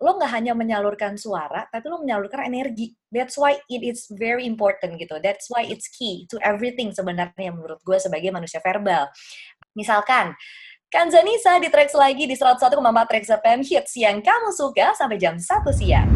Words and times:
lo 0.00 0.16
nggak 0.16 0.32
hanya 0.32 0.52
menyalurkan 0.56 1.16
suara, 1.16 1.68
tapi 1.68 1.86
lo 1.88 2.00
menyalurkan 2.00 2.46
energi. 2.46 2.92
That's 3.12 3.36
why 3.36 3.60
it 3.68 3.82
is 3.84 4.08
very 4.10 4.44
important 4.48 4.96
gitu. 5.00 5.20
That's 5.20 5.48
why 5.48 5.66
it's 5.66 5.88
key 5.88 6.24
to 6.32 6.40
everything 6.40 6.92
sebenarnya 6.92 7.50
menurut 7.52 7.80
gue 7.84 7.98
sebagai 8.00 8.32
manusia 8.32 8.58
verbal. 8.64 9.08
Misalkan, 9.76 10.34
Kanzanisa 10.90 11.62
di 11.62 11.70
tracks 11.70 11.94
lagi 11.94 12.26
di 12.26 12.34
101,4 12.34 12.74
Trax 13.06 13.24
FM 13.30 13.60
Hits 13.62 13.94
yang 13.94 14.18
kamu 14.18 14.50
suka 14.50 14.90
sampai 14.98 15.22
jam 15.22 15.38
1 15.38 15.46
siang. 15.70 16.10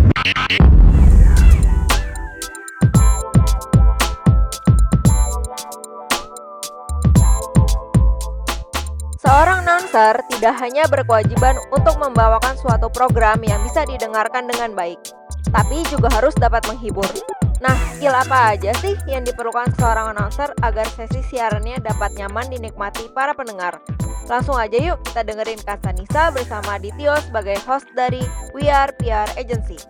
Seorang 9.34 9.66
announcer 9.66 10.14
tidak 10.30 10.54
hanya 10.62 10.86
berkewajiban 10.86 11.58
untuk 11.74 11.98
membawakan 11.98 12.54
suatu 12.54 12.86
program 12.86 13.42
yang 13.42 13.58
bisa 13.66 13.82
didengarkan 13.82 14.46
dengan 14.46 14.78
baik, 14.78 15.02
tapi 15.50 15.82
juga 15.90 16.06
harus 16.14 16.38
dapat 16.38 16.62
menghibur. 16.70 17.10
Nah, 17.58 17.74
skill 17.90 18.14
apa 18.14 18.54
aja 18.54 18.70
sih 18.78 18.94
yang 19.10 19.26
diperlukan 19.26 19.74
seorang 19.74 20.14
announcer 20.14 20.54
agar 20.62 20.86
sesi 20.86 21.18
siarannya 21.34 21.82
dapat 21.82 22.14
nyaman 22.14 22.46
dinikmati 22.46 23.10
para 23.10 23.34
pendengar? 23.34 23.82
Langsung 24.30 24.54
aja 24.54 24.78
yuk 24.78 25.02
kita 25.02 25.26
dengerin 25.26 25.58
Kak 25.66 25.82
Sanisa 25.82 26.30
bersama 26.30 26.78
Ditio 26.78 27.18
sebagai 27.18 27.58
host 27.66 27.90
dari 27.98 28.22
We 28.54 28.70
Are 28.70 28.94
PR 29.02 29.26
Agency. 29.34 29.82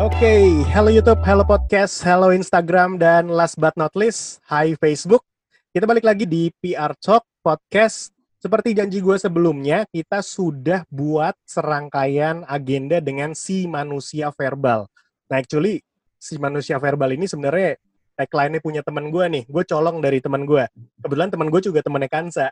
Oke, 0.00 0.16
okay. 0.16 0.44
hello 0.72 0.88
YouTube, 0.88 1.20
hello 1.28 1.44
podcast, 1.44 2.00
hello 2.00 2.32
Instagram, 2.32 2.96
dan 2.96 3.28
last 3.28 3.60
but 3.60 3.76
not 3.76 3.92
least, 3.92 4.40
hi 4.48 4.72
Facebook. 4.80 5.20
Kita 5.76 5.84
balik 5.84 6.08
lagi 6.08 6.24
di 6.24 6.48
PR 6.56 6.96
Talk 6.96 7.28
Podcast. 7.44 8.08
Seperti 8.40 8.72
janji 8.72 9.04
gue 9.04 9.20
sebelumnya, 9.20 9.84
kita 9.92 10.24
sudah 10.24 10.88
buat 10.88 11.36
serangkaian 11.44 12.48
agenda 12.48 13.04
dengan 13.04 13.36
si 13.36 13.68
manusia 13.68 14.32
verbal. 14.32 14.88
Nah, 15.28 15.36
actually, 15.36 15.84
si 16.16 16.40
manusia 16.40 16.80
verbal 16.80 17.12
ini 17.12 17.28
sebenarnya 17.28 17.76
tagline-nya 18.16 18.64
punya 18.64 18.80
teman 18.80 19.12
gue 19.12 19.24
nih. 19.28 19.44
Gue 19.52 19.68
colong 19.68 20.00
dari 20.00 20.24
teman 20.24 20.48
gue. 20.48 20.64
Kebetulan 21.04 21.28
teman 21.28 21.52
gue 21.52 21.60
juga 21.60 21.84
temennya 21.84 22.08
Kansa. 22.08 22.48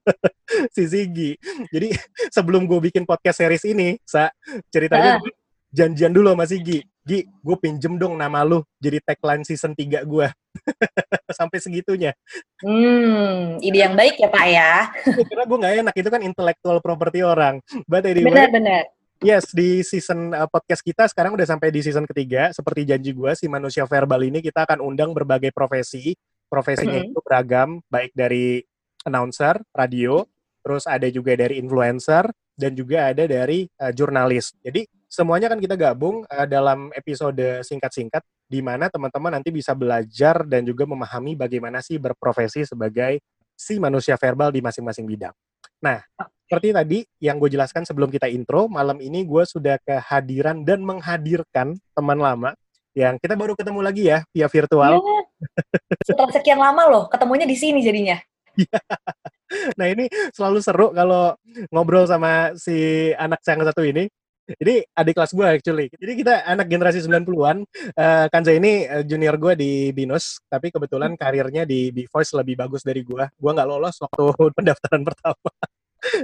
si 0.74 0.88
Ziggy. 0.88 1.36
Jadi 1.68 1.92
sebelum 2.40 2.64
gue 2.64 2.80
bikin 2.88 3.04
podcast 3.04 3.44
series 3.44 3.68
ini, 3.68 4.00
sa 4.08 4.32
ceritanya 4.72 5.20
uh. 5.20 5.41
Janjian 5.72 6.12
dulu 6.12 6.36
sama 6.36 6.44
Ziggy. 6.46 6.84
Gi, 7.02 7.26
gue 7.26 7.56
pinjem 7.58 7.98
dong 7.98 8.14
nama 8.14 8.46
lu 8.46 8.62
jadi 8.78 9.02
tagline 9.02 9.42
season 9.42 9.74
3 9.74 10.06
gue. 10.06 10.26
Sampai 11.38 11.58
segitunya. 11.58 12.14
Hmm, 12.62 13.58
ide 13.58 13.82
yang 13.82 13.98
baik 13.98 14.22
ya 14.22 14.28
Pak 14.30 14.46
ya. 14.46 14.72
Karena 15.02 15.44
gue 15.48 15.58
gak 15.58 15.74
enak, 15.82 15.94
itu 15.98 16.08
kan 16.12 16.22
intellectual 16.22 16.78
property 16.78 17.26
orang. 17.26 17.58
But 17.90 18.06
anyway, 18.06 18.30
benar-benar 18.30 18.86
Yes, 19.22 19.54
di 19.54 19.86
season 19.86 20.34
uh, 20.34 20.50
podcast 20.50 20.82
kita 20.82 21.06
sekarang 21.06 21.38
udah 21.38 21.46
sampai 21.46 21.70
di 21.70 21.78
season 21.78 22.10
ketiga. 22.10 22.50
Seperti 22.50 22.82
janji 22.82 23.14
gue, 23.14 23.30
si 23.38 23.46
manusia 23.46 23.86
verbal 23.86 24.18
ini 24.26 24.42
kita 24.42 24.66
akan 24.66 24.82
undang 24.82 25.14
berbagai 25.14 25.54
profesi. 25.54 26.10
Profesinya 26.50 26.98
mm 26.98 27.06
-hmm. 27.06 27.14
itu 27.14 27.20
beragam, 27.22 27.78
baik 27.86 28.10
dari 28.18 28.58
announcer, 29.06 29.62
radio, 29.70 30.26
terus 30.66 30.90
ada 30.90 31.06
juga 31.06 31.38
dari 31.38 31.62
influencer, 31.62 32.34
dan 32.58 32.74
juga 32.74 33.14
ada 33.14 33.24
dari 33.30 33.62
uh, 33.78 33.94
jurnalis. 33.94 34.58
Jadi 34.58 34.90
semuanya 35.12 35.52
kan 35.52 35.60
kita 35.60 35.76
gabung 35.76 36.24
uh, 36.24 36.48
dalam 36.48 36.88
episode 36.96 37.60
singkat-singkat, 37.60 38.24
di 38.48 38.64
mana 38.64 38.88
teman-teman 38.88 39.36
nanti 39.36 39.52
bisa 39.52 39.76
belajar 39.76 40.48
dan 40.48 40.64
juga 40.64 40.88
memahami 40.88 41.36
bagaimana 41.36 41.84
sih 41.84 42.00
berprofesi 42.00 42.64
sebagai 42.64 43.20
si 43.52 43.76
manusia 43.76 44.16
verbal 44.16 44.48
di 44.48 44.64
masing-masing 44.64 45.04
bidang. 45.04 45.36
Nah, 45.84 46.00
seperti 46.48 46.72
tadi 46.72 46.98
yang 47.20 47.36
gue 47.36 47.52
jelaskan 47.52 47.84
sebelum 47.84 48.08
kita 48.08 48.32
intro, 48.32 48.72
malam 48.72 48.96
ini 49.04 49.28
gue 49.28 49.44
sudah 49.44 49.76
kehadiran 49.84 50.64
dan 50.64 50.80
menghadirkan 50.80 51.76
teman 51.92 52.16
lama 52.16 52.56
yang 52.96 53.16
kita 53.20 53.36
baru 53.36 53.52
ketemu 53.52 53.80
lagi 53.84 54.08
ya 54.08 54.24
via 54.32 54.48
virtual. 54.48 55.00
Ya, 55.00 56.04
setelah 56.08 56.30
sekian 56.32 56.60
lama 56.60 56.82
loh, 56.88 57.04
ketemunya 57.12 57.44
di 57.44 57.56
sini 57.56 57.84
jadinya. 57.84 58.16
Nah 59.76 59.84
ini 59.84 60.08
selalu 60.32 60.64
seru 60.64 60.96
kalau 60.96 61.36
ngobrol 61.68 62.08
sama 62.08 62.56
si 62.56 63.12
anak 63.20 63.44
saya 63.44 63.60
yang 63.60 63.68
satu 63.68 63.84
ini. 63.84 64.08
Ini 64.42 64.82
adik 64.98 65.14
kelas 65.14 65.32
gue 65.32 65.46
actually. 65.46 65.86
Jadi 65.94 66.12
kita 66.18 66.42
anak 66.42 66.66
generasi 66.66 66.98
90-an. 67.06 67.62
Uh, 67.94 68.26
Kanza 68.26 68.50
ini 68.50 68.86
uh, 68.90 69.06
junior 69.06 69.38
gue 69.38 69.54
di 69.54 69.72
Binus, 69.94 70.42
tapi 70.50 70.74
kebetulan 70.74 71.14
karirnya 71.14 71.62
di 71.62 71.94
B 71.94 72.10
Voice 72.10 72.34
lebih 72.34 72.58
bagus 72.58 72.82
dari 72.82 73.06
gue. 73.06 73.24
Gue 73.38 73.50
nggak 73.54 73.68
lolos 73.68 74.02
waktu 74.02 74.22
pendaftaran 74.58 75.02
pertama. 75.06 75.50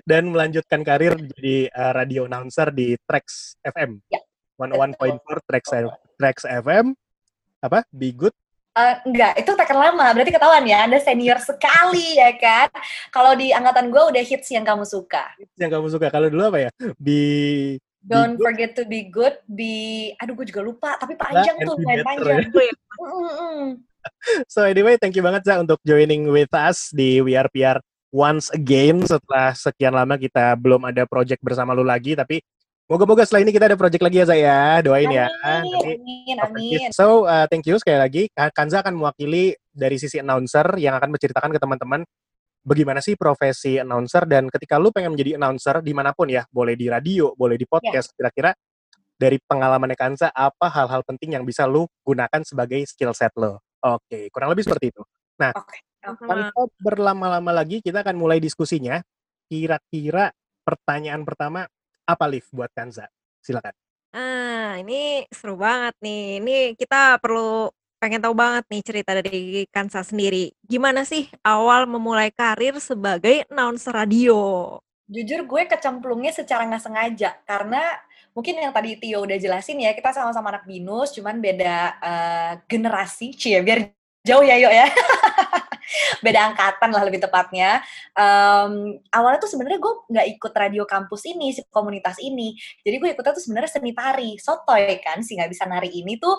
Dan 0.03 0.34
melanjutkan 0.34 0.83
karir 0.83 1.15
jadi 1.15 1.71
uh, 1.71 1.93
radio 1.95 2.27
announcer 2.27 2.75
di 2.75 2.99
Trax 3.06 3.55
FM. 3.62 4.03
Ya. 4.11 4.19
101.4 4.59 5.23
Trax, 5.47 5.65
Trax 6.19 6.37
FM. 6.43 6.99
Apa? 7.62 7.87
Be 7.95 8.11
Good 8.11 8.35
Uh, 8.79 8.95
enggak, 9.11 9.35
itu 9.43 9.50
tekan 9.59 9.75
lama. 9.75 10.06
Berarti 10.15 10.31
ketahuan 10.31 10.62
ya, 10.62 10.87
Anda 10.87 11.03
senior 11.03 11.43
sekali 11.43 12.15
ya 12.15 12.31
kan. 12.39 12.71
Kalau 13.11 13.35
di 13.35 13.50
angkatan 13.50 13.91
gue 13.91 13.99
udah 14.15 14.23
hits 14.23 14.55
yang 14.55 14.62
kamu 14.62 14.87
suka. 14.87 15.35
Hits 15.35 15.59
yang 15.59 15.75
kamu 15.75 15.91
suka. 15.91 16.06
Kalau 16.15 16.31
dulu 16.31 16.47
apa 16.47 16.59
ya? 16.62 16.71
Be 16.95 17.83
Don't 17.99 18.39
be 18.39 18.43
forget 18.47 18.71
to 18.79 18.87
be 18.87 19.11
good, 19.11 19.37
be 19.51 20.15
aduh 20.23 20.39
gue 20.39 20.47
juga 20.49 20.63
lupa, 20.63 20.91
tapi 20.97 21.19
panjang 21.19 21.59
nah, 21.59 21.67
tuh, 21.67 21.77
main 21.83 22.01
panjang. 22.07 22.47
Ya. 22.47 22.71
so 24.53 24.63
anyway, 24.63 24.95
thank 24.97 25.19
you 25.19 25.25
banget 25.25 25.45
za 25.45 25.59
untuk 25.59 25.83
joining 25.83 26.31
with 26.31 26.51
us 26.55 26.95
di 26.95 27.19
We 27.19 27.35
Are 27.35 27.51
PR 27.51 27.83
once 28.15 28.49
again 28.55 29.05
setelah 29.05 29.53
sekian 29.53 29.93
lama 29.93 30.17
kita 30.17 30.57
belum 30.57 30.89
ada 30.89 31.05
project 31.05 31.45
bersama 31.45 31.77
lu 31.77 31.85
lagi 31.85 32.17
tapi 32.17 32.41
Moga-moga 32.89 33.21
setelah 33.21 33.45
ini 33.45 33.53
kita 33.53 33.69
ada 33.69 33.77
project 33.77 34.01
lagi 34.01 34.17
ya 34.17 34.25
saya 34.25 34.81
doain 34.81 35.13
amin, 35.13 35.21
ya. 35.21 35.27
Amin, 35.45 36.37
amin. 36.41 36.89
So 36.97 37.29
uh, 37.29 37.45
thank 37.45 37.69
you 37.69 37.77
sekali 37.77 38.01
lagi. 38.01 38.23
Kanza 38.33 38.81
akan 38.81 38.97
mewakili 38.97 39.53
dari 39.69 40.01
sisi 40.01 40.25
announcer 40.25 40.65
yang 40.81 40.97
akan 40.97 41.13
menceritakan 41.13 41.53
ke 41.53 41.61
teman-teman 41.61 42.01
bagaimana 42.63 43.01
sih 43.03 43.15
profesi 43.15 43.81
announcer 43.81 44.29
dan 44.29 44.47
ketika 44.53 44.77
lu 44.77 44.93
pengen 44.93 45.15
menjadi 45.15 45.39
announcer 45.41 45.81
di 45.83 45.93
mana 45.97 46.13
pun 46.13 46.29
ya, 46.31 46.45
boleh 46.49 46.75
di 46.75 46.87
radio, 46.91 47.33
boleh 47.35 47.57
di 47.57 47.67
ya. 47.67 47.71
podcast, 47.79 48.15
kira-kira 48.15 48.53
dari 49.19 49.37
pengalaman 49.43 49.91
Kanza 49.99 50.31
apa 50.31 50.71
hal-hal 50.71 51.03
penting 51.03 51.35
yang 51.35 51.43
bisa 51.43 51.67
lu 51.67 51.91
gunakan 52.07 52.41
sebagai 52.47 52.79
skill 52.87 53.11
set 53.11 53.35
lo. 53.35 53.59
Oke, 53.83 54.07
okay, 54.07 54.25
kurang 54.31 54.55
lebih 54.55 54.67
seperti 54.67 54.95
itu. 54.95 55.03
Nah, 55.43 55.51
okay. 55.55 55.83
tanpa 55.99 56.47
berlama-lama 56.79 57.51
lagi 57.51 57.83
kita 57.83 58.07
akan 58.07 58.15
mulai 58.15 58.39
diskusinya. 58.39 59.03
Kira-kira 59.49 60.31
pertanyaan 60.63 61.27
pertama 61.27 61.67
apa 62.07 62.25
Liv 62.31 62.47
buat 62.55 62.71
Kanza? 62.71 63.11
Silakan. 63.43 63.75
Ah, 64.13 64.77
ini 64.81 65.27
seru 65.33 65.59
banget 65.59 65.95
nih. 66.01 66.41
Ini 66.41 66.57
kita 66.79 67.19
perlu 67.21 67.69
pengen 67.99 68.23
tahu 68.23 68.35
banget 68.35 68.65
nih 68.71 68.83
cerita 68.83 69.13
dari 69.19 69.67
Kansa 69.69 70.07
sendiri. 70.07 70.55
Gimana 70.65 71.03
sih 71.03 71.27
awal 71.43 71.85
memulai 71.91 72.31
karir 72.31 72.79
sebagai 72.79 73.45
announcer 73.51 73.95
radio? 73.95 74.75
Jujur 75.11 75.45
gue 75.45 75.63
kecemplungnya 75.67 76.33
secara 76.33 76.65
nggak 76.67 76.85
sengaja 76.85 77.31
karena 77.43 77.83
mungkin 78.33 78.61
yang 78.61 78.71
tadi 78.71 78.95
Tio 79.03 79.25
udah 79.25 79.39
jelasin 79.41 79.83
ya 79.83 79.91
kita 79.97 80.15
sama-sama 80.15 80.55
anak 80.55 80.69
binus 80.69 81.11
cuman 81.17 81.43
beda 81.43 81.77
uh, 81.99 82.53
generasi 82.71 83.35
cie 83.35 83.59
biar 83.65 83.91
jauh 84.23 84.45
ya 84.45 84.61
yuk 84.61 84.71
ya 84.71 84.87
beda 86.25 86.53
angkatan 86.53 86.91
lah 86.93 87.03
lebih 87.07 87.21
tepatnya. 87.23 87.81
Um, 88.13 89.01
awalnya 89.13 89.41
tuh 89.41 89.51
sebenarnya 89.51 89.81
gue 89.81 89.95
nggak 90.13 90.27
ikut 90.39 90.53
radio 90.53 90.85
kampus 90.85 91.23
ini, 91.29 91.55
si 91.57 91.65
komunitas 91.73 92.21
ini. 92.21 92.55
Jadi 92.85 92.97
gue 93.01 93.09
ikutnya 93.17 93.33
tuh 93.33 93.45
sebenarnya 93.45 93.71
seni 93.81 93.93
tari, 93.97 94.37
sotoy 94.37 95.01
kan, 95.01 95.25
si 95.25 95.39
nggak 95.39 95.51
bisa 95.51 95.65
nari 95.65 95.91
ini 95.93 96.21
tuh 96.21 96.37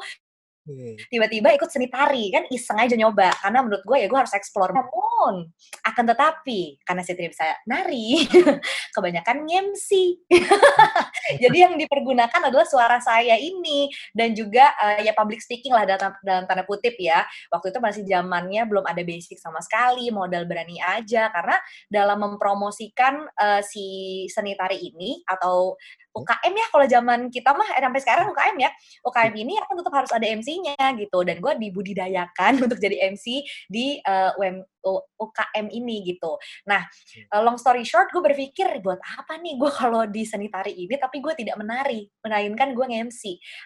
tiba-tiba 1.09 1.55
ikut 1.55 1.69
seni 1.69 1.87
tari 1.89 2.29
kan 2.33 2.45
iseng 2.49 2.79
aja 2.79 2.95
nyoba. 2.95 3.33
Karena 3.41 3.59
menurut 3.65 3.83
gue 3.83 3.97
ya 4.01 4.07
gue 4.07 4.19
harus 4.19 4.33
explore. 4.35 4.71
Namun 4.71 5.49
akan 5.85 6.05
tetapi 6.15 6.81
karena 6.85 7.01
saya 7.03 7.15
tidak 7.19 7.31
bisa 7.35 7.45
nari 7.67 8.25
kebanyakan 8.95 9.37
ngemsi 9.45 10.19
jadi 11.43 11.57
yang 11.69 11.73
dipergunakan 11.77 12.41
adalah 12.49 12.65
suara 12.65 12.97
saya 13.01 13.35
ini. 13.37 13.89
Dan 14.13 14.33
juga 14.33 14.73
uh, 14.79 15.01
ya 15.01 15.13
public 15.13 15.41
speaking 15.43 15.73
lah 15.73 15.85
dalam, 15.85 16.13
dalam 16.21 16.43
tanda 16.49 16.63
kutip 16.65 16.95
ya. 16.97 17.25
Waktu 17.53 17.73
itu 17.73 17.79
masih 17.81 18.03
zamannya 18.05 18.63
belum 18.65 18.85
ada 18.85 19.01
basic 19.05 19.37
sama 19.37 19.61
sekali 19.61 20.09
modal 20.09 20.45
berani 20.49 20.79
aja. 20.81 21.29
Karena 21.29 21.57
dalam 21.89 22.17
mempromosikan 22.21 23.25
uh, 23.37 23.61
si 23.61 24.25
seni 24.31 24.53
tari 24.57 24.79
ini 24.79 25.21
atau 25.25 25.77
UKM 26.09 26.53
ya 26.57 26.67
kalau 26.73 26.85
zaman 26.89 27.19
kita 27.29 27.53
mah 27.53 27.69
eh, 27.77 27.81
sampai 27.81 28.01
sekarang 28.01 28.25
UKM 28.33 28.57
ya. 28.57 28.69
UKM 29.05 29.33
ini 29.37 29.53
akan 29.61 29.75
tetap 29.79 29.93
harus 29.93 30.11
ada 30.11 30.25
MC-nya 30.25 30.77
gitu. 30.97 31.19
Dan 31.21 31.37
gue 31.39 31.53
dibudidayakan 31.57 32.53
untuk 32.65 32.77
jadi 32.81 33.13
MC 33.13 33.45
di 33.69 34.01
uh, 34.03 34.33
eh, 34.33 34.41
UM, 34.41 34.55
UKM 35.19 35.67
ini 35.69 36.07
gitu. 36.07 36.39
Nah, 36.65 36.81
uh, 37.35 37.41
long 37.43 37.59
story 37.59 37.83
short, 37.85 38.09
gue 38.09 38.23
berpikir 38.23 38.79
buat 38.81 38.97
apa 38.97 39.37
nih 39.37 39.59
gue 39.59 39.71
kalau 39.71 40.07
di 40.07 40.23
seni 40.25 40.47
tari 40.47 40.73
ini, 40.73 40.95
tapi 40.95 41.19
gue 41.21 41.33
tidak 41.35 41.59
menari, 41.59 42.07
melainkan 42.23 42.71
gue 42.73 42.85
nge-MC. 42.87 43.21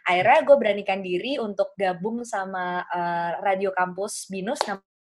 Akhirnya 0.09 0.39
gue 0.43 0.55
beranikan 0.57 0.99
diri 0.99 1.37
untuk 1.39 1.71
gabung 1.77 2.25
sama 2.27 2.83
uh, 2.89 3.39
radio 3.45 3.71
kampus 3.71 4.27
Binus 4.27 4.59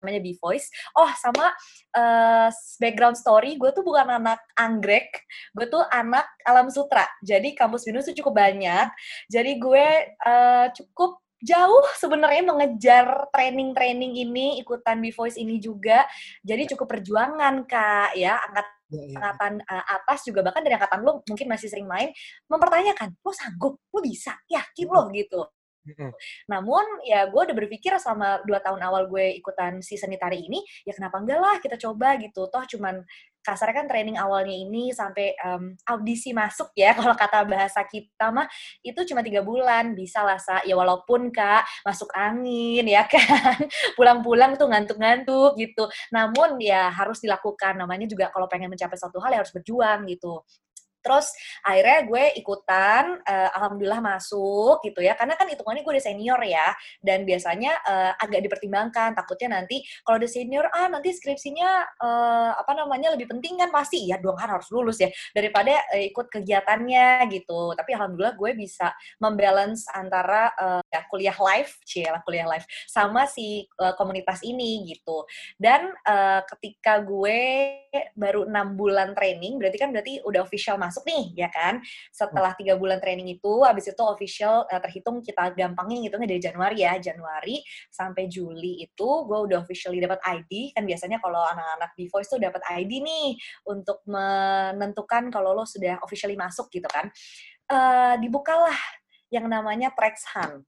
namanya 0.07 0.23
B 0.23 0.39
Voice. 0.39 0.71
Oh, 0.95 1.11
sama 1.19 1.51
uh, 1.99 2.49
background 2.79 3.19
story, 3.19 3.59
gue 3.59 3.75
tuh 3.75 3.83
bukan 3.83 4.07
anak 4.23 4.39
anggrek, 4.55 5.27
gue 5.51 5.67
tuh 5.67 5.83
anak 5.91 6.31
alam 6.47 6.71
sutra. 6.71 7.03
Jadi 7.27 7.59
kampus 7.59 7.83
Binus 7.83 8.07
tuh 8.07 8.15
cukup 8.15 8.39
banyak. 8.39 8.87
Jadi 9.27 9.59
gue 9.59 9.87
uh, 10.23 10.71
cukup 10.71 11.19
jauh 11.43 11.85
sebenarnya 11.99 12.47
mengejar 12.47 13.29
training-training 13.35 14.15
ini, 14.15 14.47
ikutan 14.63 15.03
B 15.03 15.11
Voice 15.11 15.37
ini 15.37 15.59
juga. 15.59 16.07
Jadi 16.47 16.71
cukup 16.71 16.87
perjuangan 16.97 17.67
kak, 17.67 18.15
ya 18.15 18.39
angkat 18.39 18.67
ya, 18.95 19.03
ya. 19.03 19.17
angkatan 19.19 19.53
uh, 19.67 19.85
atas 19.99 20.23
juga 20.23 20.47
bahkan 20.47 20.63
dari 20.63 20.79
angkatan 20.79 21.03
lo 21.03 21.27
mungkin 21.27 21.47
masih 21.51 21.67
sering 21.67 21.91
main 21.91 22.15
mempertanyakan 22.47 23.19
lo 23.19 23.33
sanggup, 23.35 23.75
lo 23.91 23.99
bisa, 24.01 24.39
yakin 24.47 24.87
lo 24.87 25.03
gitu. 25.11 25.43
Namun 26.51 26.85
ya 27.07 27.31
gue 27.31 27.41
udah 27.41 27.57
berpikir 27.57 27.95
selama 28.03 28.43
dua 28.45 28.59
tahun 28.63 28.83
awal 28.83 29.07
gue 29.11 29.39
ikutan 29.39 29.79
season 29.81 30.13
tari 30.17 30.47
ini, 30.49 30.63
ya 30.87 30.97
kenapa 30.97 31.21
enggak 31.21 31.41
lah 31.41 31.57
kita 31.63 31.77
coba 31.79 32.17
gitu. 32.19 32.49
Toh 32.49 32.65
cuman 32.77 33.05
kasarnya 33.47 33.79
kan 33.79 33.87
training 33.87 34.19
awalnya 34.19 34.51
ini 34.51 34.91
sampai 34.91 35.39
um, 35.47 35.79
audisi 35.87 36.35
masuk 36.35 36.75
ya 36.75 36.91
kalau 36.99 37.15
kata 37.15 37.47
bahasa 37.47 37.87
kita 37.87 38.35
mah 38.35 38.51
itu 38.83 38.99
cuma 39.07 39.23
tiga 39.23 39.47
bulan. 39.47 39.95
Bisa 39.95 40.27
lah 40.27 40.41
sa. 40.41 40.65
Ya 40.67 40.75
walaupun 40.75 41.31
kak 41.31 41.63
masuk 41.87 42.11
angin 42.17 42.85
ya 42.89 43.07
kan. 43.13 43.61
Pulang-pulang 43.95 44.59
tuh 44.59 44.67
ngantuk-ngantuk 44.67 45.55
gitu. 45.61 45.87
Namun 46.11 46.59
ya 46.59 46.91
harus 46.91 47.23
dilakukan. 47.23 47.79
Namanya 47.79 48.11
juga 48.11 48.33
kalau 48.35 48.51
pengen 48.51 48.73
mencapai 48.73 48.99
suatu 48.99 49.23
hal 49.23 49.37
ya 49.37 49.39
harus 49.45 49.55
berjuang 49.55 50.09
gitu 50.11 50.43
Terus 51.07 51.31
akhirnya 51.63 52.03
gue 52.03 52.25
ikutan, 52.43 53.23
uh, 53.23 53.49
alhamdulillah 53.55 54.03
masuk 54.03 54.83
gitu 54.83 55.07
ya. 55.07 55.15
Karena 55.15 55.39
kan 55.39 55.47
hitungannya 55.47 55.87
gue 55.87 55.93
udah 55.95 56.03
senior 56.03 56.41
ya, 56.43 56.75
dan 56.99 57.23
biasanya 57.23 57.79
uh, 57.87 58.13
agak 58.19 58.43
dipertimbangkan. 58.43 59.15
Takutnya 59.15 59.63
nanti 59.63 59.87
kalau 60.03 60.19
udah 60.19 60.31
senior, 60.31 60.67
ah 60.75 60.91
nanti 60.91 61.15
skripsinya 61.15 61.71
uh, 62.03 62.59
apa 62.59 62.73
namanya 62.75 63.15
lebih 63.15 63.31
penting 63.31 63.63
kan 63.63 63.71
pasti 63.71 64.11
ya 64.11 64.19
dong 64.19 64.35
kan 64.35 64.59
harus 64.59 64.67
lulus 64.75 64.99
ya 64.99 65.07
daripada 65.31 65.79
uh, 65.95 66.03
ikut 66.03 66.27
kegiatannya 66.27 67.31
gitu. 67.31 67.77
Tapi 67.79 67.91
alhamdulillah 67.95 68.35
gue 68.35 68.51
bisa 68.59 68.91
membalance 69.23 69.87
antara 69.93 70.51
uh, 70.57 70.83
ya, 70.91 71.05
kuliah 71.07 71.37
live, 71.37 71.71
lah 72.09 72.23
kuliah 72.25 72.49
live, 72.49 72.67
sama 72.89 73.29
si 73.29 73.69
uh, 73.79 73.93
komunitas 73.95 74.41
ini 74.41 74.89
gitu. 74.89 75.29
Dan 75.61 75.93
uh, 76.09 76.41
ketika 76.57 77.05
gue 77.05 77.39
baru 78.17 78.49
enam 78.49 78.73
bulan 78.73 79.13
training, 79.13 79.61
berarti 79.61 79.77
kan 79.77 79.93
berarti 79.93 80.25
udah 80.25 80.41
official 80.41 80.81
masuk 80.81 80.96
masuk 80.97 81.05
nih, 81.13 81.45
ya 81.45 81.49
kan? 81.53 81.85
Setelah 82.09 82.57
tiga 82.57 82.81
bulan 82.81 82.97
training 82.97 83.37
itu, 83.37 83.61
habis 83.69 83.85
itu 83.85 84.01
official 84.01 84.65
uh, 84.65 84.81
terhitung 84.81 85.21
kita 85.21 85.53
gampangnya 85.53 86.09
ngitungnya 86.09 86.29
dari 86.33 86.41
Januari 86.41 86.77
ya, 86.81 86.97
Januari 86.97 87.61
sampai 87.93 88.33
Juli 88.33 88.81
itu 88.81 89.09
gue 89.29 89.39
udah 89.53 89.61
officially 89.61 90.01
dapat 90.01 90.25
ID. 90.25 90.73
Kan 90.73 90.89
biasanya 90.89 91.21
kalau 91.21 91.45
anak-anak 91.45 91.93
di 91.93 92.09
Voice 92.09 92.33
tuh 92.33 92.41
dapat 92.41 92.65
ID 92.65 93.05
nih 93.05 93.37
untuk 93.69 94.01
menentukan 94.09 95.29
kalau 95.29 95.53
lo 95.53 95.69
sudah 95.69 96.01
officially 96.01 96.41
masuk 96.41 96.73
gitu 96.73 96.89
kan. 96.89 97.13
Uh, 97.69 98.17
dibukalah 98.25 98.79
yang 99.29 99.45
namanya 99.53 99.93
Trax 99.93 100.25
Hunt 100.33 100.65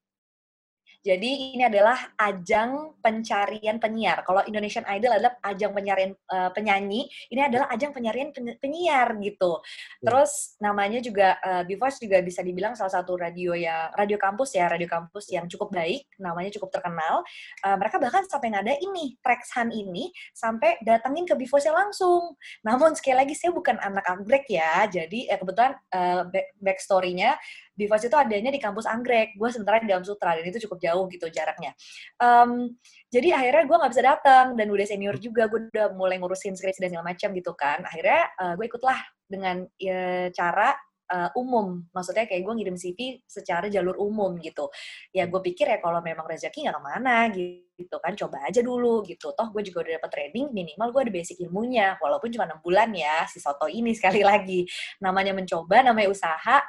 jadi 1.08 1.56
ini 1.56 1.64
adalah 1.64 2.12
ajang 2.20 3.00
pencarian 3.00 3.80
penyiar. 3.80 4.20
Kalau 4.28 4.44
Indonesian 4.44 4.84
Idol 4.84 5.16
adalah 5.16 5.40
ajang 5.40 5.72
pencarian 5.72 6.12
uh, 6.28 6.52
penyanyi, 6.52 7.08
ini 7.32 7.40
adalah 7.40 7.72
ajang 7.72 7.96
pencarian 7.96 8.28
penyiar 8.60 9.16
gitu. 9.16 9.64
Ya. 10.04 10.04
Terus 10.04 10.60
namanya 10.60 11.00
juga 11.00 11.40
uh, 11.40 11.64
juga 11.96 12.20
bisa 12.20 12.44
dibilang 12.44 12.76
salah 12.76 12.92
satu 13.00 13.16
radio 13.16 13.56
yang 13.56 13.88
radio 13.96 14.20
kampus 14.20 14.52
ya, 14.52 14.68
radio 14.68 14.84
kampus 14.84 15.32
yang 15.32 15.48
cukup 15.48 15.72
baik, 15.72 16.04
namanya 16.20 16.52
cukup 16.60 16.76
terkenal. 16.76 17.24
Uh, 17.64 17.76
mereka 17.80 17.96
bahkan 17.96 18.28
sampai 18.28 18.52
ngada 18.52 18.76
ini 18.76 19.16
Trexhan 19.24 19.72
ini 19.72 20.12
sampai 20.36 20.76
datangin 20.84 21.24
ke 21.24 21.32
Voice 21.48 21.72
langsung. 21.72 22.36
Namun 22.60 22.92
sekali 22.92 23.24
lagi 23.24 23.32
saya 23.32 23.56
bukan 23.56 23.80
anak 23.80 24.04
anggrek 24.04 24.44
ya, 24.52 24.84
jadi 24.84 25.32
eh, 25.32 25.38
kebetulan 25.40 25.72
uh, 25.96 26.28
back 26.28 26.52
backstory-nya 26.60 27.40
Bivas 27.78 28.02
itu 28.02 28.18
adanya 28.18 28.50
di 28.50 28.58
kampus 28.58 28.90
Anggrek, 28.90 29.38
gue 29.38 29.48
sementara 29.54 29.78
di 29.78 29.86
dalam 29.86 30.02
Sutra, 30.02 30.34
dan 30.34 30.42
itu 30.42 30.66
cukup 30.66 30.82
jauh 30.82 31.06
gitu 31.06 31.30
jaraknya. 31.30 31.78
Um, 32.18 32.74
jadi 33.06 33.38
akhirnya 33.38 33.70
gue 33.70 33.76
nggak 33.78 33.92
bisa 33.94 34.02
datang, 34.02 34.46
dan 34.58 34.66
udah 34.66 34.82
senior 34.82 35.14
juga, 35.22 35.46
gue 35.46 35.70
udah 35.70 35.94
mulai 35.94 36.18
ngurusin 36.18 36.58
skripsi 36.58 36.82
dan 36.82 36.90
segala 36.90 37.14
macam 37.14 37.30
gitu 37.30 37.54
kan. 37.54 37.86
Akhirnya 37.86 38.34
uh, 38.42 38.58
gue 38.58 38.66
ikutlah 38.66 38.98
dengan 39.30 39.62
ya, 39.78 40.26
cara 40.34 40.74
uh, 41.08 41.30
umum. 41.34 41.84
Maksudnya 41.90 42.28
kayak 42.28 42.44
gue 42.44 42.54
ngirim 42.60 42.76
CV 42.76 43.24
secara 43.24 43.66
jalur 43.72 43.96
umum 43.98 44.36
gitu. 44.38 44.68
Ya 45.10 45.24
gue 45.26 45.40
pikir 45.40 45.68
ya 45.68 45.80
kalau 45.80 46.04
memang 46.04 46.28
rezeki 46.28 46.68
nggak 46.68 46.76
ke 46.76 46.82
mana 46.84 47.16
gitu 47.32 47.96
kan, 48.02 48.12
coba 48.14 48.44
aja 48.46 48.60
dulu 48.60 49.02
gitu. 49.06 49.32
Toh 49.32 49.48
gue 49.50 49.62
juga 49.64 49.86
udah 49.86 49.92
dapet 49.98 50.10
training, 50.10 50.50
minimal 50.52 50.88
gue 50.92 51.02
ada 51.08 51.12
basic 51.12 51.36
ilmunya. 51.42 51.96
Walaupun 51.98 52.28
cuma 52.34 52.44
enam 52.44 52.60
bulan 52.60 52.92
ya, 52.92 53.24
si 53.30 53.40
Soto 53.40 53.66
ini 53.66 53.96
sekali 53.96 54.20
lagi. 54.30 54.68
Namanya 55.00 55.32
mencoba, 55.32 55.80
namanya 55.82 56.08
usaha, 56.12 56.62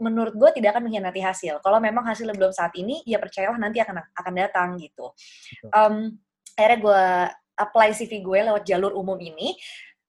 menurut 0.00 0.34
gue 0.34 0.50
tidak 0.60 0.76
akan 0.76 0.90
mengkhianati 0.90 1.20
hasil. 1.22 1.54
Kalau 1.62 1.78
memang 1.78 2.02
hasilnya 2.04 2.34
belum 2.34 2.52
saat 2.52 2.74
ini, 2.74 3.00
ya 3.06 3.22
percayalah 3.22 3.56
nanti 3.60 3.78
akan 3.80 4.02
akan 4.16 4.32
datang 4.34 4.68
gitu. 4.80 5.14
Um, 5.70 6.18
akhirnya 6.54 6.78
gue 6.80 7.04
apply 7.54 7.94
CV 7.94 8.22
gue 8.22 8.38
lewat 8.50 8.66
jalur 8.66 8.92
umum 8.98 9.18
ini, 9.20 9.54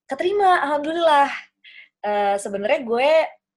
keterima, 0.10 0.66
alhamdulillah. 0.66 1.30
Uh, 2.06 2.38
Sebenarnya 2.38 2.86
gue 2.86 3.10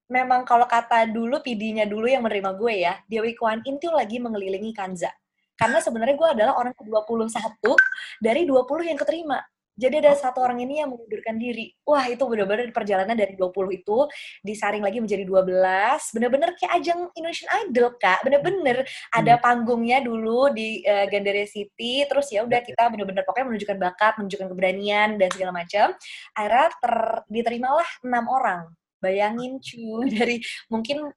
memang 0.08 0.42
kalau 0.48 0.64
kata 0.64 1.08
dulu 1.08 1.40
PD-nya 1.44 1.84
dulu 1.84 2.08
yang 2.08 2.24
menerima 2.24 2.50
gue 2.56 2.74
ya, 2.82 2.94
Dewi 3.04 3.36
Kwan 3.36 3.60
In 3.68 3.76
tuh 3.76 3.92
lagi 3.92 4.16
mengelilingi 4.18 4.72
Kanza. 4.72 5.12
Karena 5.58 5.78
sebenarnya 5.82 6.16
gue 6.16 6.28
adalah 6.38 6.54
orang 6.56 6.74
ke-21 6.74 7.60
dari 8.22 8.46
20 8.46 8.90
yang 8.90 8.98
keterima. 8.98 9.38
Jadi 9.78 9.94
ada 10.02 10.10
satu 10.18 10.42
orang 10.42 10.58
ini 10.58 10.82
yang 10.82 10.90
mengundurkan 10.90 11.38
diri. 11.38 11.70
Wah, 11.86 12.10
itu 12.10 12.18
benar-benar 12.26 12.66
perjalanan 12.74 13.14
dari 13.14 13.38
20 13.38 13.78
itu 13.78 14.10
disaring 14.42 14.82
lagi 14.82 14.98
menjadi 14.98 15.22
12. 15.22 16.18
Bener-bener 16.18 16.50
kayak 16.58 16.82
ajang 16.82 17.06
Indonesian 17.14 17.50
Idol, 17.62 17.94
Kak. 17.94 18.26
Bener-bener 18.26 18.82
ada 19.14 19.38
hmm. 19.38 19.42
panggungnya 19.42 20.02
dulu 20.02 20.50
di 20.50 20.82
uh, 20.82 21.06
Gandara 21.06 21.46
City. 21.46 22.02
Terus 22.10 22.26
ya 22.34 22.42
udah 22.42 22.58
kita 22.58 22.90
bener-bener 22.90 23.22
pokoknya 23.22 23.54
menunjukkan 23.54 23.78
bakat, 23.78 24.12
menunjukkan 24.18 24.48
keberanian 24.50 25.08
dan 25.14 25.28
segala 25.30 25.54
macam. 25.54 25.94
Akhirnya 26.34 26.68
ter 26.82 26.96
diterimalah 27.30 27.88
enam 28.02 28.26
orang 28.26 28.62
Bayangin 28.98 29.62
cu, 29.62 30.02
dari 30.16 30.42
mungkin 30.68 31.08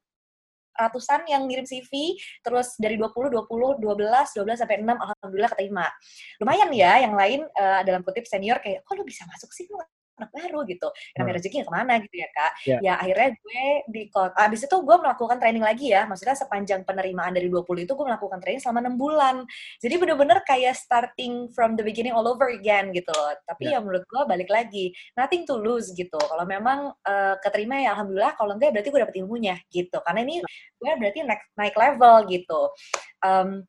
ratusan 0.71 1.27
yang 1.27 1.45
ngirim 1.45 1.67
CV, 1.67 2.15
terus 2.41 2.73
dari 2.79 2.95
20, 2.95 3.27
20, 3.29 3.83
12, 3.83 4.39
12 4.39 4.61
sampai 4.61 4.79
6, 4.81 4.87
alhamdulillah 4.87 5.51
keterima. 5.51 5.85
Lumayan 6.39 6.69
ya, 6.71 7.03
yang 7.03 7.13
lain 7.13 7.43
uh, 7.43 7.81
dalam 7.83 8.01
kutip 8.01 8.25
senior 8.25 8.57
kayak, 8.63 8.81
kok 8.81 8.95
lu 8.95 9.03
bisa 9.03 9.27
masuk 9.27 9.51
sih, 9.51 9.67
lu 9.67 9.77
anak 10.21 10.31
baru 10.31 10.61
gitu. 10.69 10.87
Namanya 11.17 11.25
hmm. 11.25 11.37
rezekinya 11.41 11.65
ke 11.65 11.73
mana 11.73 11.93
gitu 11.99 12.15
ya 12.21 12.29
kak. 12.29 12.51
Yeah. 12.69 12.79
Ya 12.85 12.93
akhirnya 13.01 13.29
gue 13.41 13.63
di 13.89 14.01
abis 14.13 14.61
itu 14.69 14.77
gue 14.85 14.97
melakukan 15.01 15.37
training 15.41 15.65
lagi 15.65 15.87
ya. 15.89 16.05
Maksudnya 16.05 16.37
sepanjang 16.37 16.85
penerimaan 16.85 17.33
dari 17.33 17.49
20 17.49 17.65
itu 17.89 17.93
gue 17.97 18.05
melakukan 18.05 18.39
training 18.39 18.61
selama 18.61 18.85
6 18.85 19.01
bulan. 19.01 19.35
Jadi 19.81 19.95
bener-bener 19.97 20.37
kayak 20.45 20.77
starting 20.77 21.49
from 21.51 21.73
the 21.73 21.83
beginning 21.83 22.13
all 22.13 22.29
over 22.29 22.53
again 22.53 22.93
gitu 22.93 23.09
loh. 23.09 23.33
Tapi 23.49 23.73
yeah. 23.73 23.81
ya 23.81 23.83
menurut 23.83 24.05
gue 24.05 24.21
balik 24.29 24.49
lagi. 24.53 24.93
Nothing 25.17 25.49
to 25.49 25.57
lose 25.57 25.89
gitu. 25.97 26.21
Kalau 26.21 26.45
memang 26.45 26.93
uh, 26.93 27.35
keterima 27.41 27.81
ya 27.81 27.97
alhamdulillah. 27.97 28.37
Kalau 28.37 28.53
enggak 28.53 28.77
berarti 28.77 28.89
gue 28.93 29.01
dapet 29.01 29.17
ilmunya 29.25 29.55
gitu. 29.73 29.97
Karena 30.05 30.21
ini 30.21 30.45
gue 30.77 30.91
berarti 30.97 31.19
naik, 31.25 31.43
naik 31.57 31.75
level 31.75 32.15
gitu. 32.29 32.61
Um, 33.21 33.65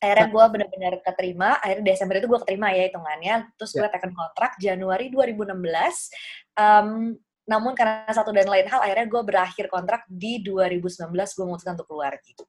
akhirnya 0.00 0.28
gue 0.32 0.44
bener-bener 0.56 0.94
keterima 1.04 1.60
akhirnya 1.60 1.84
Desember 1.92 2.16
itu 2.16 2.26
gue 2.26 2.40
keterima 2.40 2.72
ya 2.72 2.88
hitungannya. 2.88 3.36
Terus 3.60 3.70
gue 3.76 3.84
yeah. 3.84 3.92
tekan 3.92 4.12
kontrak 4.16 4.52
Januari 4.56 5.12
2016 5.12 5.60
um, 6.56 6.88
namun 7.50 7.72
karena 7.74 8.06
satu 8.14 8.30
dan 8.30 8.46
lain 8.46 8.66
hal 8.70 8.80
akhirnya 8.80 9.06
gue 9.10 9.22
berakhir 9.26 9.66
kontrak 9.66 10.06
di 10.06 10.38
2019 10.40 11.10
gue 11.12 11.44
memutuskan 11.44 11.74
untuk 11.76 11.88
keluar 11.90 12.14
gitu. 12.22 12.46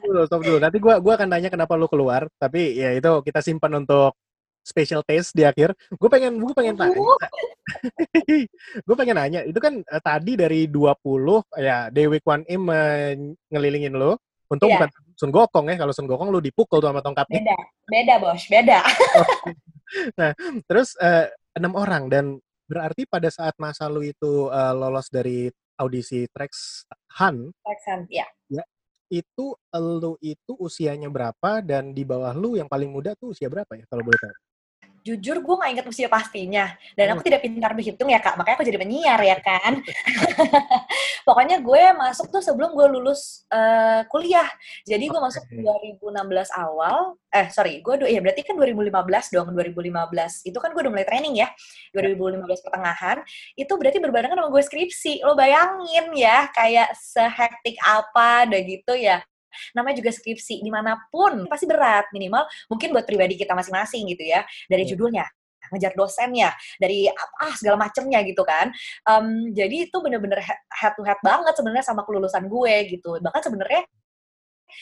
Dulu 0.00 0.20
stop 0.26 0.42
dulu 0.42 0.58
nanti 0.58 0.82
gue 0.82 0.94
gua 0.98 1.14
akan 1.14 1.28
tanya 1.30 1.48
kenapa 1.48 1.78
lu 1.78 1.86
keluar 1.86 2.26
tapi 2.34 2.74
ya 2.74 2.92
itu 2.92 3.10
kita 3.22 3.40
simpan 3.40 3.80
untuk 3.80 4.12
special 4.60 5.00
taste 5.06 5.32
di 5.32 5.46
akhir. 5.46 5.72
Gue 5.94 6.08
pengen 6.12 6.36
gue 6.36 6.52
pengen 6.52 6.76
tanya 6.76 6.98
gue 8.86 8.96
pengen 8.98 9.16
nanya 9.16 9.40
itu 9.46 9.56
kan 9.62 9.80
uh, 9.86 10.02
tadi 10.02 10.34
dari 10.34 10.66
20 10.66 10.98
ya 11.62 11.88
Dewi 11.88 12.18
Kwan 12.20 12.42
Im 12.50 12.66
ngelilingin 13.48 13.94
lo 13.94 14.18
Untung 14.50 14.66
yeah. 14.66 14.82
bukan 14.82 14.90
Sun 15.20 15.28
Gokong 15.28 15.68
ya. 15.68 15.76
Kalau 15.76 15.92
Sun 15.92 16.08
Gokong 16.08 16.32
lu 16.32 16.40
dipukul 16.40 16.80
tuh 16.80 16.88
sama 16.88 17.04
tongkatnya. 17.04 17.44
Beda, 17.44 17.58
beda 17.84 18.14
bos, 18.16 18.42
beda. 18.48 18.80
nah, 20.18 20.32
terus 20.64 20.96
uh, 20.96 21.28
enam 21.52 21.76
orang 21.76 22.08
dan 22.08 22.40
berarti 22.64 23.04
pada 23.04 23.28
saat 23.28 23.52
masa 23.60 23.92
lu 23.92 24.00
itu 24.00 24.48
uh, 24.48 24.72
lolos 24.72 25.12
dari 25.12 25.52
audisi 25.76 26.24
Trax 26.32 26.84
Han. 27.20 27.52
Trax 27.60 27.80
Han, 27.92 28.00
ya. 28.08 28.24
Ya. 28.48 28.64
Itu 29.12 29.60
lu 29.76 30.16
itu 30.24 30.56
usianya 30.56 31.12
berapa 31.12 31.60
dan 31.60 31.92
di 31.92 32.08
bawah 32.08 32.32
lu 32.32 32.56
yang 32.56 32.70
paling 32.70 32.88
muda 32.88 33.12
tuh 33.20 33.36
usia 33.36 33.52
berapa 33.52 33.76
ya 33.76 33.84
kalau 33.92 34.00
boleh 34.00 34.16
tahu? 34.16 34.49
Jujur 35.00 35.40
gue 35.40 35.54
nggak 35.56 35.70
ingat 35.76 35.86
usia 35.88 36.08
pastinya. 36.10 36.68
Dan 36.94 37.16
aku 37.16 37.24
hmm. 37.24 37.28
tidak 37.28 37.40
pintar 37.44 37.72
berhitung 37.72 38.08
ya 38.12 38.20
kak. 38.20 38.36
Makanya 38.36 38.56
aku 38.60 38.66
jadi 38.66 38.78
penyiar 38.80 39.20
ya 39.20 39.36
kan? 39.40 39.80
Pokoknya 41.26 41.60
gue 41.60 41.82
masuk 41.96 42.28
tuh 42.28 42.42
sebelum 42.44 42.76
gue 42.76 42.86
lulus 42.92 43.44
uh, 43.52 44.04
kuliah. 44.12 44.48
Jadi 44.84 45.08
gue 45.08 45.20
masuk 45.20 45.44
2016 45.50 46.04
awal 46.56 47.16
eh 47.30 47.46
sorry 47.54 47.78
gue 47.78 48.10
ya 48.10 48.18
berarti 48.18 48.42
kan 48.42 48.58
2015 48.58 48.90
dong 49.30 49.54
2015 49.54 50.50
itu 50.50 50.58
kan 50.58 50.74
gue 50.74 50.82
udah 50.82 50.90
mulai 50.90 51.06
training 51.06 51.38
ya 51.38 51.48
2015 51.94 52.66
pertengahan. 52.66 53.16
Itu 53.54 53.78
berarti 53.78 53.98
berbarengan 54.02 54.36
sama 54.36 54.50
gue 54.50 54.62
skripsi. 54.64 55.22
Lo 55.22 55.38
bayangin 55.38 56.10
ya 56.18 56.50
kayak 56.50 56.92
sehektik 56.98 57.78
apa 57.86 58.44
ada 58.44 58.58
gitu 58.60 58.98
ya 58.98 59.22
namanya 59.76 60.00
juga 60.02 60.10
skripsi 60.14 60.62
di 60.62 60.70
mana 60.70 60.96
pun 61.10 61.46
pasti 61.46 61.66
berat. 61.68 62.08
Minimal 62.14 62.46
mungkin 62.72 62.94
buat 62.94 63.04
pribadi 63.06 63.36
kita 63.38 63.52
masing-masing 63.54 64.08
gitu 64.10 64.24
ya 64.26 64.42
dari 64.66 64.84
iya. 64.86 64.90
judulnya 64.94 65.26
ngejar 65.70 65.94
dosennya 65.94 66.50
dari 66.82 67.06
apa 67.06 67.54
segala 67.54 67.78
macemnya 67.78 68.20
gitu 68.26 68.42
kan. 68.42 68.74
Um, 69.06 69.54
jadi 69.54 69.86
itu 69.86 69.96
bener-bener 70.02 70.42
head 70.42 70.92
to 70.98 71.02
head 71.06 71.20
banget 71.22 71.54
sebenarnya 71.54 71.86
sama 71.86 72.02
kelulusan 72.02 72.50
gue 72.50 72.74
gitu. 72.90 73.22
Bahkan 73.22 73.42
sebenarnya 73.46 73.82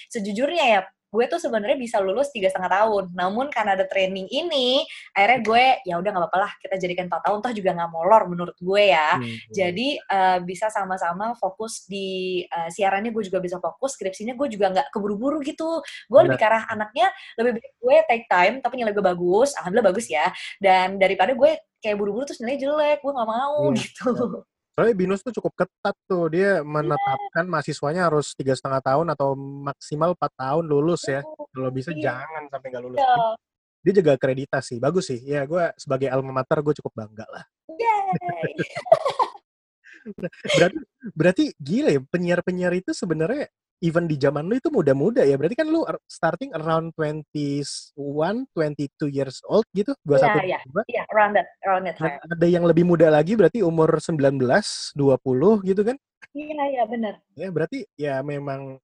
sejujurnya 0.09 0.65
ya 0.65 0.81
gue 1.09 1.25
tuh 1.25 1.41
sebenarnya 1.41 1.81
bisa 1.81 1.97
lulus 2.05 2.29
tiga 2.29 2.53
setengah 2.53 2.69
tahun 2.69 3.05
namun 3.17 3.49
karena 3.49 3.73
ada 3.73 3.89
training 3.89 4.29
ini 4.29 4.85
akhirnya 5.17 5.41
gue 5.41 5.65
ya 5.89 5.95
udah 5.97 6.11
nggak 6.13 6.25
apa-apa 6.29 6.39
lah 6.45 6.53
kita 6.61 6.75
jadikan 6.77 7.09
empat 7.09 7.23
tahun 7.25 7.39
toh 7.41 7.53
juga 7.57 7.71
nggak 7.73 7.91
molor 7.91 8.23
menurut 8.29 8.57
gue 8.61 8.83
ya 8.93 9.17
hmm. 9.17 9.25
hmm. 9.25 9.53
jadi 9.57 9.89
uh, 10.13 10.39
bisa 10.45 10.69
sama-sama 10.69 11.33
fokus 11.41 11.89
di 11.89 12.45
uh, 12.53 12.69
siarannya 12.69 13.09
gue 13.09 13.25
juga 13.25 13.41
bisa 13.41 13.57
fokus 13.57 13.97
skripsinya 13.97 14.37
gue 14.37 14.49
juga 14.53 14.69
nggak 14.69 14.89
keburu-buru 14.93 15.41
gitu 15.41 15.81
gue 15.85 16.21
lebih 16.29 16.37
ke 16.37 16.45
arah 16.45 16.69
anaknya 16.69 17.09
lebih 17.41 17.57
baik 17.57 17.73
gue 17.81 17.97
take 18.05 18.27
time 18.29 18.55
tapi 18.61 18.75
nilai 18.77 18.93
gue 18.93 19.05
bagus 19.05 19.57
alhamdulillah 19.57 19.89
bagus 19.89 20.07
ya 20.13 20.29
dan 20.61 21.01
daripada 21.01 21.33
gue 21.33 21.57
kayak 21.81 21.97
buru-buru 21.97 22.29
terus 22.29 22.45
nilai 22.45 22.61
jelek 22.61 23.01
gue 23.01 23.13
nggak 23.17 23.29
mau 23.29 23.73
hmm. 23.73 23.77
gitu 23.81 24.45
Soalnya 24.79 24.95
Binus 24.95 25.27
tuh 25.27 25.35
cukup 25.35 25.59
ketat 25.59 25.97
tuh, 26.07 26.31
dia 26.31 26.63
menetapkan 26.63 27.43
yeah. 27.43 27.51
mahasiswanya 27.51 28.07
harus 28.07 28.31
tiga 28.39 28.55
setengah 28.55 28.79
tahun 28.79 29.11
atau 29.11 29.35
maksimal 29.35 30.15
empat 30.15 30.31
tahun 30.39 30.71
lulus 30.71 31.03
ya. 31.11 31.27
Kalau 31.51 31.75
bisa 31.75 31.91
yeah. 31.99 32.23
jangan 32.23 32.47
sampai 32.47 32.69
nggak 32.71 32.85
lulus. 32.87 33.03
Yeah. 33.03 33.35
Dia 33.83 33.93
jaga 33.99 34.15
akreditasi, 34.15 34.79
bagus 34.79 35.11
sih. 35.11 35.19
Ya 35.27 35.43
gue 35.51 35.75
sebagai 35.75 36.07
alma 36.15 36.31
mater 36.31 36.63
gue 36.63 36.79
cukup 36.79 36.95
bangga 36.95 37.27
lah. 37.27 37.43
berarti 40.55 40.79
berarti 41.11 41.45
gila 41.59 41.91
ya 41.93 42.01
penyiar-penyiar 42.07 42.73
itu 42.79 42.95
sebenarnya 42.95 43.51
even 43.79 44.11
di 44.11 44.19
zaman 44.19 44.47
lu 44.47 44.59
itu 44.59 44.71
muda-muda 44.71 45.23
ya. 45.23 45.39
Berarti 45.39 45.57
kan 45.59 45.69
lu 45.71 45.87
starting 46.07 46.51
around 46.55 46.95
21, 46.99 47.95
22 47.95 49.11
years 49.11 49.39
old 49.47 49.67
gitu? 49.75 49.95
21, 50.07 50.43
Iya, 50.43 50.43
iya. 50.45 50.59
Iya, 50.91 51.03
around 51.15 51.33
that. 51.39 51.47
Around 51.67 51.85
that 51.87 51.97
time. 51.99 52.19
Ada 52.19 52.47
yang 52.47 52.65
lebih 52.67 52.85
muda 52.87 53.09
lagi 53.11 53.39
berarti 53.39 53.63
umur 53.63 53.99
19, 53.99 54.95
20 54.95 55.69
gitu 55.69 55.83
kan? 55.87 55.97
Iya, 56.35 56.63
iya, 56.75 56.83
benar. 56.87 57.15
Ya, 57.39 57.49
berarti 57.55 57.79
ya 57.95 58.21
memang 58.27 58.79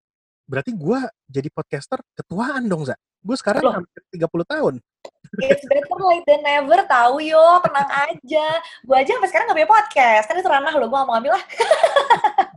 berarti 0.45 0.77
gua 0.77 1.09
jadi 1.27 1.49
podcaster 1.51 1.99
ketuaan 2.15 2.69
dong, 2.71 2.87
Za. 2.87 2.95
Gue 3.25 3.41
sekarang 3.41 3.63
Loh. 3.65 3.75
hampir 3.81 4.03
30 4.13 4.45
tahun. 4.45 4.75
It's 5.41 5.65
better 5.65 5.97
late 5.97 6.29
than 6.29 6.45
never, 6.45 6.85
tahu 6.85 7.25
yo, 7.25 7.41
tenang 7.65 7.89
aja. 7.89 8.47
Gue 8.85 8.97
aja 9.01 9.17
sampai 9.17 9.29
sekarang 9.33 9.49
gak 9.49 9.57
punya 9.57 9.71
podcast, 9.73 10.25
kan 10.29 10.37
itu 10.37 10.45
ranah 10.45 10.73
lo, 10.77 10.85
gue 10.93 10.99
gak 11.01 11.09
mau 11.09 11.17
ambil 11.17 11.33
lah. 11.33 11.45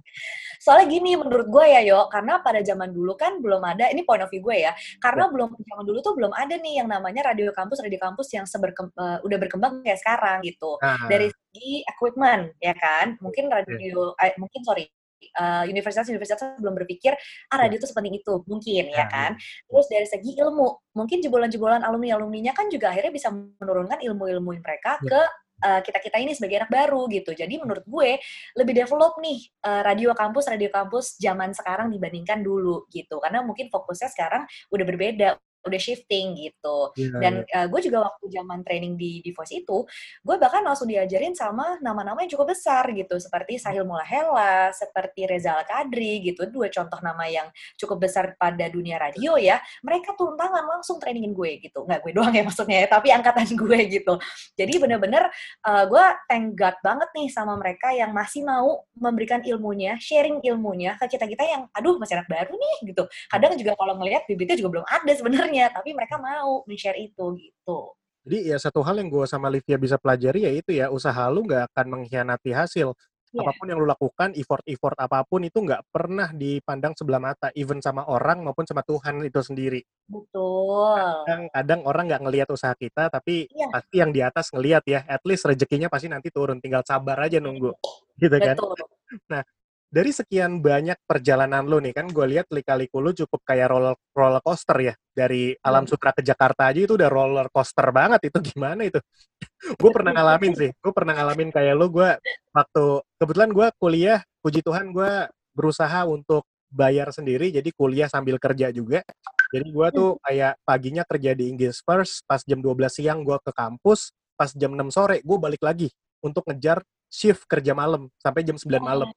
Soalnya 0.68 0.92
gini 0.92 1.16
menurut 1.16 1.48
gue 1.48 1.66
ya 1.72 1.80
yo, 1.88 2.12
karena 2.12 2.44
pada 2.44 2.60
zaman 2.60 2.92
dulu 2.92 3.16
kan 3.16 3.40
belum 3.40 3.64
ada, 3.64 3.88
ini 3.88 4.04
point 4.04 4.20
of 4.20 4.28
view 4.28 4.44
gue 4.44 4.68
ya, 4.68 4.76
karena 5.00 5.26
ya. 5.28 5.32
belum 5.32 5.50
zaman 5.56 5.84
dulu 5.88 6.00
tuh 6.04 6.14
belum 6.20 6.36
ada 6.36 6.60
nih 6.60 6.84
yang 6.84 6.92
namanya 6.92 7.32
radio 7.32 7.56
kampus, 7.56 7.80
radio 7.80 8.04
kampus 8.04 8.28
yang 8.36 8.44
seberkem, 8.44 8.92
uh, 9.00 9.24
udah 9.24 9.38
berkembang 9.40 9.80
kayak 9.80 10.04
sekarang 10.04 10.44
gitu. 10.44 10.76
Nah. 10.84 11.08
Dari 11.08 11.32
segi 11.32 11.88
equipment 11.88 12.52
ya 12.60 12.76
kan, 12.76 13.16
mungkin 13.24 13.48
radio, 13.48 14.12
eh, 14.20 14.36
mungkin 14.36 14.68
sorry, 14.68 14.92
uh, 15.40 15.64
universitas-universitas 15.66 16.60
belum 16.60 16.76
berpikir 16.84 17.16
ah 17.50 17.58
radio 17.58 17.80
itu 17.80 17.88
sepenting 17.88 18.20
itu. 18.20 18.44
Mungkin 18.46 18.92
ya 18.92 19.08
kan? 19.08 19.40
Terus 19.72 19.88
dari 19.88 20.08
segi 20.08 20.36
ilmu 20.38 20.94
mungkin 20.98 21.24
jebolan-jebolan 21.24 21.82
alumni 21.82 22.20
alumninya 22.20 22.52
kan 22.52 22.68
juga 22.68 22.92
akhirnya 22.92 23.14
bisa 23.14 23.32
menurunkan 23.32 24.04
ilmu-ilmu 24.04 24.60
mereka 24.60 25.00
ke 25.02 25.22
uh, 25.64 25.82
kita 25.82 25.98
kita 26.02 26.18
ini 26.22 26.34
sebagai 26.38 26.66
anak 26.66 26.72
baru 26.72 27.08
gitu. 27.10 27.34
Jadi 27.34 27.58
menurut 27.58 27.86
gue 27.88 28.20
lebih 28.58 28.74
develop 28.74 29.18
nih 29.22 29.40
uh, 29.66 29.82
radio 29.86 30.14
kampus 30.14 30.50
radio 30.52 30.70
kampus 30.70 31.18
zaman 31.18 31.54
sekarang 31.56 31.90
dibandingkan 31.90 32.44
dulu 32.44 32.86
gitu. 32.92 33.18
Karena 33.22 33.42
mungkin 33.42 33.72
fokusnya 33.72 34.10
sekarang 34.12 34.44
udah 34.74 34.86
berbeda 34.86 35.28
udah 35.68 35.82
shifting 35.82 36.34
gitu. 36.40 36.92
Yeah, 36.96 37.20
Dan 37.20 37.34
yeah. 37.46 37.64
Uh, 37.64 37.68
gue 37.70 37.82
juga 37.86 38.08
waktu 38.08 38.26
zaman 38.32 38.64
training 38.64 38.96
di 38.96 39.20
di 39.22 39.32
Voice 39.36 39.54
itu, 39.54 39.84
gue 40.24 40.36
bahkan 40.40 40.64
langsung 40.64 40.88
diajarin 40.88 41.36
sama 41.36 41.78
nama-nama 41.84 42.24
yang 42.24 42.32
cukup 42.32 42.56
besar 42.56 42.88
gitu, 42.96 43.20
seperti 43.20 43.60
Sahil 43.60 43.84
Mulahela, 43.84 44.72
seperti 44.72 45.28
Reza 45.28 45.60
Al-Kadri 45.60 46.24
gitu, 46.24 46.48
dua 46.48 46.72
contoh 46.72 47.00
nama 47.04 47.28
yang 47.28 47.48
cukup 47.76 48.08
besar 48.08 48.34
pada 48.40 48.68
dunia 48.72 48.98
radio 48.98 49.36
ya. 49.36 49.60
Mereka 49.84 50.16
turun 50.16 50.40
tangan 50.40 50.64
langsung 50.64 50.98
trainingin 50.98 51.36
gue 51.36 51.60
gitu. 51.60 51.84
Nggak 51.84 52.00
gue 52.08 52.12
doang 52.16 52.34
ya 52.34 52.44
maksudnya 52.48 52.78
ya, 52.86 52.88
tapi 52.88 53.12
angkatan 53.12 53.48
gue 53.54 53.80
gitu. 53.92 54.14
Jadi 54.56 54.74
bener-bener 54.80 55.28
uh, 55.68 55.84
gue 55.86 56.06
thank 56.32 56.56
God 56.56 56.78
banget 56.82 57.10
nih 57.14 57.28
sama 57.32 57.60
mereka 57.60 57.92
yang 57.92 58.16
masih 58.16 58.46
mau 58.46 58.86
memberikan 58.98 59.42
ilmunya, 59.44 59.98
sharing 60.00 60.40
ilmunya 60.46 60.96
ke 60.98 61.18
kita-kita 61.18 61.44
yang 61.44 61.62
aduh 61.74 61.98
masih 61.98 62.22
anak 62.22 62.30
baru 62.30 62.54
nih 62.54 62.94
gitu. 62.94 63.04
Kadang 63.30 63.54
juga 63.58 63.74
kalau 63.76 63.98
ngelihat 64.00 64.24
bibitnya 64.30 64.56
juga 64.58 64.80
belum 64.80 64.86
ada 64.88 65.12
sebenarnya 65.12 65.57
sebenarnya, 65.58 65.74
tapi 65.74 65.90
mereka 65.98 66.16
mau 66.22 66.62
men-share 66.70 67.00
itu 67.02 67.26
gitu. 67.42 67.80
Jadi 68.28 68.38
ya 68.52 68.58
satu 68.60 68.84
hal 68.84 69.00
yang 69.00 69.10
gue 69.10 69.26
sama 69.26 69.48
Livia 69.48 69.80
bisa 69.80 69.96
pelajari 69.96 70.44
ya 70.44 70.52
itu 70.52 70.72
ya 70.76 70.92
usaha 70.92 71.32
lu 71.32 71.48
nggak 71.48 71.72
akan 71.74 71.86
mengkhianati 71.98 72.52
hasil. 72.52 72.92
Yeah. 73.36 73.44
Apa 73.44 73.60
pun 73.60 73.68
yang 73.68 73.80
lu 73.84 73.88
lakukan, 73.88 74.30
effort-effort 74.40 74.96
apa 75.04 75.20
pun 75.28 75.44
itu 75.44 75.60
nggak 75.60 75.92
pernah 75.92 76.32
dipandang 76.32 76.96
sebelah 76.96 77.20
mata, 77.20 77.52
even 77.60 77.84
sama 77.84 78.08
orang 78.08 78.40
maupun 78.40 78.64
sama 78.64 78.88
Tuhan 78.88 79.20
itu 79.20 79.44
sendiri. 79.44 79.84
Betul. 80.08 80.96
Kadang, 81.28 81.52
kadang 81.52 81.82
orang 81.84 82.08
nggak 82.08 82.24
ngelihat 82.24 82.48
usaha 82.56 82.72
kita, 82.72 83.12
tapi 83.12 83.52
yeah. 83.52 83.68
pasti 83.68 83.96
yang 84.00 84.16
di 84.16 84.24
atas 84.24 84.48
ngelihat 84.56 84.84
ya. 84.88 85.04
At 85.04 85.28
least 85.28 85.44
rezekinya 85.44 85.92
pasti 85.92 86.08
nanti 86.08 86.32
turun, 86.32 86.64
tinggal 86.64 86.88
sabar 86.88 87.20
aja 87.20 87.44
nunggu, 87.44 87.76
gitu 88.16 88.38
kan? 88.40 88.56
Betul. 88.56 88.80
Nah, 89.28 89.44
dari 89.88 90.12
sekian 90.12 90.60
banyak 90.60 91.00
perjalanan 91.08 91.64
lu 91.64 91.80
nih 91.80 91.96
kan 91.96 92.12
gue 92.12 92.26
lihat 92.28 92.52
lika-liku 92.52 93.00
lu 93.00 93.16
cukup 93.16 93.40
kayak 93.48 93.72
roller 93.72 93.96
roller 94.12 94.44
coaster 94.44 94.78
ya. 94.84 94.94
Dari 95.16 95.56
Alam 95.64 95.88
hmm. 95.88 95.92
Sutra 95.96 96.12
ke 96.12 96.22
Jakarta 96.22 96.70
aja 96.70 96.80
itu 96.84 96.94
udah 97.00 97.08
roller 97.08 97.48
coaster 97.48 97.88
banget. 97.96 98.28
Itu 98.28 98.44
gimana 98.44 98.84
itu? 98.84 99.00
Gue 99.82 99.92
pernah 99.96 100.12
ngalamin 100.12 100.54
sih. 100.54 100.70
Gue 100.78 100.92
pernah 100.92 101.16
ngalamin 101.16 101.50
kayak 101.50 101.74
lu 101.74 101.88
gue 101.90 102.10
waktu 102.52 102.86
kebetulan 103.18 103.50
gue 103.50 103.68
kuliah 103.80 104.20
puji 104.44 104.62
Tuhan 104.62 104.92
gue 104.94 105.12
berusaha 105.58 106.06
untuk 106.06 106.46
bayar 106.68 107.10
sendiri 107.16 107.50
jadi 107.50 107.70
kuliah 107.72 108.12
sambil 108.12 108.38
kerja 108.38 108.70
juga. 108.76 109.02
Jadi 109.50 109.68
gue 109.72 109.88
tuh 109.96 110.10
hmm. 110.14 110.22
kayak 110.28 110.54
paginya 110.68 111.04
kerja 111.08 111.32
di 111.32 111.48
English 111.48 111.82
First 111.88 112.28
pas 112.28 112.44
jam 112.44 112.60
12 112.60 112.76
siang 112.92 113.24
gue 113.24 113.40
ke 113.40 113.56
kampus 113.56 114.12
pas 114.36 114.52
jam 114.52 114.76
6 114.76 114.94
sore 114.94 115.24
gue 115.24 115.38
balik 115.40 115.64
lagi 115.64 115.90
untuk 116.22 116.46
ngejar 116.46 116.84
shift 117.08 117.48
kerja 117.48 117.72
malam 117.72 118.12
sampai 118.20 118.44
jam 118.44 118.60
9 118.60 118.68
malam 118.84 119.10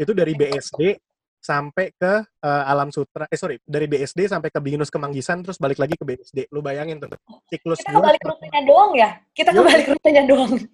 itu 0.00 0.12
dari 0.12 0.32
BSD 0.36 0.82
sampai 1.46 1.94
ke 1.94 2.12
uh, 2.42 2.64
Alam 2.66 2.90
Sutra 2.90 3.30
eh 3.30 3.38
sorry 3.38 3.62
dari 3.62 3.86
BSD 3.86 4.26
sampai 4.26 4.50
ke 4.50 4.58
Binus 4.58 4.90
Kemanggisan 4.90 5.46
terus 5.46 5.62
balik 5.62 5.78
lagi 5.78 5.94
ke 5.94 6.02
BSD 6.02 6.50
lu 6.50 6.58
bayangin 6.58 6.98
tuh 6.98 7.14
siklus 7.46 7.78
kita 7.86 8.02
balik 8.02 8.22
rutenya 8.26 8.60
doang 8.66 8.92
ya? 8.98 9.10
Kita 9.30 9.54
kembali 9.54 9.84
rutenya 9.94 10.24
doang. 10.26 10.54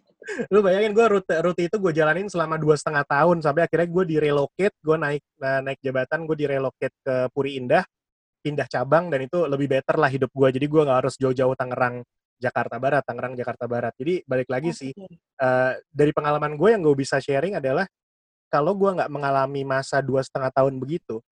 Lu 0.54 0.62
bayangin 0.62 0.94
gue 0.94 1.02
rute 1.02 1.34
rute 1.42 1.66
itu 1.66 1.76
gue 1.82 1.92
jalanin 1.98 2.30
selama 2.30 2.54
dua 2.54 2.78
setengah 2.78 3.02
tahun 3.02 3.42
sampai 3.42 3.66
akhirnya 3.66 3.90
gue 3.90 4.04
direlocate 4.06 4.76
gue 4.78 4.94
naik 4.94 5.24
uh, 5.42 5.60
naik 5.66 5.82
jabatan 5.82 6.30
gue 6.30 6.36
direlocate 6.38 6.94
ke 7.02 7.14
Puri 7.34 7.58
Indah 7.58 7.82
pindah 8.38 8.70
cabang 8.70 9.10
dan 9.10 9.26
itu 9.26 9.42
lebih 9.50 9.66
better 9.66 9.98
lah 9.98 10.06
hidup 10.06 10.30
gue 10.30 10.48
jadi 10.54 10.66
gue 10.66 10.82
nggak 10.86 10.98
harus 11.02 11.18
jauh-jauh 11.18 11.58
Tangerang 11.58 12.06
Jakarta 12.38 12.78
Barat 12.78 13.02
Tangerang 13.02 13.34
Jakarta 13.34 13.66
Barat. 13.66 13.94
Jadi 13.98 14.22
balik 14.22 14.46
lagi 14.50 14.70
okay. 14.70 14.78
sih 14.78 14.90
uh, 15.42 15.74
dari 15.90 16.14
pengalaman 16.14 16.54
gue 16.54 16.68
yang 16.70 16.82
gue 16.86 16.94
bisa 16.94 17.18
sharing 17.18 17.58
adalah 17.58 17.86
kalau 18.52 18.76
gue 18.76 18.90
nggak 18.92 19.08
mengalami 19.08 19.64
masa 19.64 20.04
dua 20.04 20.20
setengah 20.20 20.52
tahun 20.52 20.76
begitu, 20.76 21.24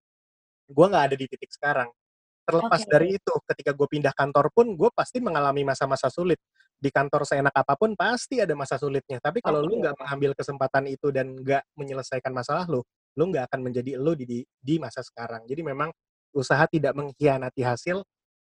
gue 0.73 0.87
nggak 0.89 1.05
ada 1.13 1.17
di 1.21 1.27
titik 1.29 1.53
sekarang. 1.53 1.93
Terlepas 2.49 2.83
okay. 2.83 2.91
dari 2.91 3.09
itu, 3.21 3.35
ketika 3.45 3.77
gue 3.77 3.85
pindah 3.87 4.17
kantor 4.17 4.49
pun, 4.51 4.73
gue 4.73 4.89
pasti 4.97 5.21
mengalami 5.21 5.63
masa-masa 5.69 6.09
sulit. 6.09 6.41
Di 6.81 6.89
kantor 6.89 7.29
seenak 7.29 7.53
apa 7.53 7.77
pun, 7.77 7.93
pasti 7.93 8.41
ada 8.41 8.57
masa 8.57 8.81
sulitnya. 8.81 9.21
Tapi 9.21 9.45
kalau 9.45 9.61
okay. 9.61 9.69
lu 9.69 9.75
nggak 9.85 9.95
mengambil 10.01 10.31
kesempatan 10.33 10.89
itu 10.89 11.13
dan 11.13 11.37
nggak 11.37 11.63
menyelesaikan 11.77 12.33
masalah 12.33 12.65
lu, 12.65 12.81
lu 13.21 13.25
nggak 13.29 13.53
akan 13.53 13.61
menjadi 13.61 14.01
lu 14.01 14.17
di, 14.17 14.25
di, 14.25 14.39
di 14.57 14.81
masa 14.81 15.05
sekarang. 15.05 15.45
Jadi 15.45 15.61
memang 15.61 15.93
usaha 16.33 16.65
tidak 16.65 16.97
mengkhianati 16.97 17.61
hasil, 17.61 18.01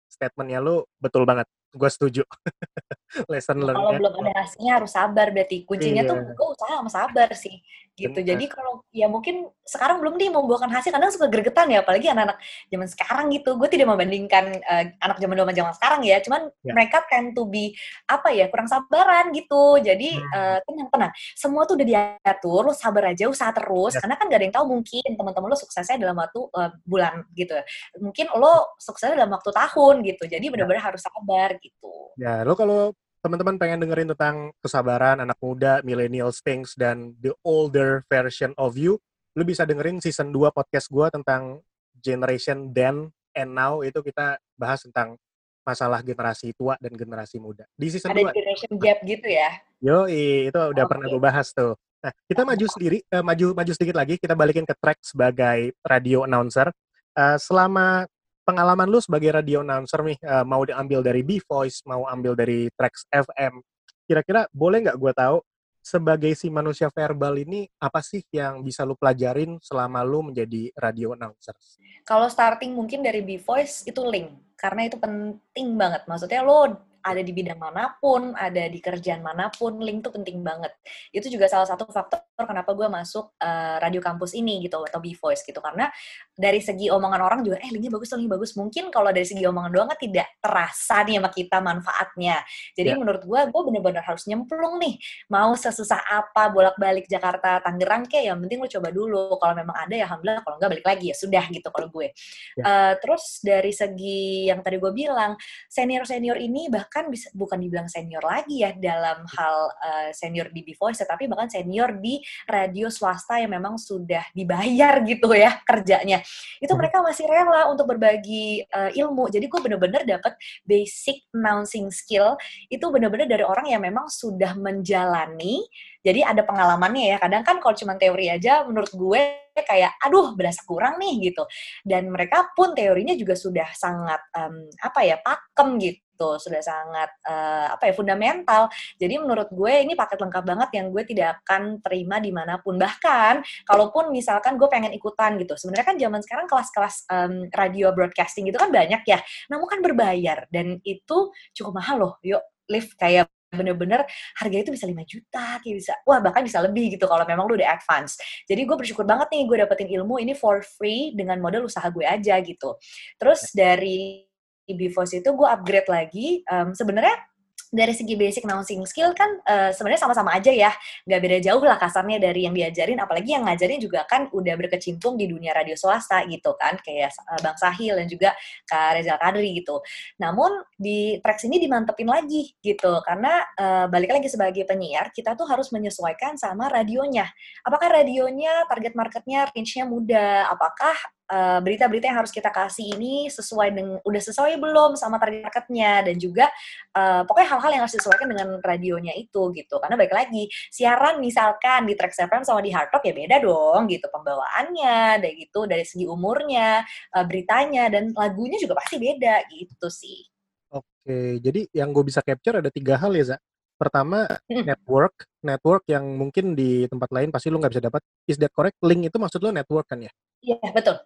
statementnya 0.08 0.64
lu 0.64 0.88
betul 0.98 1.28
banget. 1.28 1.46
Gue 1.72 1.90
setuju. 1.90 2.24
Lesson 3.32 3.60
learned. 3.60 3.76
Kalau 3.80 3.92
belum 4.00 4.14
ada 4.24 4.34
hasilnya 4.44 4.72
harus 4.80 4.92
sabar 4.92 5.28
berarti. 5.36 5.64
Kuncinya 5.68 6.04
iya. 6.04 6.10
tuh 6.12 6.18
gue 6.32 6.48
usaha 6.48 6.74
sama 6.80 6.92
sabar 6.92 7.30
sih. 7.36 7.60
gitu. 7.92 8.18
Benar. 8.18 8.34
Jadi 8.34 8.46
kalau 8.48 8.82
ya 8.96 9.06
mungkin 9.12 9.52
sekarang 9.68 10.00
belum 10.00 10.16
nih 10.16 10.32
membuahkan 10.32 10.72
hasil 10.74 10.90
kadang 10.96 11.12
suka 11.12 11.28
gregetan 11.28 11.68
ya 11.70 11.84
apalagi 11.84 12.08
anak-anak 12.08 12.40
zaman 12.72 12.88
sekarang 12.88 13.26
gitu. 13.36 13.60
Gue 13.60 13.68
tidak 13.68 13.92
membandingkan 13.92 14.58
uh, 14.64 14.84
anak 15.04 15.20
zaman 15.20 15.36
dulu 15.36 15.52
zaman 15.52 15.74
sekarang 15.76 16.02
ya, 16.08 16.18
cuman 16.24 16.50
Ya. 16.64 16.72
mereka 16.78 17.04
tend 17.12 17.36
to 17.36 17.44
be 17.46 17.76
apa 18.08 18.32
ya 18.32 18.48
kurang 18.48 18.72
sabaran 18.72 19.30
gitu. 19.36 19.78
Jadi 19.84 20.18
Hmm. 20.18 20.34
uh, 20.34 20.58
tenang 20.64 20.90
tenang. 20.90 21.12
Semua 21.36 21.68
tuh 21.68 21.76
udah 21.78 21.88
diatur, 21.88 22.62
lo 22.64 22.74
sabar 22.74 23.12
aja, 23.12 23.28
usaha 23.28 23.52
terus 23.52 23.94
Ya. 23.94 24.02
karena 24.02 24.16
kan 24.18 24.26
gak 24.32 24.40
ada 24.40 24.46
yang 24.48 24.56
tahu 24.56 24.66
mungkin 24.72 25.10
teman-teman 25.12 25.48
lo 25.52 25.58
suksesnya 25.60 25.98
dalam 26.00 26.16
waktu 26.16 26.40
uh, 26.48 26.72
bulan 26.88 27.28
gitu. 27.36 27.54
Mungkin 28.00 28.34
lo 28.40 28.72
suksesnya 28.80 29.20
dalam 29.20 29.36
waktu 29.36 29.52
tahun 29.52 29.96
gitu. 30.08 30.24
Jadi 30.32 30.46
benar-benar 30.48 30.96
harus 30.96 31.04
sabar 31.04 31.60
gitu. 31.62 32.12
Ya, 32.18 32.42
lo 32.42 32.58
kalau 32.58 32.92
teman-teman 33.22 33.56
pengen 33.62 33.86
dengerin 33.86 34.10
tentang 34.18 34.50
kesabaran 34.60 35.22
anak 35.22 35.38
muda, 35.38 35.86
millennial 35.86 36.34
things, 36.34 36.74
dan 36.74 37.14
the 37.22 37.32
older 37.46 38.02
version 38.10 38.52
of 38.58 38.74
you, 38.76 38.98
lo 39.38 39.46
bisa 39.46 39.64
dengerin 39.64 40.02
season 40.02 40.34
2 40.34 40.50
podcast 40.52 40.90
gue 40.90 41.08
tentang 41.14 41.62
generation 42.02 42.74
then 42.74 43.14
and 43.38 43.54
now, 43.54 43.86
itu 43.86 44.02
kita 44.02 44.42
bahas 44.58 44.82
tentang 44.84 45.16
masalah 45.62 46.02
generasi 46.02 46.52
tua 46.58 46.74
dan 46.82 46.98
generasi 46.98 47.38
muda. 47.38 47.70
Di 47.78 47.94
season 47.94 48.12
Ada 48.12 48.34
2, 48.34 48.38
generation 48.42 48.72
gap 48.82 49.00
gitu 49.06 49.28
ya. 49.30 49.50
yo 49.82 50.10
itu 50.10 50.58
udah 50.58 50.86
pernah 50.90 51.06
Oke. 51.10 51.14
gue 51.14 51.22
bahas 51.22 51.48
tuh. 51.54 51.78
Nah, 52.02 52.10
kita 52.26 52.42
maju 52.42 52.66
sendiri, 52.66 52.98
eh, 53.06 53.22
maju 53.22 53.54
maju 53.54 53.72
sedikit 53.78 53.94
lagi, 53.94 54.18
kita 54.18 54.34
balikin 54.34 54.66
ke 54.66 54.74
track 54.74 54.98
sebagai 55.06 55.78
radio 55.86 56.26
announcer. 56.26 56.74
Eh, 57.14 57.38
selama 57.38 58.10
pengalaman 58.46 58.90
lu 58.90 59.00
sebagai 59.00 59.32
radio 59.34 59.62
announcer 59.62 60.02
nih, 60.02 60.18
eh, 60.20 60.46
mau 60.46 60.62
diambil 60.66 61.06
dari 61.06 61.22
B-Voice, 61.22 61.86
mau 61.86 62.06
ambil 62.10 62.34
dari 62.34 62.68
Trax 62.74 63.06
FM, 63.10 63.62
kira-kira 64.06 64.50
boleh 64.52 64.84
nggak 64.84 64.98
gue 65.00 65.14
tahu 65.16 65.38
sebagai 65.82 66.30
si 66.38 66.54
manusia 66.54 66.94
verbal 66.94 67.42
ini 67.42 67.66
apa 67.82 68.06
sih 68.06 68.22
yang 68.30 68.62
bisa 68.62 68.86
lu 68.86 68.94
pelajarin 68.94 69.58
selama 69.66 70.06
lu 70.06 70.30
menjadi 70.30 70.70
radio 70.78 71.18
announcer? 71.18 71.58
Kalau 72.06 72.30
starting 72.30 72.78
mungkin 72.78 73.02
dari 73.02 73.26
B-Voice 73.26 73.90
itu 73.90 74.02
link. 74.06 74.30
Karena 74.62 74.86
itu 74.86 75.02
penting 75.02 75.68
banget. 75.74 76.06
Maksudnya 76.06 76.46
lo 76.46 76.78
ada 77.02 77.18
di 77.26 77.34
bidang 77.34 77.58
mana 77.58 77.98
pun, 77.98 78.38
ada 78.38 78.70
di 78.70 78.78
kerjaan 78.78 79.26
mana 79.26 79.50
pun, 79.50 79.82
link 79.82 80.06
tuh 80.06 80.14
penting 80.14 80.46
banget. 80.46 80.70
Itu 81.10 81.34
juga 81.34 81.50
salah 81.50 81.66
satu 81.66 81.90
faktor 81.90 82.22
kenapa 82.46 82.78
gue 82.78 82.86
masuk 82.94 83.34
eh, 83.42 83.82
radio 83.82 83.98
kampus 84.06 84.38
ini 84.38 84.62
gitu, 84.62 84.86
atau 84.86 85.02
B-Voice 85.02 85.42
gitu. 85.42 85.58
Karena 85.66 85.90
dari 86.38 86.62
segi 86.62 86.94
omongan 86.94 87.22
orang 87.26 87.40
juga, 87.42 87.58
eh 87.58 87.74
linknya 87.74 87.90
bagus, 87.90 88.14
linknya 88.14 88.38
bagus. 88.38 88.54
Mungkin 88.54 88.94
kalau 88.94 89.10
dari 89.10 89.26
segi 89.26 89.42
omongan 89.50 89.72
doang 89.74 89.90
kan 89.90 89.98
tidak 89.98 90.30
terasa 90.38 91.02
nih 91.02 91.18
sama 91.18 91.30
kita 91.34 91.58
manfaatnya. 91.58 92.38
Jadi 92.78 92.90
Ya. 92.94 92.98
menurut 93.02 93.26
gue, 93.26 93.40
gue 93.50 93.62
bener-bener 93.66 94.06
harus 94.06 94.24
nyemplung 94.30 94.78
nih. 94.78 95.02
Mau 95.34 95.58
sesusah 95.58 96.06
apa, 96.06 96.54
bolak-balik 96.54 97.10
Jakarta, 97.10 97.66
Tangerang 97.66 98.06
kayak, 98.06 98.30
yang 98.30 98.38
penting 98.46 98.62
lo 98.62 98.70
coba 98.70 98.90
dulu. 98.94 99.42
Kalau 99.42 99.58
memang 99.58 99.74
ada 99.74 99.94
ya 99.98 100.06
Alhamdulillah, 100.06 100.46
kalau 100.46 100.56
nggak 100.62 100.70
balik 100.78 100.86
lagi 100.86 101.06
ya 101.10 101.16
sudah 101.18 101.44
gitu 101.50 101.66
kalau 101.74 101.90
gue. 101.90 102.14
Ya. 102.62 102.64
Eh, 102.70 102.94
terus 103.02 103.42
dari 103.42 103.74
segi 103.74 104.51
yang 104.52 104.60
tadi 104.60 104.78
gue 104.78 104.92
bilang, 104.92 105.40
senior-senior 105.72 106.36
ini 106.36 106.68
bahkan 106.68 107.08
bisa 107.08 107.32
bukan 107.32 107.58
dibilang 107.64 107.88
senior 107.88 108.22
lagi 108.22 108.68
ya 108.68 108.76
dalam 108.76 109.24
hal 109.26 109.56
eh, 109.80 110.10
senior 110.12 110.52
di 110.52 110.62
B-Voice, 110.68 111.08
tapi 111.08 111.32
bahkan 111.32 111.48
senior 111.48 111.96
di 111.98 112.20
radio 112.46 112.92
swasta 112.92 113.40
yang 113.40 113.56
memang 113.56 113.80
sudah 113.80 114.28
dibayar 114.36 115.00
gitu 115.08 115.32
ya 115.32 115.64
kerjanya. 115.64 116.20
Itu 116.60 116.76
Hmm. 116.76 116.80
mereka 116.84 117.00
masih 117.00 117.26
rela 117.32 117.72
untuk 117.72 117.88
berbagi 117.88 118.68
eh, 118.68 118.92
ilmu. 119.00 119.32
Jadi 119.32 119.48
gue 119.48 119.60
bener-bener 119.64 120.04
dapet 120.04 120.36
basic 120.68 121.24
announcing 121.32 121.88
skill 121.90 122.36
itu 122.68 122.84
bener-bener 122.92 123.26
dari 123.30 123.46
orang 123.48 123.72
yang 123.72 123.82
memang 123.82 124.12
sudah 124.12 124.54
menjalani 124.58 125.64
jadi 126.02 126.34
ada 126.34 126.42
pengalamannya 126.42 127.14
ya. 127.16 127.18
Kadang 127.22 127.44
kan 127.46 127.58
kalau 127.62 127.78
cuma 127.78 127.94
teori 127.98 128.28
aja 128.34 128.66
menurut 128.66 128.90
gue 128.94 129.22
kayak 129.54 129.94
aduh 130.02 130.34
berasa 130.34 130.62
kurang 130.66 130.98
nih 130.98 131.32
gitu. 131.32 131.46
Dan 131.86 132.10
mereka 132.10 132.50
pun 132.58 132.74
teorinya 132.74 133.14
juga 133.14 133.38
sudah 133.38 133.70
sangat 133.78 134.22
em, 134.34 134.66
apa 134.82 135.00
ya 135.06 135.18
pakem 135.22 135.78
gitu, 135.78 136.42
sudah 136.42 136.62
sangat 136.64 137.10
eh, 137.30 137.68
apa 137.70 137.84
ya 137.90 137.94
fundamental. 137.94 138.70
Jadi 138.98 139.16
menurut 139.22 139.50
gue 139.54 139.74
ini 139.86 139.94
paket 139.94 140.18
lengkap 140.22 140.44
banget 140.46 140.70
yang 140.78 140.88
gue 140.90 141.04
tidak 141.06 141.42
akan 141.46 141.78
terima 141.86 142.18
di 142.18 142.32
mana 142.34 142.58
pun. 142.58 142.82
Bahkan 142.82 143.66
kalaupun 143.70 144.10
misalkan 144.10 144.58
gue 144.58 144.68
pengen 144.72 144.94
ikutan 144.98 145.38
gitu. 145.38 145.54
Sebenarnya 145.54 145.86
kan 145.86 145.98
zaman 146.02 146.22
sekarang 146.26 146.48
kelas-kelas 146.50 146.96
em, 147.14 147.34
radio 147.54 147.94
broadcasting 147.94 148.50
gitu 148.50 148.58
kan 148.58 148.74
banyak 148.74 149.06
ya. 149.06 149.22
Namun 149.54 149.68
kan 149.70 149.80
berbayar 149.86 150.50
dan 150.50 150.82
itu 150.82 151.30
cukup 151.54 151.78
mahal 151.78 151.98
loh. 152.02 152.14
Yuk 152.26 152.42
lift 152.72 152.96
kayak 152.98 153.28
bener-bener 153.52 154.08
harga 154.40 154.58
itu 154.64 154.72
bisa 154.72 154.88
5 154.88 155.04
juta, 155.04 155.60
kayak 155.60 155.76
bisa, 155.84 155.94
wah 156.08 156.24
bahkan 156.24 156.42
bisa 156.42 156.64
lebih 156.64 156.96
gitu 156.96 157.06
kalau 157.06 157.28
memang 157.28 157.46
lu 157.46 157.60
udah 157.60 157.70
advance. 157.76 158.16
Jadi 158.48 158.64
gue 158.64 158.76
bersyukur 158.80 159.04
banget 159.04 159.28
nih 159.36 159.44
gue 159.46 159.58
dapetin 159.68 159.90
ilmu 159.92 160.24
ini 160.24 160.34
for 160.34 160.64
free 160.64 161.12
dengan 161.14 161.38
modal 161.44 161.68
usaha 161.68 161.86
gue 161.92 162.08
aja 162.08 162.40
gitu. 162.40 162.80
Terus 163.20 163.52
dari 163.52 164.24
B-Voice 164.72 165.20
itu 165.20 165.30
gue 165.36 165.48
upgrade 165.48 165.90
lagi, 165.92 166.28
em, 166.48 166.72
sebenarnya 166.72 167.31
dari 167.72 167.96
segi 167.96 168.20
basic 168.20 168.44
announcing 168.44 168.84
skill 168.84 169.16
kan 169.16 169.40
eh, 169.48 169.72
sebenarnya 169.72 170.04
sama-sama 170.04 170.36
aja 170.36 170.52
ya, 170.52 170.76
nggak 171.08 171.20
beda 171.24 171.38
jauh 171.40 171.64
lah 171.64 171.80
kasarnya 171.80 172.20
dari 172.20 172.44
yang 172.44 172.52
diajarin, 172.52 173.00
apalagi 173.00 173.32
yang 173.32 173.48
ngajarin 173.48 173.80
juga 173.80 174.04
kan 174.04 174.28
udah 174.28 174.60
berkecimpung 174.60 175.16
di 175.16 175.32
dunia 175.32 175.56
radio 175.56 175.80
swasta 175.80 176.28
gitu 176.28 176.52
kan, 176.60 176.76
kayak 176.84 177.16
eh, 177.16 177.40
Bang 177.40 177.56
Sahil 177.56 177.96
dan 177.96 178.12
juga 178.12 178.36
Kak 178.68 179.00
Rezal 179.00 179.16
Kadri 179.16 179.56
gitu. 179.56 179.80
Namun 180.20 180.52
di 180.76 181.16
tracks 181.24 181.48
ini 181.48 181.64
dimantepin 181.64 182.12
lagi 182.12 182.52
gitu, 182.60 183.00
karena 183.08 183.40
eh, 183.56 183.86
balik 183.88 184.20
lagi 184.20 184.28
sebagai 184.28 184.68
penyiar, 184.68 185.16
kita 185.16 185.40
tuh 185.40 185.48
harus 185.48 185.72
menyesuaikan 185.72 186.36
sama 186.36 186.68
radionya. 186.68 187.32
Apakah 187.64 188.04
radionya 188.04 188.68
target 188.68 188.94
marketnya 189.00 189.48
range-nya 189.56 189.88
muda? 189.88 190.52
Apakah 190.52 190.94
eh, 191.32 191.60
berita-berita 191.64 192.12
yang 192.12 192.20
harus 192.20 192.34
kita 192.36 192.52
kasih 192.52 193.00
ini 193.00 193.32
sesuai 193.32 193.72
dengan 193.72 193.98
udah 194.04 194.22
sesuai 194.22 194.60
belum 194.60 195.00
sama 195.00 195.16
target 195.18 195.72
dan 195.72 196.16
juga 196.20 196.52
eh, 196.92 197.22
pokoknya 197.24 197.50
hal-hal 197.56 197.72
yang 197.72 197.82
harus 197.88 197.96
disesuaikan 197.96 198.28
dengan 198.28 198.60
radionya 198.60 199.16
itu 199.16 199.56
gitu. 199.56 199.80
Karena 199.80 199.96
balik 199.96 200.12
lagi 200.12 200.52
siaran 200.70 201.24
misalkan 201.24 201.88
di 201.88 201.96
Trax 201.96 202.20
FM 202.28 202.44
sama 202.44 202.60
di 202.60 202.70
Hard 202.76 202.92
Rock 202.92 203.08
ya 203.08 203.14
beda 203.16 203.38
dong 203.40 203.88
gitu. 203.88 204.06
Pembawaannya 204.12 205.24
dari 205.24 205.36
gitu 205.48 205.66
dari 205.66 205.88
segi 205.88 206.06
umurnya 206.06 206.84
eh, 207.16 207.26
beritanya 207.26 207.88
dan 207.88 208.12
lagunya 208.12 208.60
juga 208.60 208.78
pasti 208.78 209.00
beda 209.00 209.48
gitu 209.50 209.88
sih. 209.88 210.28
Oke, 210.72 211.42
jadi 211.42 211.68
yang 211.76 211.92
gue 211.92 212.06
bisa 212.06 212.22
capture 212.22 212.62
ada 212.62 212.70
tiga 212.72 212.96
hal 212.96 213.12
ya, 213.18 213.36
Za. 213.36 213.38
Pertama, 213.82 214.30
Hmm. 214.46 214.62
network. 214.62 215.26
Network 215.42 215.84
yang 215.90 216.06
mungkin 216.14 216.54
di 216.54 216.86
tempat 216.86 217.10
lain 217.10 217.34
pasti 217.34 217.50
lu 217.50 217.58
nggak 217.58 217.74
bisa 217.74 217.82
dapat. 217.90 218.02
Is 218.30 218.38
that 218.38 218.54
correct? 218.54 218.78
Link 218.86 219.10
itu 219.10 219.18
maksud 219.18 219.42
lu 219.42 219.50
network 219.50 219.90
kan 219.90 220.06
ya? 220.06 220.14
iya 220.42 220.58
betul 220.74 220.98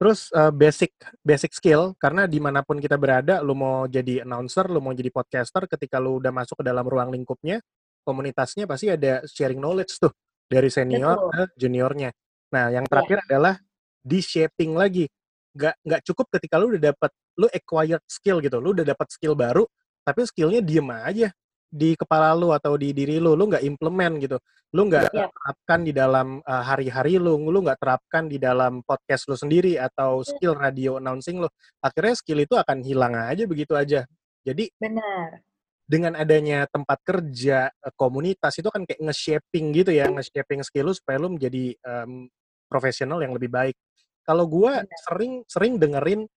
Terus 0.00 0.32
eh, 0.32 0.48
basic 0.48 0.96
basic 1.20 1.52
skill 1.52 1.92
karena 2.00 2.24
di 2.24 2.40
mana 2.40 2.64
pun 2.64 2.80
kita 2.80 2.96
berada, 2.96 3.44
lu 3.44 3.52
mau 3.52 3.84
jadi 3.84 4.24
announcer, 4.24 4.64
lu 4.72 4.80
mau 4.80 4.96
jadi 4.96 5.12
podcaster, 5.12 5.68
ketika 5.68 6.00
lu 6.00 6.16
udah 6.16 6.32
masuk 6.32 6.56
ke 6.56 6.64
dalam 6.64 6.88
ruang 6.88 7.12
lingkupnya, 7.12 7.60
komunitasnya 8.00 8.64
pasti 8.64 8.88
ada 8.88 9.20
sharing 9.28 9.60
knowledge 9.60 10.00
tuh 10.00 10.08
dari 10.48 10.72
senior 10.72 11.20
Betul. 11.20 11.30
ke 11.36 11.42
juniornya. 11.60 12.10
Nah, 12.48 12.72
yang 12.72 12.88
terakhir 12.88 13.28
adalah 13.28 13.60
di 14.00 14.24
shaping 14.24 14.72
lagi. 14.72 15.04
Nggak 15.52 15.74
nggak 15.84 16.00
cukup 16.08 16.26
ketika 16.32 16.56
lu 16.56 16.72
udah 16.72 16.96
dapat 16.96 17.10
lu 17.36 17.46
acquired 17.52 18.04
skill 18.08 18.40
gitu, 18.40 18.56
lu 18.56 18.72
udah 18.72 18.88
dapat 18.88 19.08
skill 19.12 19.36
baru, 19.36 19.68
tapi 20.00 20.24
skillnya 20.24 20.64
diem 20.64 20.88
aja 20.96 21.28
di 21.70 21.94
kepala 21.94 22.34
lu 22.34 22.50
atau 22.50 22.74
di 22.74 22.90
diri 22.90 23.22
lu, 23.22 23.38
lu 23.38 23.46
nggak 23.46 23.62
implement 23.62 24.14
gitu, 24.18 24.36
lu 24.74 24.90
nggak 24.90 25.14
Iya. 25.14 25.30
terapkan 25.30 25.80
di 25.86 25.92
dalam 25.94 26.42
uh, 26.42 26.62
hari-hari 26.66 27.16
lu, 27.22 27.38
lu 27.38 27.58
nggak 27.62 27.78
terapkan 27.78 28.26
di 28.26 28.42
dalam 28.42 28.82
podcast 28.82 29.30
lu 29.30 29.38
sendiri 29.38 29.78
atau 29.78 30.26
skill 30.26 30.58
radio 30.58 30.98
announcing 30.98 31.38
lu, 31.38 31.48
akhirnya 31.78 32.14
skill 32.18 32.42
itu 32.42 32.58
akan 32.58 32.82
hilang 32.82 33.14
aja 33.14 33.46
begitu 33.46 33.78
aja. 33.78 34.02
Jadi 34.42 34.66
benar 34.82 35.46
dengan 35.90 36.14
adanya 36.14 36.70
tempat 36.70 37.02
kerja, 37.02 37.66
eh, 37.66 37.94
komunitas 37.98 38.54
itu 38.62 38.70
kan 38.70 38.86
kayak 38.86 39.02
nge-shaping 39.10 39.74
gitu 39.74 39.90
ya, 39.90 40.06
nge-shaping 40.06 40.62
skill 40.62 40.90
lu 40.90 40.94
supaya 40.94 41.18
lu 41.18 41.34
menjadi 41.34 41.74
em, 41.82 42.30
profesional 42.70 43.18
yang 43.18 43.34
lebih 43.34 43.50
baik. 43.50 43.74
Kalau 44.22 44.46
gua 44.46 44.86
Benar. 44.86 45.00
sering 45.02 45.32
sering 45.50 45.72
dengerin 45.82 46.30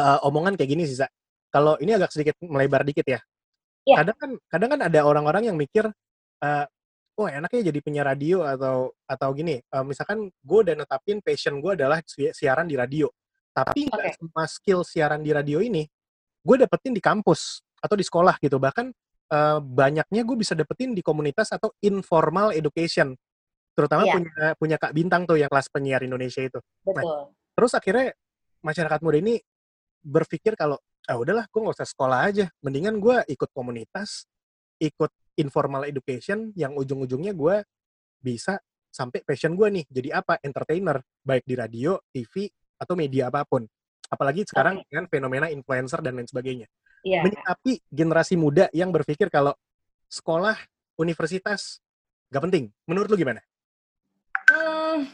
eh, 0.00 0.18
omongan 0.28 0.60
kayak 0.60 0.70
gini 0.76 0.84
sih. 0.84 1.00
Kalau 1.48 1.80
ini 1.80 1.96
agak 1.96 2.12
sedikit 2.12 2.36
melebar 2.44 2.84
dikit 2.84 3.06
ya. 3.08 3.20
Iya. 3.84 3.96
Kadang 4.02 4.16
kan 4.16 4.30
kadang 4.48 4.70
kan 4.76 4.80
ada 4.88 5.00
orang-orang 5.04 5.52
yang 5.52 5.56
mikir 5.60 5.88
eh 6.40 6.66
oh 7.14 7.28
enaknya 7.30 7.70
jadi 7.70 7.78
penyiar 7.78 8.06
radio 8.10 8.42
atau 8.42 8.90
atau 9.06 9.28
gini, 9.36 9.62
eh, 9.62 9.84
misalkan 9.86 10.26
gue 10.34 10.58
udah 10.66 10.74
netapin 10.74 11.22
passion 11.22 11.62
gue 11.62 11.78
adalah 11.78 12.02
si- 12.02 12.32
siaran 12.34 12.66
di 12.66 12.74
radio. 12.74 13.06
Tapi 13.54 13.86
nggak 13.86 14.02
Oke. 14.02 14.16
semua 14.18 14.44
skill 14.50 14.80
siaran 14.82 15.22
di 15.22 15.30
radio 15.30 15.62
ini 15.62 15.86
gue 16.44 16.56
dapetin 16.60 16.90
di 16.92 17.00
kampus 17.00 17.62
atau 17.78 17.94
di 17.94 18.02
sekolah 18.02 18.36
gitu. 18.42 18.58
Bahkan 18.58 18.86
eh, 19.30 19.58
banyaknya 19.62 20.20
gue 20.26 20.36
bisa 20.36 20.52
dapetin 20.58 20.92
di 20.92 21.00
komunitas 21.04 21.54
atau 21.54 21.70
informal 21.84 22.50
education. 22.52 23.14
Terutama 23.74 24.06
Iya. 24.06 24.14
punya 24.18 24.46
punya 24.58 24.76
Kak 24.78 24.92
Bintang 24.94 25.22
tuh 25.26 25.38
yang 25.38 25.50
kelas 25.50 25.66
penyiar 25.70 26.02
Indonesia 26.02 26.42
itu. 26.42 26.58
betul 26.82 27.30
Terus 27.54 27.72
akhirnya 27.78 28.10
masyarakat 28.66 28.98
muda 29.06 29.18
ini 29.22 29.38
berpikir 30.02 30.58
kalau 30.58 30.76
ah 31.04 31.16
udahlah 31.20 31.44
gue 31.48 31.60
nggak 31.60 31.76
usah 31.76 31.88
sekolah 31.88 32.18
aja, 32.24 32.46
mendingan 32.64 32.96
gue 32.96 33.20
ikut 33.28 33.50
komunitas, 33.52 34.24
ikut 34.80 35.12
informal 35.36 35.84
education 35.84 36.54
yang 36.54 36.72
ujung-ujungnya 36.78 37.34
gue 37.34 37.62
bisa 38.24 38.56
sampai 38.88 39.26
passion 39.26 39.58
gue 39.58 39.68
nih 39.68 39.84
jadi 39.90 40.22
apa 40.22 40.38
entertainer 40.40 41.02
baik 41.20 41.44
di 41.44 41.54
radio, 41.58 41.98
TV 42.14 42.48
atau 42.78 42.94
media 42.94 43.28
apa 43.28 43.44
pun. 43.44 43.66
Apalagi 44.08 44.46
sekarang 44.46 44.80
okay. 44.80 44.86
dengan 44.88 45.04
fenomena 45.10 45.46
influencer 45.50 45.98
dan 46.00 46.14
lain 46.14 46.28
sebagainya. 46.28 46.68
Yeah. 47.04 47.26
Menyikapi 47.26 47.84
generasi 47.90 48.38
muda 48.38 48.70
yang 48.72 48.88
berpikir 48.94 49.28
kalau 49.28 49.52
sekolah, 50.08 50.56
universitas 50.96 51.82
gak 52.30 52.48
penting. 52.48 52.70
Menurut 52.86 53.10
lu 53.10 53.18
gimana? 53.18 53.42
Hmm, 54.48 55.08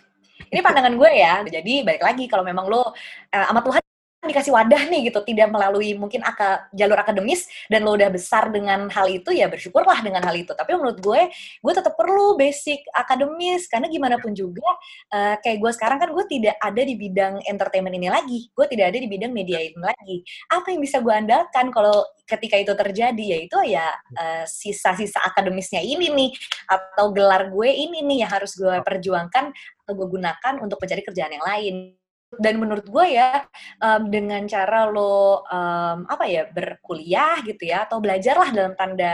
ini 0.51 0.61
pandangan 0.61 0.95
gue 0.95 1.11
ya. 1.17 1.41
Jadi 1.47 1.83
balik 1.87 2.03
lagi 2.05 2.25
kalau 2.29 2.45
memang 2.45 2.69
lo 2.69 2.83
uh, 2.83 2.87
sama 3.33 3.63
Tuhan 3.65 3.83
dikasih 4.29 4.53
wadah 4.53 4.83
nih 4.93 5.09
gitu, 5.09 5.25
tidak 5.25 5.49
melalui 5.49 5.97
mungkin 5.97 6.21
aka, 6.21 6.69
jalur 6.77 7.01
akademis 7.01 7.49
dan 7.73 7.89
lo 7.89 7.97
udah 7.97 8.13
besar 8.13 8.53
dengan 8.53 8.93
hal 8.93 9.09
itu 9.09 9.33
ya 9.33 9.49
bersyukurlah 9.49 10.05
dengan 10.05 10.21
hal 10.21 10.37
itu. 10.37 10.53
Tapi 10.53 10.77
menurut 10.77 11.01
gue, 11.01 11.33
gue 11.33 11.73
tetap 11.73 11.97
perlu 11.97 12.37
basic 12.37 12.85
akademis 12.93 13.65
karena 13.71 13.89
gimana 13.89 14.21
pun 14.21 14.37
juga 14.37 14.69
uh, 15.15 15.41
kayak 15.41 15.59
gue 15.59 15.71
sekarang 15.73 15.99
kan 15.99 16.09
gue 16.13 16.25
tidak 16.29 16.57
ada 16.61 16.83
di 16.85 16.95
bidang 17.01 17.41
entertainment 17.49 17.97
ini 17.97 18.09
lagi, 18.13 18.53
gue 18.53 18.67
tidak 18.69 18.93
ada 18.93 18.99
di 19.01 19.09
bidang 19.09 19.33
media 19.33 19.59
ini 19.65 19.81
lagi. 19.81 20.17
Apa 20.53 20.69
yang 20.73 20.81
bisa 20.85 21.01
gue 21.01 21.13
andalkan 21.13 21.73
kalau 21.73 22.05
ketika 22.31 22.57
itu 22.61 22.73
terjadi 22.79 23.25
yaitu 23.37 23.59
ya 23.67 23.91
uh, 24.15 24.45
sisa-sisa 24.47 25.19
akademisnya 25.27 25.83
ini 25.83 26.13
nih 26.15 26.31
atau 26.71 27.11
gelar 27.11 27.51
gue 27.51 27.67
ini 27.67 28.07
nih 28.07 28.23
yang 28.27 28.31
harus 28.31 28.55
gue 28.55 28.79
perjuangkan 28.87 29.51
atau 29.83 29.93
gue 29.99 30.07
gunakan 30.07 30.55
untuk 30.63 30.79
mencari 30.79 31.03
kerjaan 31.03 31.35
yang 31.35 31.43
lain 31.43 32.00
dan 32.39 32.63
menurut 32.63 32.87
gue 32.87 33.19
ya 33.19 33.43
um, 33.83 34.07
dengan 34.07 34.47
cara 34.47 34.87
lo 34.87 35.43
um, 35.51 36.07
apa 36.07 36.31
ya 36.31 36.47
berkuliah 36.47 37.43
gitu 37.43 37.67
ya 37.67 37.91
atau 37.91 37.99
belajarlah 37.99 38.55
dalam 38.55 38.79
tanda 38.79 39.11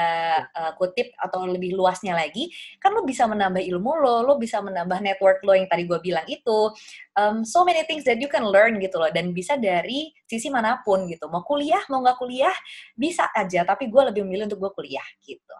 uh, 0.53 0.77
kutip 0.77 1.17
atau 1.17 1.49
lebih 1.49 1.73
luasnya 1.73 2.13
lagi 2.13 2.53
kan 2.77 2.93
lo 2.93 3.09
bisa 3.09 3.25
menambah 3.25 3.65
ilmu 3.65 3.93
lo 4.05 4.21
lo 4.21 4.37
bisa 4.37 4.61
menambah 4.61 5.01
network 5.01 5.41
lo 5.49 5.57
yang 5.57 5.65
tadi 5.65 5.89
gue 5.89 5.97
bilang 6.05 6.29
itu. 6.29 6.69
Um, 7.17 7.49
so 7.49 7.65
many 7.65 7.81
things 7.89 8.05
that 8.05 8.21
you 8.21 8.29
can 8.29 8.45
learn 8.45 8.77
gitu 8.77 9.01
loh 9.01 9.09
dan 9.09 9.33
bisa 9.33 9.57
dari 9.57 10.13
sisi 10.29 10.53
mana 10.53 10.85
pun 10.85 11.09
gitu. 11.09 11.33
Mau 11.33 11.41
kuliah 11.41 11.81
mau 11.89 12.05
nggak 12.05 12.21
kuliah 12.21 12.53
bisa 12.93 13.33
aja 13.33 13.65
tapi 13.65 13.89
gue 13.89 14.03
lebih 14.13 14.29
memilih 14.29 14.53
untuk 14.53 14.69
gue 14.69 14.73
kuliah 14.85 15.07
gitu. 15.25 15.57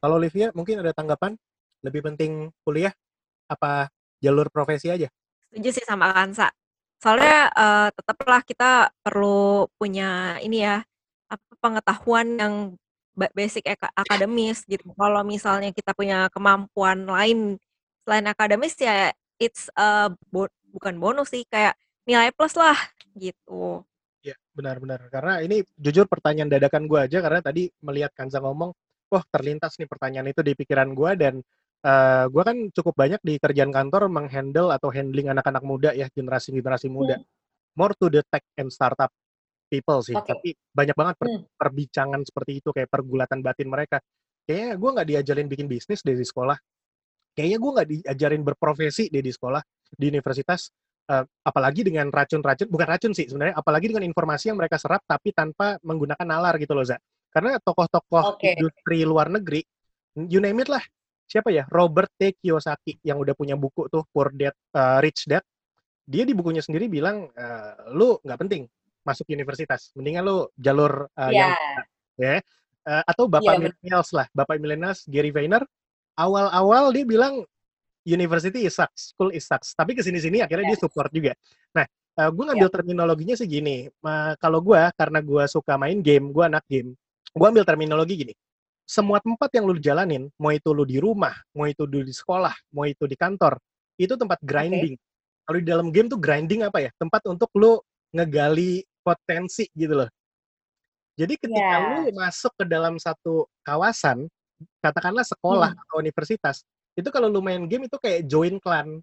Kalau 0.00 0.16
Olivia 0.16 0.48
mungkin 0.56 0.80
ada 0.80 0.96
tanggapan? 0.96 1.36
Lebih 1.84 2.00
penting 2.00 2.48
kuliah 2.64 2.96
apa 3.44 3.92
jalur 4.24 4.48
profesi 4.48 4.88
aja? 4.88 5.12
Setuju 5.52 5.68
sih 5.68 5.84
sama 5.84 6.08
Kansa 6.16 6.48
Soalnya, 7.04 7.52
uh, 7.52 7.88
tetaplah 7.92 8.40
kita 8.40 8.88
perlu 9.04 9.68
punya 9.76 10.40
ini 10.40 10.64
ya, 10.64 10.80
apa, 11.28 11.52
pengetahuan 11.60 12.40
yang 12.40 12.54
basic 13.12 13.68
akademis 13.76 14.64
gitu. 14.64 14.88
Kalau 14.96 15.20
misalnya 15.20 15.68
kita 15.68 15.92
punya 15.92 16.32
kemampuan 16.32 17.04
lain 17.04 17.60
selain 18.08 18.24
akademis 18.24 18.72
ya 18.80 19.12
it's, 19.36 19.68
uh, 19.76 20.08
bo 20.32 20.48
bukan 20.72 20.96
bonus 20.96 21.28
sih, 21.28 21.44
kayak 21.44 21.76
nilai 22.08 22.32
plus 22.32 22.56
lah, 22.56 22.74
gitu. 23.20 23.84
Ya 24.24 24.32
benar 24.56 24.80
benar. 24.80 25.04
Karena 25.12 25.44
ini 25.44 25.60
jujur 25.76 26.08
pertanyaan 26.08 26.48
dadakan 26.48 26.88
gue 26.88 27.04
aja 27.04 27.20
karena 27.20 27.44
tadi 27.44 27.68
melihat 27.84 28.16
Kanza 28.16 28.40
ngomong, 28.40 28.72
wah 29.12 29.24
terlintas 29.28 29.76
nih 29.76 29.86
pertanyaan 29.86 30.32
itu 30.32 30.40
di 30.40 30.56
pikiran 30.56 30.96
gue 30.96 31.10
dan 31.20 31.34
uh, 31.84 31.90
eh, 31.90 32.24
gue 32.32 32.42
kan 32.42 32.56
cukup 32.72 32.94
banyak 32.96 33.20
di 33.20 33.36
kerjaan 33.36 33.70
kantor 33.70 34.08
menghandle 34.08 34.72
atau 34.72 34.88
handling 34.88 35.30
anak-anak 35.30 35.62
muda 35.62 35.90
ya 35.92 36.08
generasi-generasi 36.10 36.88
muda. 36.88 37.20
Hmm. 37.20 37.26
More 37.76 37.94
to 37.98 38.08
the 38.08 38.22
tech 38.30 38.46
and 38.56 38.72
startup 38.72 39.12
people 39.68 40.00
sih. 40.00 40.16
Okay. 40.16 40.30
Tapi 40.32 40.48
banyak 40.72 40.96
banget 40.96 41.14
per, 41.20 41.28
hmm. 41.28 41.44
perbincangan 41.60 42.20
seperti 42.24 42.52
itu 42.64 42.68
kayak 42.72 42.88
pergulatan 42.88 43.44
batin 43.44 43.68
mereka. 43.68 44.00
Kayaknya 44.44 44.70
gue 44.76 44.90
nggak 44.96 45.08
diajarin 45.08 45.48
bikin 45.48 45.66
bisnis 45.68 46.00
dari 46.00 46.24
sekolah. 46.24 46.56
Kayaknya 47.34 47.58
gue 47.58 47.70
nggak 47.74 47.88
diajarin 47.90 48.42
berprofesi 48.46 49.10
deh 49.10 49.24
di 49.24 49.32
sekolah 49.32 49.60
di 49.92 50.04
universitas. 50.08 50.72
Uh, 51.04 51.20
apalagi 51.44 51.84
dengan 51.84 52.08
racun-racun, 52.08 52.64
bukan 52.72 52.88
racun 52.88 53.12
sih 53.12 53.28
sebenarnya, 53.28 53.60
apalagi 53.60 53.92
dengan 53.92 54.08
informasi 54.08 54.48
yang 54.48 54.56
mereka 54.56 54.80
serap 54.80 55.04
tapi 55.04 55.36
tanpa 55.36 55.76
menggunakan 55.84 56.24
nalar 56.24 56.56
gitu 56.56 56.72
loh, 56.72 56.80
Za. 56.80 56.96
Karena 57.28 57.60
tokoh-tokoh 57.60 58.40
okay. 58.40 58.56
industri 58.56 59.04
luar 59.04 59.28
negeri, 59.28 59.60
you 60.16 60.40
name 60.40 60.64
it 60.64 60.72
lah, 60.72 60.80
siapa 61.34 61.50
ya? 61.50 61.66
Robert 61.66 62.14
T. 62.14 62.38
Kiyosaki 62.38 63.02
yang 63.02 63.18
udah 63.18 63.34
punya 63.34 63.58
buku 63.58 63.90
tuh 63.90 64.06
Poor 64.14 64.30
Dad 64.30 64.54
uh, 64.78 65.02
Rich 65.02 65.26
Dad. 65.26 65.42
Dia 66.06 66.22
di 66.22 66.30
bukunya 66.30 66.62
sendiri 66.62 66.86
bilang 66.86 67.26
uh, 67.34 67.90
lu 67.90 68.22
nggak 68.22 68.38
penting 68.46 68.62
masuk 69.02 69.26
universitas. 69.34 69.90
Mendingan 69.98 70.22
lu 70.22 70.46
jalur 70.54 71.10
uh, 71.10 71.30
yeah. 71.34 71.50
yang 71.50 71.50
ya 72.14 72.34
uh, 72.86 73.02
atau 73.02 73.26
bapak 73.26 73.58
yeah, 73.58 73.60
millennials 73.66 74.14
lah. 74.14 74.30
Bapak 74.30 74.62
millennials 74.62 75.02
Gary 75.10 75.34
Vayner. 75.34 75.66
Awal-awal 76.14 76.94
dia 76.94 77.02
bilang 77.02 77.42
university 78.06 78.70
is 78.70 78.78
sucks 78.78 79.10
school 79.10 79.34
is 79.34 79.42
sucks. 79.42 79.74
Tapi 79.74 79.98
ke 79.98 80.06
sini-sini 80.06 80.46
akhirnya 80.46 80.70
yeah. 80.70 80.78
dia 80.78 80.78
support 80.78 81.10
juga. 81.10 81.34
Nah 81.74 81.82
uh, 82.22 82.30
gue 82.30 82.44
ngambil 82.46 82.70
yeah. 82.70 82.76
terminologinya 82.78 83.34
sih 83.34 83.50
gini. 83.50 83.90
Uh, 84.06 84.38
kalau 84.38 84.62
gue 84.62 84.78
karena 84.94 85.18
gue 85.18 85.42
suka 85.50 85.74
main 85.74 85.98
game 85.98 86.30
gue 86.30 86.44
anak 86.46 86.62
game 86.70 86.94
gue 87.34 87.46
ambil 87.50 87.66
terminologi 87.66 88.14
gini 88.14 88.34
semua 88.84 89.16
tempat 89.20 89.48
yang 89.56 89.64
lu 89.64 89.80
jalanin, 89.80 90.28
mau 90.36 90.52
itu 90.52 90.68
lu 90.76 90.84
di 90.84 91.00
rumah, 91.00 91.32
mau 91.56 91.64
itu 91.64 91.88
di 91.88 92.12
sekolah, 92.12 92.52
mau 92.72 92.84
itu 92.84 93.08
di 93.08 93.16
kantor, 93.16 93.56
itu 93.96 94.12
tempat 94.14 94.36
grinding. 94.44 94.94
Okay. 94.96 95.44
Kalau 95.44 95.58
di 95.60 95.66
dalam 95.68 95.88
game 95.92 96.08
tuh 96.08 96.20
grinding 96.20 96.64
apa 96.64 96.88
ya? 96.88 96.90
Tempat 96.96 97.24
untuk 97.28 97.48
lu 97.56 97.80
ngegali 98.12 98.84
potensi 99.04 99.68
gitu 99.72 100.04
loh. 100.04 100.08
Jadi 101.16 101.36
ketika 101.36 101.76
yeah. 101.80 101.80
lu 102.04 102.12
masuk 102.16 102.52
ke 102.56 102.64
dalam 102.68 102.96
satu 103.00 103.48
kawasan, 103.64 104.28
katakanlah 104.80 105.24
sekolah 105.24 105.72
hmm. 105.72 105.82
atau 105.84 105.94
universitas, 106.00 106.64
itu 106.96 107.08
kalau 107.08 107.28
lu 107.28 107.40
main 107.40 107.64
game 107.68 107.88
itu 107.88 107.96
kayak 108.00 108.28
join 108.28 108.60
clan. 108.60 109.00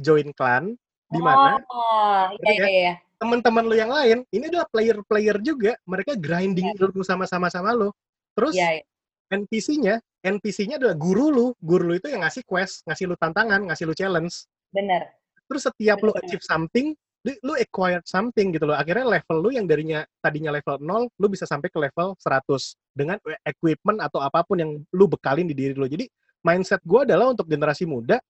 Join 0.00 0.32
clan 0.32 0.72
di 1.12 1.20
mana 1.20 1.60
oh, 1.68 2.32
iya, 2.40 2.52
iya, 2.56 2.68
iya. 2.72 2.94
teman-teman 3.20 3.68
lu 3.68 3.76
yang 3.76 3.92
lain, 3.92 4.24
ini 4.32 4.48
adalah 4.48 4.64
player-player 4.72 5.36
juga, 5.44 5.76
mereka 5.84 6.16
grinding 6.16 6.72
yeah. 6.72 6.80
ilmu 6.88 7.04
sama-sama 7.04 7.52
sama 7.52 7.76
lu. 7.76 7.92
Terus 8.32 8.56
yeah, 8.56 8.80
yeah 8.80 8.91
NPC-nya, 9.32 9.96
NPC-nya 10.20 10.76
adalah 10.76 10.96
guru 11.00 11.32
lu. 11.32 11.46
Guru 11.56 11.88
lu 11.88 11.94
itu 11.96 12.12
yang 12.12 12.20
ngasih 12.20 12.44
quest, 12.44 12.84
ngasih 12.84 13.08
lu 13.08 13.16
tantangan, 13.16 13.64
ngasih 13.64 13.88
lu 13.88 13.96
challenge. 13.96 14.44
Bener. 14.68 15.08
Terus 15.48 15.64
setiap 15.64 15.96
Bener. 15.98 16.12
lu 16.12 16.12
achieve 16.20 16.44
something, 16.44 16.86
lu, 17.24 17.32
lu 17.40 17.52
acquired 17.56 18.04
something 18.04 18.52
gitu 18.52 18.68
loh. 18.68 18.76
Akhirnya 18.76 19.08
level 19.08 19.36
lu 19.40 19.50
yang 19.56 19.64
darinya 19.64 20.04
tadinya 20.20 20.52
level 20.52 20.76
0, 20.78 21.08
lu 21.16 21.26
bisa 21.32 21.48
sampai 21.48 21.72
ke 21.72 21.78
level 21.80 22.12
100 22.20 22.76
dengan 22.92 23.16
equipment 23.48 23.98
atau 24.04 24.20
apa 24.20 24.44
pun 24.44 24.60
yang 24.60 24.70
lu 24.92 25.08
bekalin 25.08 25.48
di 25.48 25.56
diri 25.56 25.72
lu. 25.72 25.88
Jadi 25.88 26.04
mindset 26.44 26.84
gue 26.84 27.08
adalah 27.08 27.32
untuk 27.32 27.48
generasi 27.48 27.88
muda, 27.88 28.20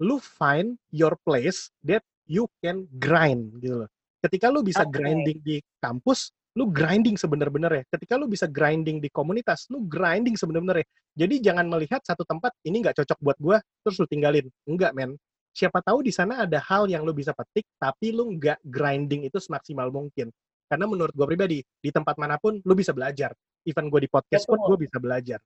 lu 0.00 0.20
find 0.22 0.78
your 0.92 1.16
place 1.26 1.72
that 1.82 2.04
you 2.28 2.46
can 2.62 2.84
grind 3.00 3.56
gitu 3.58 3.84
loh. 3.84 3.90
Ketika 4.20 4.50
lu 4.50 4.60
bisa 4.60 4.84
okay. 4.84 4.92
grinding 4.92 5.38
di 5.40 5.56
kampus, 5.80 6.34
lu 6.56 6.72
grinding 6.72 7.20
sebenar-benar 7.20 7.68
ya. 7.76 7.82
Ketika 7.92 8.16
lu 8.16 8.24
bisa 8.26 8.48
grinding 8.48 8.96
di 8.96 9.12
komunitas, 9.12 9.68
lu 9.68 9.84
grinding 9.84 10.40
sebenar-benar 10.40 10.80
ya. 10.80 10.86
Jadi 11.12 11.34
jangan 11.44 11.68
melihat 11.68 12.00
satu 12.00 12.24
tempat 12.24 12.56
ini 12.64 12.80
nggak 12.80 12.96
cocok 13.04 13.18
buat 13.20 13.36
gua, 13.36 13.58
terus 13.84 14.00
lu 14.00 14.08
tinggalin. 14.08 14.48
Enggak, 14.64 14.96
men. 14.96 15.20
Siapa 15.52 15.84
tahu 15.84 16.04
di 16.04 16.12
sana 16.12 16.48
ada 16.48 16.60
hal 16.64 16.88
yang 16.88 17.04
lu 17.04 17.12
bisa 17.12 17.36
petik, 17.36 17.68
tapi 17.76 18.16
lu 18.16 18.40
nggak 18.40 18.64
grinding 18.64 19.28
itu 19.28 19.36
semaksimal 19.36 19.92
mungkin. 19.92 20.32
Karena 20.66 20.88
menurut 20.88 21.12
gua 21.12 21.28
pribadi, 21.28 21.60
di 21.60 21.90
tempat 21.92 22.16
mana 22.16 22.40
pun 22.40 22.56
lu 22.64 22.72
bisa 22.72 22.96
belajar. 22.96 23.36
Even 23.68 23.92
gua 23.92 24.00
di 24.00 24.08
podcast 24.08 24.48
pun 24.48 24.56
gua 24.64 24.80
bisa 24.80 24.96
belajar. 24.96 25.38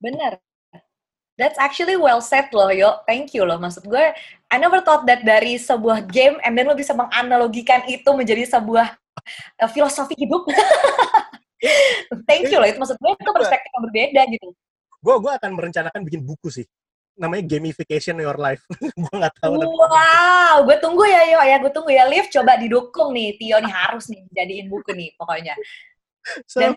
Bener. 0.00 0.40
That's 1.36 1.60
actually 1.60 2.00
well 2.00 2.24
said 2.24 2.48
loh, 2.48 2.72
yo. 2.72 3.04
Thank 3.04 3.36
you 3.36 3.44
loh. 3.44 3.60
Maksud 3.60 3.84
gue, 3.84 4.04
I 4.48 4.56
never 4.56 4.80
thought 4.80 5.04
that 5.04 5.20
dari 5.20 5.60
sebuah 5.60 6.08
game, 6.08 6.40
and 6.40 6.56
then 6.56 6.64
lo 6.64 6.72
bisa 6.72 6.96
menganalogikan 6.96 7.84
itu 7.92 8.08
menjadi 8.16 8.48
sebuah 8.48 8.96
uh, 9.62 9.70
filosofi 9.70 10.14
hidup. 10.18 10.46
Thank 12.28 12.52
you 12.52 12.58
loh, 12.60 12.68
itu 12.68 12.78
maksud 12.78 12.98
gue 13.00 13.10
itu 13.16 13.30
perspektif 13.32 13.70
yang 13.72 13.84
berbeda 13.88 14.22
gitu. 14.30 14.46
Gue 15.00 15.14
gue 15.22 15.32
akan 15.32 15.50
merencanakan 15.56 16.00
bikin 16.04 16.22
buku 16.22 16.48
sih 16.52 16.66
namanya 17.16 17.48
gamification 17.48 18.20
your 18.20 18.36
life. 18.36 18.60
gue 19.02 19.12
nggak 19.16 19.34
tahu. 19.40 19.56
Wow, 19.56 20.68
gue 20.68 20.76
tunggu 20.78 21.04
ya 21.08 21.22
yo 21.32 21.40
ya, 21.42 21.56
gue 21.58 21.72
tunggu 21.72 21.90
ya 21.90 22.04
Liv 22.06 22.28
coba 22.28 22.60
didukung 22.60 23.16
nih 23.16 23.40
Tio 23.40 23.56
nih 23.58 23.72
harus 23.82 24.06
nih 24.12 24.20
jadiin 24.30 24.68
buku 24.68 24.92
nih 24.92 25.10
pokoknya. 25.16 25.56
So, 26.44 26.60
Dan 26.60 26.76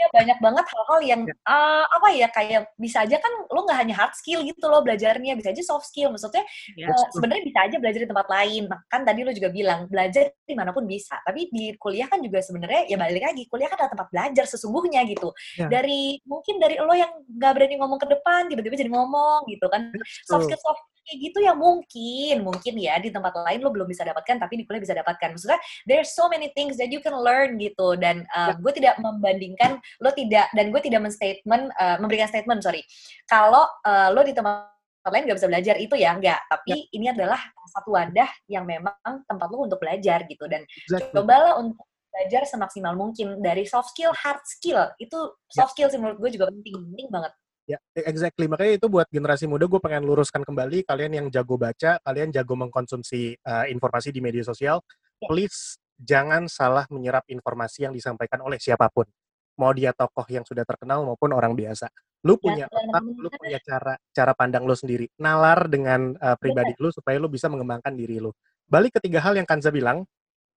ya 0.00 0.08
banyak 0.10 0.38
banget 0.40 0.66
hal-hal 0.72 1.00
yang 1.04 1.22
uh, 1.44 1.84
apa 1.84 2.08
ya 2.16 2.28
kayak 2.32 2.72
bisa 2.80 3.04
aja 3.04 3.20
kan 3.20 3.32
lo 3.52 3.60
nggak 3.68 3.78
hanya 3.84 3.94
hard 4.00 4.14
skill 4.16 4.40
gitu 4.40 4.64
lo 4.64 4.80
belajarnya 4.80 5.36
bisa 5.36 5.52
aja 5.52 5.60
soft 5.60 5.86
skill. 5.92 6.08
Maksudnya 6.08 6.40
yeah. 6.74 6.88
uh, 6.88 7.08
sebenarnya 7.12 7.44
bisa 7.44 7.58
aja 7.68 7.76
belajar 7.76 8.00
di 8.00 8.08
tempat 8.08 8.28
lain. 8.32 8.64
Kan 8.88 9.00
tadi 9.04 9.20
lo 9.20 9.32
juga 9.36 9.48
bilang 9.52 9.84
belajar 9.86 10.32
di 10.32 10.54
mana 10.56 10.72
pun 10.72 10.88
bisa. 10.88 11.20
Tapi 11.20 11.52
di 11.52 11.76
kuliah 11.76 12.08
kan 12.08 12.24
juga 12.24 12.40
sebenarnya 12.40 12.88
ya 12.88 12.96
balik 12.96 13.24
lagi 13.28 13.44
kuliah 13.46 13.68
kan 13.68 13.76
adalah 13.84 13.92
tempat 13.92 14.08
belajar 14.08 14.44
sesungguhnya 14.48 15.04
gitu. 15.06 15.28
Yeah. 15.60 15.68
dari 15.68 16.18
mungkin 16.24 16.56
dari 16.56 16.80
lo 16.80 16.96
yang 16.96 17.12
nggak 17.28 17.52
berani 17.52 17.76
ngomong 17.76 18.00
ke 18.00 18.08
depan 18.08 18.48
tiba-tiba 18.48 18.74
jadi 18.80 18.90
ngomong 18.90 19.44
gitu 19.52 19.66
kan. 19.68 19.92
Soft 20.24 20.48
skill 20.48 20.60
soft 20.60 20.82
kayak 21.10 21.26
gitu 21.26 21.38
ya 21.42 21.52
mungkin 21.58 22.46
mungkin 22.46 22.74
ya 22.78 22.94
di 23.02 23.10
tempat 23.10 23.34
lain 23.34 23.66
lo 23.66 23.74
belum 23.74 23.90
bisa 23.90 24.06
dapatkan 24.06 24.38
tapi 24.38 24.62
di 24.62 24.64
kuliah 24.64 24.78
bisa 24.78 24.94
dapatkan. 24.94 25.34
Maksudnya 25.34 25.58
there's 25.90 26.14
so 26.14 26.30
many 26.30 26.54
things 26.54 26.78
that 26.78 26.94
you 26.94 27.02
can 27.02 27.18
learn 27.18 27.58
gitu. 27.58 27.98
Dan 27.98 28.22
uh, 28.30 28.54
gue 28.54 28.72
tidak 28.78 29.02
membandingkan 29.02 29.82
lo 29.98 30.14
tidak 30.14 30.46
dan 30.54 30.70
gue 30.70 30.78
tidak 30.78 31.02
men-statement 31.02 31.74
uh, 31.74 31.98
memberikan 31.98 32.30
statement 32.30 32.62
sorry. 32.62 32.86
Kalau 33.26 33.66
uh, 33.82 34.14
lo 34.14 34.22
di 34.22 34.30
tempat 34.30 34.70
lain 35.10 35.26
nggak 35.26 35.38
bisa 35.42 35.50
belajar 35.50 35.74
itu 35.80 35.96
ya 35.98 36.14
enggak 36.14 36.38
tapi 36.46 36.86
ya. 36.86 36.94
ini 36.94 37.06
adalah 37.10 37.40
satu 37.72 37.96
wadah 37.96 38.30
yang 38.46 38.68
memang 38.68 38.94
tempat 39.26 39.48
lu 39.50 39.66
untuk 39.66 39.82
belajar 39.82 40.22
gitu. 40.30 40.46
Dan 40.46 40.62
exactly. 40.62 41.10
cobalah 41.10 41.58
untuk 41.58 41.82
belajar 42.10 42.46
semaksimal 42.46 42.94
mungkin 42.94 43.42
dari 43.42 43.66
soft 43.66 43.90
skill 43.90 44.14
hard 44.14 44.38
skill. 44.46 44.86
Itu 45.02 45.34
soft 45.50 45.74
ya. 45.74 45.74
skill 45.74 45.88
sih 45.90 45.98
menurut 45.98 46.22
gue 46.22 46.30
juga 46.38 46.46
penting 46.54 46.78
penting 46.94 47.10
banget 47.10 47.34
Ya, 47.70 47.78
exactly. 47.94 48.50
Makanya 48.50 48.82
itu 48.82 48.90
buat 48.90 49.06
generasi 49.14 49.46
muda 49.46 49.70
gue 49.70 49.78
pengen 49.78 50.02
luruskan 50.02 50.42
kembali 50.42 50.82
kalian 50.82 51.12
yang 51.22 51.26
jago 51.30 51.54
baca, 51.54 52.02
kalian 52.02 52.34
jago 52.34 52.58
mengkonsumsi 52.58 53.38
uh, 53.46 53.70
informasi 53.70 54.10
di 54.10 54.18
media 54.18 54.42
sosial, 54.42 54.82
ya. 55.22 55.30
please 55.30 55.78
jangan 55.94 56.50
salah 56.50 56.82
menyerap 56.90 57.22
informasi 57.30 57.86
yang 57.86 57.94
disampaikan 57.94 58.42
oleh 58.42 58.58
siapa 58.58 58.90
pun. 58.90 59.06
Mau 59.54 59.70
dia 59.70 59.94
tokoh 59.94 60.26
yang 60.26 60.42
sudah 60.42 60.66
terkenal 60.66 61.06
maupun 61.06 61.30
orang 61.30 61.54
biasa. 61.54 61.86
Lu 62.26 62.34
ya, 62.34 62.42
punya 62.42 62.66
otak, 62.66 63.04
lu 63.06 63.28
punya 63.30 63.58
cara 63.62 63.94
cara 64.10 64.32
pandang 64.34 64.66
lu 64.66 64.74
sendiri. 64.74 65.06
Nalar 65.22 65.70
dengan 65.70 66.18
uh, 66.18 66.34
pribadi 66.34 66.74
lu 66.82 66.90
supaya 66.90 67.22
lu 67.22 67.30
bisa 67.30 67.46
mengembangkan 67.46 67.94
diri 67.94 68.18
lu. 68.18 68.34
Balik 68.66 68.98
ketiga 68.98 69.22
hal 69.22 69.38
yang 69.38 69.46
Kanza 69.46 69.70
bilang, 69.70 70.02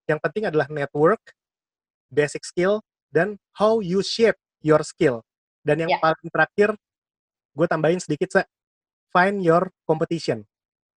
yang 0.10 0.18
penting 0.18 0.50
adalah 0.50 0.66
network, 0.66 1.22
basic 2.10 2.42
skill, 2.42 2.82
dan 3.14 3.38
how 3.54 3.86
you 3.86 4.02
shape 4.02 4.40
your 4.66 4.82
skill. 4.82 5.22
Dan 5.62 5.86
yang 5.86 5.92
ya. 5.94 6.00
paling 6.02 6.28
terakhir 6.34 6.70
gue 7.54 7.68
tambahin 7.70 8.02
sedikit 8.02 8.30
sa 8.34 8.42
find 9.14 9.42
your 9.46 9.70
competition 9.86 10.42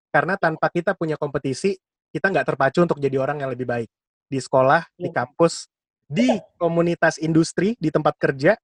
karena 0.09 0.39
tanpa 0.39 0.71
kita 0.71 0.95
punya 0.95 1.19
kompetisi 1.19 1.75
kita 2.15 2.31
nggak 2.31 2.55
terpacu 2.55 2.79
untuk 2.87 2.99
jadi 3.03 3.19
orang 3.19 3.43
yang 3.43 3.51
lebih 3.51 3.67
baik 3.67 3.91
di 4.31 4.39
sekolah 4.39 4.87
di 4.95 5.11
iya. 5.11 5.15
kampus 5.15 5.67
di 6.05 6.37
komunitas 6.55 7.19
industri 7.19 7.75
di 7.75 7.91
tempat 7.91 8.15
kerja 8.15 8.55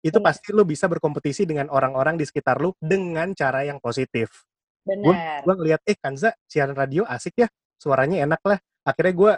itu 0.00 0.18
iya. 0.20 0.24
pasti 0.24 0.48
lo 0.56 0.64
bisa 0.64 0.88
berkompetisi 0.88 1.44
dengan 1.44 1.68
orang-orang 1.68 2.16
di 2.16 2.24
sekitar 2.24 2.60
lo 2.60 2.76
dengan 2.80 3.36
cara 3.36 3.68
yang 3.68 3.82
positif. 3.82 4.48
Benar. 4.84 5.44
Gue 5.44 5.54
ngeliat, 5.60 5.80
eh 5.84 5.96
Kanza 5.96 6.32
siaran 6.48 6.72
radio 6.72 7.04
asik 7.04 7.44
ya, 7.44 7.48
suaranya 7.76 8.24
enak 8.24 8.40
lah. 8.48 8.58
Akhirnya 8.80 9.12
gue 9.12 9.32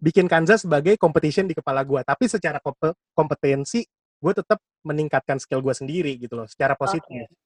bikin 0.00 0.24
Kanza 0.24 0.56
sebagai 0.56 0.96
competition 0.96 1.44
di 1.44 1.52
kepala 1.52 1.84
gue. 1.84 2.00
Tapi 2.00 2.32
secara 2.32 2.64
kompetensi, 3.12 3.84
gue 4.16 4.32
tetap 4.32 4.56
meningkatkan 4.88 5.36
skill 5.36 5.60
gue 5.60 5.76
sendiri 5.76 6.16
gitu 6.16 6.32
loh, 6.32 6.48
secara 6.48 6.72
positif. 6.72 7.28
Okay. 7.28 7.45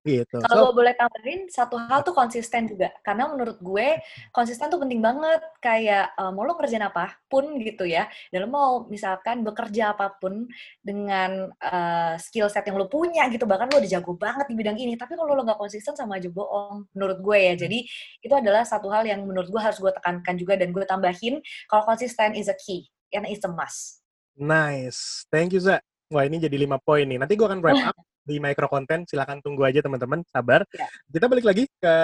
Gitu. 0.00 0.40
Kalau 0.40 0.72
so, 0.72 0.76
boleh 0.80 0.96
tambahin 0.96 1.44
satu 1.52 1.76
hal 1.76 2.00
tuh 2.00 2.16
konsisten 2.16 2.64
juga, 2.64 2.88
karena 3.04 3.28
menurut 3.28 3.60
gue 3.60 4.00
konsisten 4.32 4.72
tuh 4.72 4.80
penting 4.80 5.04
banget. 5.04 5.44
Kayak 5.60 6.16
uh, 6.16 6.32
mau 6.32 6.48
lo 6.48 6.56
ngerjain 6.56 6.80
apa 6.80 7.20
pun 7.28 7.60
gitu 7.60 7.84
ya, 7.84 8.08
dan 8.32 8.44
lo 8.44 8.48
mau 8.48 8.70
misalkan 8.88 9.44
bekerja 9.44 9.92
apa 9.92 10.16
pun 10.16 10.48
dengan 10.80 11.52
uh, 11.52 12.16
skill 12.16 12.48
set 12.48 12.64
yang 12.64 12.80
lo 12.80 12.88
punya 12.88 13.28
gitu, 13.28 13.44
bahkan 13.44 13.68
lo 13.68 13.76
udah 13.76 13.92
jago 13.92 14.16
banget 14.16 14.48
di 14.48 14.56
bidang 14.56 14.80
ini, 14.80 14.96
tapi 14.96 15.20
kalau 15.20 15.36
lo 15.36 15.44
nggak 15.44 15.60
konsisten 15.60 15.92
sama 15.92 16.16
aja 16.16 16.32
bohong, 16.32 16.88
menurut 16.96 17.20
gue 17.20 17.38
ya. 17.52 17.54
Jadi 17.60 17.84
itu 18.24 18.32
adalah 18.32 18.64
satu 18.64 18.88
hal 18.88 19.04
yang 19.04 19.20
menurut 19.28 19.52
gue 19.52 19.60
harus 19.60 19.76
gue 19.76 19.92
tekankan 19.92 20.34
juga 20.40 20.56
dan 20.56 20.72
gue 20.72 20.84
tambahin 20.88 21.44
kalau 21.68 21.84
konsisten 21.84 22.32
is 22.32 22.48
a 22.48 22.56
key, 22.56 22.88
and 23.12 23.28
is 23.28 23.44
a 23.44 23.52
must. 23.52 24.00
Nice, 24.40 25.28
thank 25.28 25.52
you 25.52 25.60
Za. 25.60 25.84
Wah 26.08 26.24
ini 26.24 26.40
jadi 26.40 26.56
lima 26.56 26.80
poin 26.80 27.04
nih. 27.04 27.20
Nanti 27.20 27.36
gue 27.36 27.44
akan 27.44 27.60
wrap 27.60 27.92
up 27.92 27.96
di 28.24 28.38
micro 28.38 28.66
content. 28.70 29.06
Silahkan 29.08 29.40
tunggu 29.40 29.64
aja 29.66 29.80
teman-teman, 29.84 30.24
sabar. 30.28 30.64
Ya. 30.74 30.86
Kita 31.08 31.26
balik 31.26 31.46
lagi 31.46 31.64
ke 31.80 31.94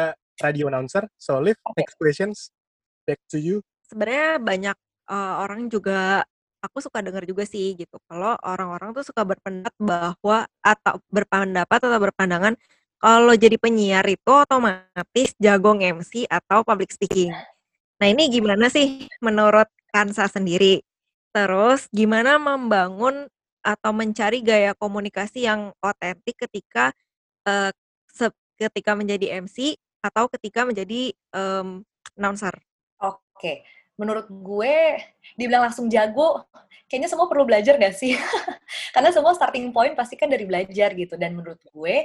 radio 0.41 0.69
announcer. 0.69 1.07
So, 1.17 1.41
Liv, 1.41 1.57
okay. 1.65 1.85
next 1.85 1.97
questions. 1.97 2.37
Back 3.07 3.21
to 3.31 3.39
you. 3.39 3.63
Sebenarnya 3.87 4.43
banyak 4.43 4.77
uh, 5.09 5.35
orang 5.47 5.71
juga 5.71 6.27
aku 6.61 6.83
suka 6.83 6.99
dengar 7.05 7.23
juga 7.23 7.47
sih 7.47 7.79
gitu. 7.79 7.97
Kalau 8.11 8.35
orang-orang 8.43 8.91
tuh 8.97 9.07
suka 9.07 9.23
berpendapat 9.23 9.75
bahwa 9.79 10.51
atau 10.61 10.95
berpendapat 11.09 11.79
atau 11.79 12.01
berpandangan 12.03 12.55
kalau 12.97 13.37
jadi 13.37 13.61
penyiar 13.61 14.03
itu 14.09 14.33
otomatis 14.33 15.31
jago 15.39 15.77
MC 15.77 16.27
atau 16.27 16.67
public 16.67 16.91
speaking. 16.91 17.31
Nah 18.01 18.07
ini 18.09 18.29
gimana 18.33 18.67
sih 18.73 19.07
menurut 19.23 19.69
Kansa 19.93 20.27
sendiri? 20.27 20.83
Terus 21.31 21.87
gimana 21.93 22.41
membangun 22.41 23.29
atau 23.67 23.91
mencari 23.91 24.47
gaya 24.47 24.71
komunikasi 24.79 25.43
yang 25.51 25.75
otentik 25.83 26.39
ketika 26.47 26.95
uh, 27.43 27.75
ketika 28.55 28.95
menjadi 28.95 29.43
MC 29.43 29.75
atau 30.01 30.31
ketika 30.31 30.63
menjadi 30.63 31.11
um, 31.35 31.83
announcer? 32.15 32.55
Oke, 33.03 33.67
menurut 33.99 34.31
gue 34.31 35.03
dibilang 35.35 35.67
langsung 35.67 35.91
jago, 35.91 36.47
kayaknya 36.87 37.11
semua 37.11 37.27
perlu 37.27 37.45
belajar 37.47 37.75
gak 37.77 37.95
sih? 37.95 38.15
Karena 38.95 39.11
semua 39.11 39.35
starting 39.35 39.75
point 39.75 39.95
pasti 39.99 40.15
kan 40.15 40.31
dari 40.31 40.47
belajar 40.47 40.95
gitu. 40.95 41.19
Dan 41.19 41.35
menurut 41.35 41.59
gue, 41.59 41.97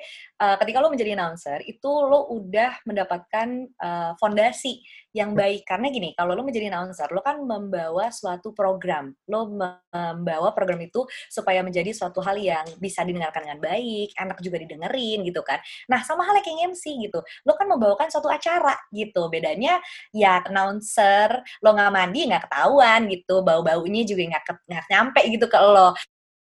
uh, 0.41 0.55
ketika 0.62 0.77
lo 0.81 0.89
menjadi 0.89 1.13
announcer, 1.13 1.62
itu 1.65 1.89
lo 1.89 2.29
udah 2.34 2.81
mendapatkan 2.86 3.47
uh, 3.77 4.12
fondasi 4.17 4.81
yang 5.12 5.36
baik. 5.36 5.67
Karena 5.67 5.91
gini 5.91 6.15
kalau 6.15 6.34
lo 6.34 6.43
menjadi 6.43 6.71
announcer 6.71 7.12
lo 7.12 7.21
kan 7.23 7.39
membawa 7.43 8.10
suatu 8.10 8.55
program. 8.55 9.12
Lo 9.27 9.47
membawa 9.47 10.55
program 10.55 10.79
itu 10.81 11.03
supaya 11.27 11.62
menjadi 11.62 11.91
suatu 11.91 12.23
hal 12.23 12.39
yang 12.39 12.63
bisa 12.79 13.03
didengarkan 13.03 13.47
dengan 13.47 13.60
baik 13.60 14.15
enak 14.15 14.39
juga 14.39 14.57
didengerin 14.63 15.23
gitu 15.27 15.43
kan. 15.43 15.60
Nah 15.91 15.99
sama 16.03 16.23
halnya 16.23 16.41
kayak 16.43 16.73
MC 16.75 16.84
gitu. 17.07 17.19
Lo 17.43 17.53
kan 17.60 17.67
membawakan 17.67 18.07
suatu 18.07 18.31
acara 18.31 18.75
gitu. 18.95 19.27
Bedanya 19.27 19.77
ya 20.15 20.39
announcer 20.47 21.43
lo 21.60 21.75
nggak 21.75 21.91
mandi 21.91 22.19
nggak 22.31 22.43
ketahuan 22.47 23.01
gitu 23.12 23.43
bau 23.43 23.60
baunya 23.60 24.08
juga 24.08 24.24
nggak 24.32 24.43
nggak 24.71 24.86
nyampe 24.88 25.21
gitu 25.28 25.45
ke 25.52 25.60
lo 25.60 25.91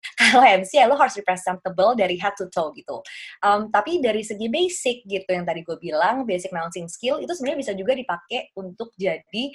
kalau 0.20 0.46
MC 0.46 0.78
ya 0.78 0.86
lo 0.86 0.96
harus 0.98 1.18
representable 1.18 1.98
dari 1.98 2.16
head 2.22 2.38
to 2.38 2.46
toe 2.54 2.70
gitu. 2.78 3.02
Um, 3.42 3.74
tapi 3.74 4.00
dari 4.02 4.22
segi 4.22 4.48
basic 4.48 5.06
gitu 5.06 5.30
yang 5.34 5.46
tadi 5.46 5.66
gue 5.66 5.78
bilang, 5.82 6.24
basic 6.24 6.54
announcing 6.54 6.86
skill 6.86 7.18
itu 7.18 7.32
sebenarnya 7.34 7.60
bisa 7.66 7.74
juga 7.74 7.98
dipakai 7.98 8.54
untuk 8.54 8.94
jadi 8.96 9.52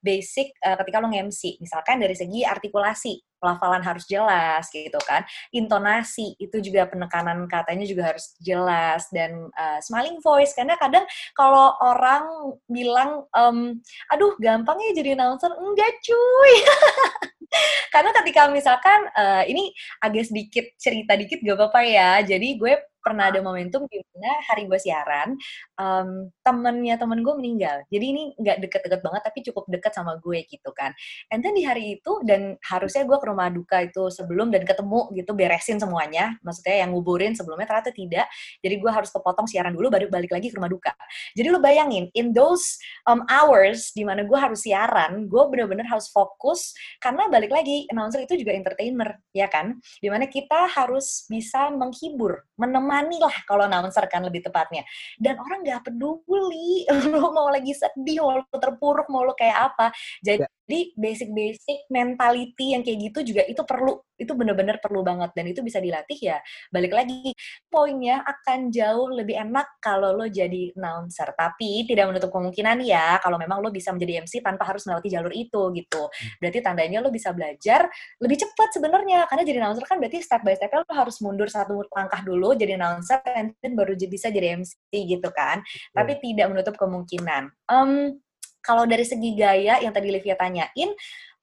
basic 0.00 0.54
uh, 0.64 0.76
ketika 0.80 1.02
lo 1.02 1.08
nge-MC. 1.10 1.60
Misalkan 1.60 2.00
dari 2.02 2.14
segi 2.16 2.42
artikulasi, 2.42 3.20
pelafalan 3.36 3.84
harus 3.84 4.04
jelas 4.08 4.66
gitu 4.72 4.98
kan. 5.04 5.22
Intonasi 5.52 6.34
itu 6.40 6.56
juga 6.58 6.88
penekanan 6.88 7.44
katanya 7.46 7.84
juga 7.84 8.10
harus 8.14 8.34
jelas 8.40 9.06
dan 9.12 9.52
uh, 9.54 9.78
smiling 9.84 10.18
voice 10.24 10.56
karena 10.56 10.74
kadang 10.80 11.04
kalau 11.36 11.76
orang 11.84 12.56
bilang 12.66 13.28
um, 13.36 13.78
aduh 14.10 14.34
gampang 14.40 14.80
ya 14.90 14.92
jadi 14.96 15.14
announcer 15.14 15.52
enggak 15.52 15.92
cuy. 16.02 16.54
Karena 17.94 18.10
ketika 18.22 18.50
misalkan 18.50 19.06
uh, 19.14 19.46
ini 19.46 19.70
agak 20.02 20.28
sedikit 20.28 20.66
cerita 20.76 21.14
dikit 21.14 21.40
gak 21.40 21.56
apa-apa 21.56 21.80
ya. 21.86 22.10
Jadi 22.26 22.58
gue 22.58 22.74
pernah 23.06 23.30
ada 23.30 23.38
momentum 23.38 23.86
di 23.86 24.02
mana 24.10 24.34
hari 24.50 24.66
gue 24.66 24.74
siaran, 24.82 25.38
um, 25.78 26.26
temennya 26.42 26.98
temen 26.98 27.22
gue 27.22 27.34
meninggal. 27.38 27.86
Jadi 27.86 28.04
ini 28.10 28.22
nggak 28.34 28.66
deket-deket 28.66 29.00
banget, 29.06 29.22
tapi 29.22 29.38
cukup 29.46 29.70
deket 29.70 29.94
sama 29.94 30.18
gue 30.18 30.42
gitu 30.50 30.74
kan. 30.74 30.90
And 31.30 31.46
then 31.46 31.54
di 31.54 31.62
hari 31.62 32.02
itu, 32.02 32.18
dan 32.26 32.58
harusnya 32.66 33.06
gue 33.06 33.14
ke 33.14 33.26
rumah 33.30 33.46
duka 33.54 33.86
itu 33.86 34.10
sebelum 34.10 34.50
dan 34.50 34.66
ketemu 34.66 35.14
gitu, 35.14 35.30
beresin 35.38 35.78
semuanya. 35.78 36.34
Maksudnya 36.42 36.82
yang 36.82 36.90
nguburin 36.90 37.38
sebelumnya 37.38 37.70
ternyata 37.70 37.94
tidak. 37.94 38.26
Jadi 38.58 38.74
gue 38.82 38.90
harus 38.90 39.14
kepotong 39.14 39.46
siaran 39.46 39.70
dulu, 39.70 39.86
baru 39.86 40.10
balik 40.10 40.34
lagi 40.34 40.50
ke 40.50 40.58
rumah 40.58 40.72
duka. 40.72 40.90
Jadi 41.38 41.46
lo 41.46 41.62
bayangin, 41.62 42.10
in 42.18 42.34
those 42.34 42.74
um, 43.06 43.22
hours 43.30 43.94
di 43.94 44.02
mana 44.02 44.26
gue 44.26 44.34
harus 44.34 44.66
siaran, 44.66 45.30
gue 45.30 45.42
bener-bener 45.46 45.86
harus 45.86 46.10
fokus, 46.10 46.74
karena 46.98 47.30
balik 47.30 47.54
lagi, 47.54 47.86
announcer 47.94 48.26
itu 48.26 48.34
juga 48.40 48.56
entertainer, 48.56 49.20
ya 49.30 49.46
kan? 49.46 49.78
Di 50.02 50.08
mana 50.10 50.26
kita 50.26 50.66
harus 50.72 51.28
bisa 51.28 51.68
menghibur, 51.70 52.42
menemani 52.56 52.95
menemani 52.96 53.20
lah 53.20 53.36
kalau 53.44 53.68
announcer 53.68 54.04
kan 54.08 54.24
lebih 54.24 54.40
tepatnya. 54.40 54.82
Dan 55.20 55.36
orang 55.36 55.60
nggak 55.60 55.92
peduli 55.92 56.88
lo 57.12 57.28
mau 57.36 57.52
lagi 57.52 57.76
sedih, 57.76 58.24
mau 58.24 58.40
lo 58.40 58.48
terpuruk, 58.48 59.12
mau 59.12 59.22
lo 59.24 59.36
kayak 59.36 59.58
apa. 59.72 59.92
Jadi 60.24 60.55
ya. 60.66 60.82
basic-basic 60.98 61.86
mentality 61.88 62.74
yang 62.74 62.82
kayak 62.82 62.98
gitu 63.10 63.34
juga 63.34 63.42
itu 63.46 63.62
perlu, 63.62 64.02
itu 64.18 64.32
bener-bener 64.34 64.82
perlu 64.82 65.04
banget 65.06 65.30
dan 65.36 65.44
itu 65.46 65.60
bisa 65.62 65.78
dilatih 65.78 66.18
ya. 66.18 66.38
Balik 66.72 66.92
lagi, 66.92 67.32
poinnya 67.70 68.24
akan 68.24 68.72
jauh 68.72 69.12
lebih 69.12 69.36
enak 69.38 69.78
kalau 69.78 70.16
lo 70.16 70.26
jadi 70.26 70.72
announcer. 70.74 71.30
Tapi 71.36 71.84
tidak 71.86 72.10
menutup 72.10 72.32
kemungkinan 72.32 72.82
ya 72.82 73.20
kalau 73.22 73.36
memang 73.36 73.62
lo 73.62 73.70
bisa 73.70 73.92
menjadi 73.94 74.24
MC 74.26 74.42
tanpa 74.42 74.66
harus 74.66 74.84
melewati 74.88 75.08
jalur 75.12 75.32
itu 75.32 75.62
gitu. 75.76 76.02
Hmm. 76.08 76.30
Berarti 76.42 76.58
tandanya 76.64 76.98
lo 77.04 77.10
bisa 77.12 77.30
belajar 77.30 77.86
lebih 78.18 78.36
cepat 78.40 78.68
sebenarnya 78.74 79.28
karena 79.30 79.42
jadi 79.44 79.58
announcer 79.62 79.84
kan 79.86 79.96
berarti 80.02 80.18
step 80.24 80.42
by 80.42 80.56
step 80.56 80.72
lo 80.72 80.82
harus 80.90 81.16
mundur 81.22 81.48
satu 81.48 81.86
langkah 81.92 82.20
dulu 82.24 82.56
jadi 82.56 82.76
announcer 82.80 83.20
dan 83.24 83.72
baru 83.76 83.94
bisa 83.96 84.32
jadi 84.32 84.58
MC 84.58 84.90
gitu 84.90 85.28
kan. 85.30 85.60
Tapi 85.92 86.18
tidak 86.20 86.46
menutup 86.52 86.74
kemungkinan. 86.80 87.52
Um, 87.68 88.18
kalau 88.66 88.82
dari 88.82 89.06
segi 89.06 89.38
gaya 89.38 89.78
yang 89.78 89.94
tadi 89.94 90.10
Livia 90.10 90.34
tanyain, 90.34 90.90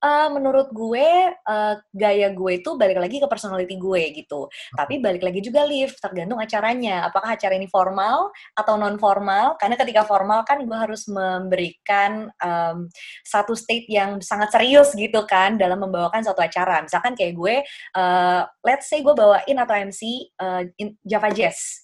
uh, 0.03 0.29
menurut 0.35 0.67
gue 0.75 1.07
uh, 1.31 1.75
gaya 1.95 2.27
gue 2.35 2.51
itu 2.59 2.75
balik 2.75 2.99
lagi 2.99 3.23
ke 3.23 3.27
personality 3.31 3.79
gue 3.79 4.01
gitu. 4.19 4.51
Tapi 4.75 4.99
balik 4.99 5.23
lagi 5.23 5.39
juga 5.39 5.63
live 5.63 5.95
tergantung 5.97 6.37
acaranya. 6.43 7.07
Apakah 7.07 7.39
acara 7.39 7.55
ini 7.55 7.71
formal 7.71 8.29
atau 8.53 8.75
non 8.75 8.99
formal? 8.99 9.55
Karena 9.55 9.79
ketika 9.79 10.03
formal 10.03 10.43
kan 10.43 10.61
gue 10.67 10.77
harus 10.77 11.07
memberikan 11.07 12.27
um, 12.43 12.91
satu 13.23 13.55
state 13.55 13.87
yang 13.87 14.19
sangat 14.19 14.51
serius 14.51 14.91
gitu 14.93 15.23
kan 15.23 15.55
dalam 15.55 15.79
membawakan 15.79 16.21
suatu 16.21 16.43
acara. 16.43 16.83
Misalkan 16.83 17.15
kayak 17.15 17.33
gue, 17.39 17.55
uh, 17.95 18.41
let's 18.67 18.91
say 18.91 18.99
gue 18.99 19.15
bawain 19.15 19.57
atau 19.57 19.73
MC 19.73 20.27
uh, 20.43 20.67
Java 21.07 21.31
Jazz. 21.31 21.82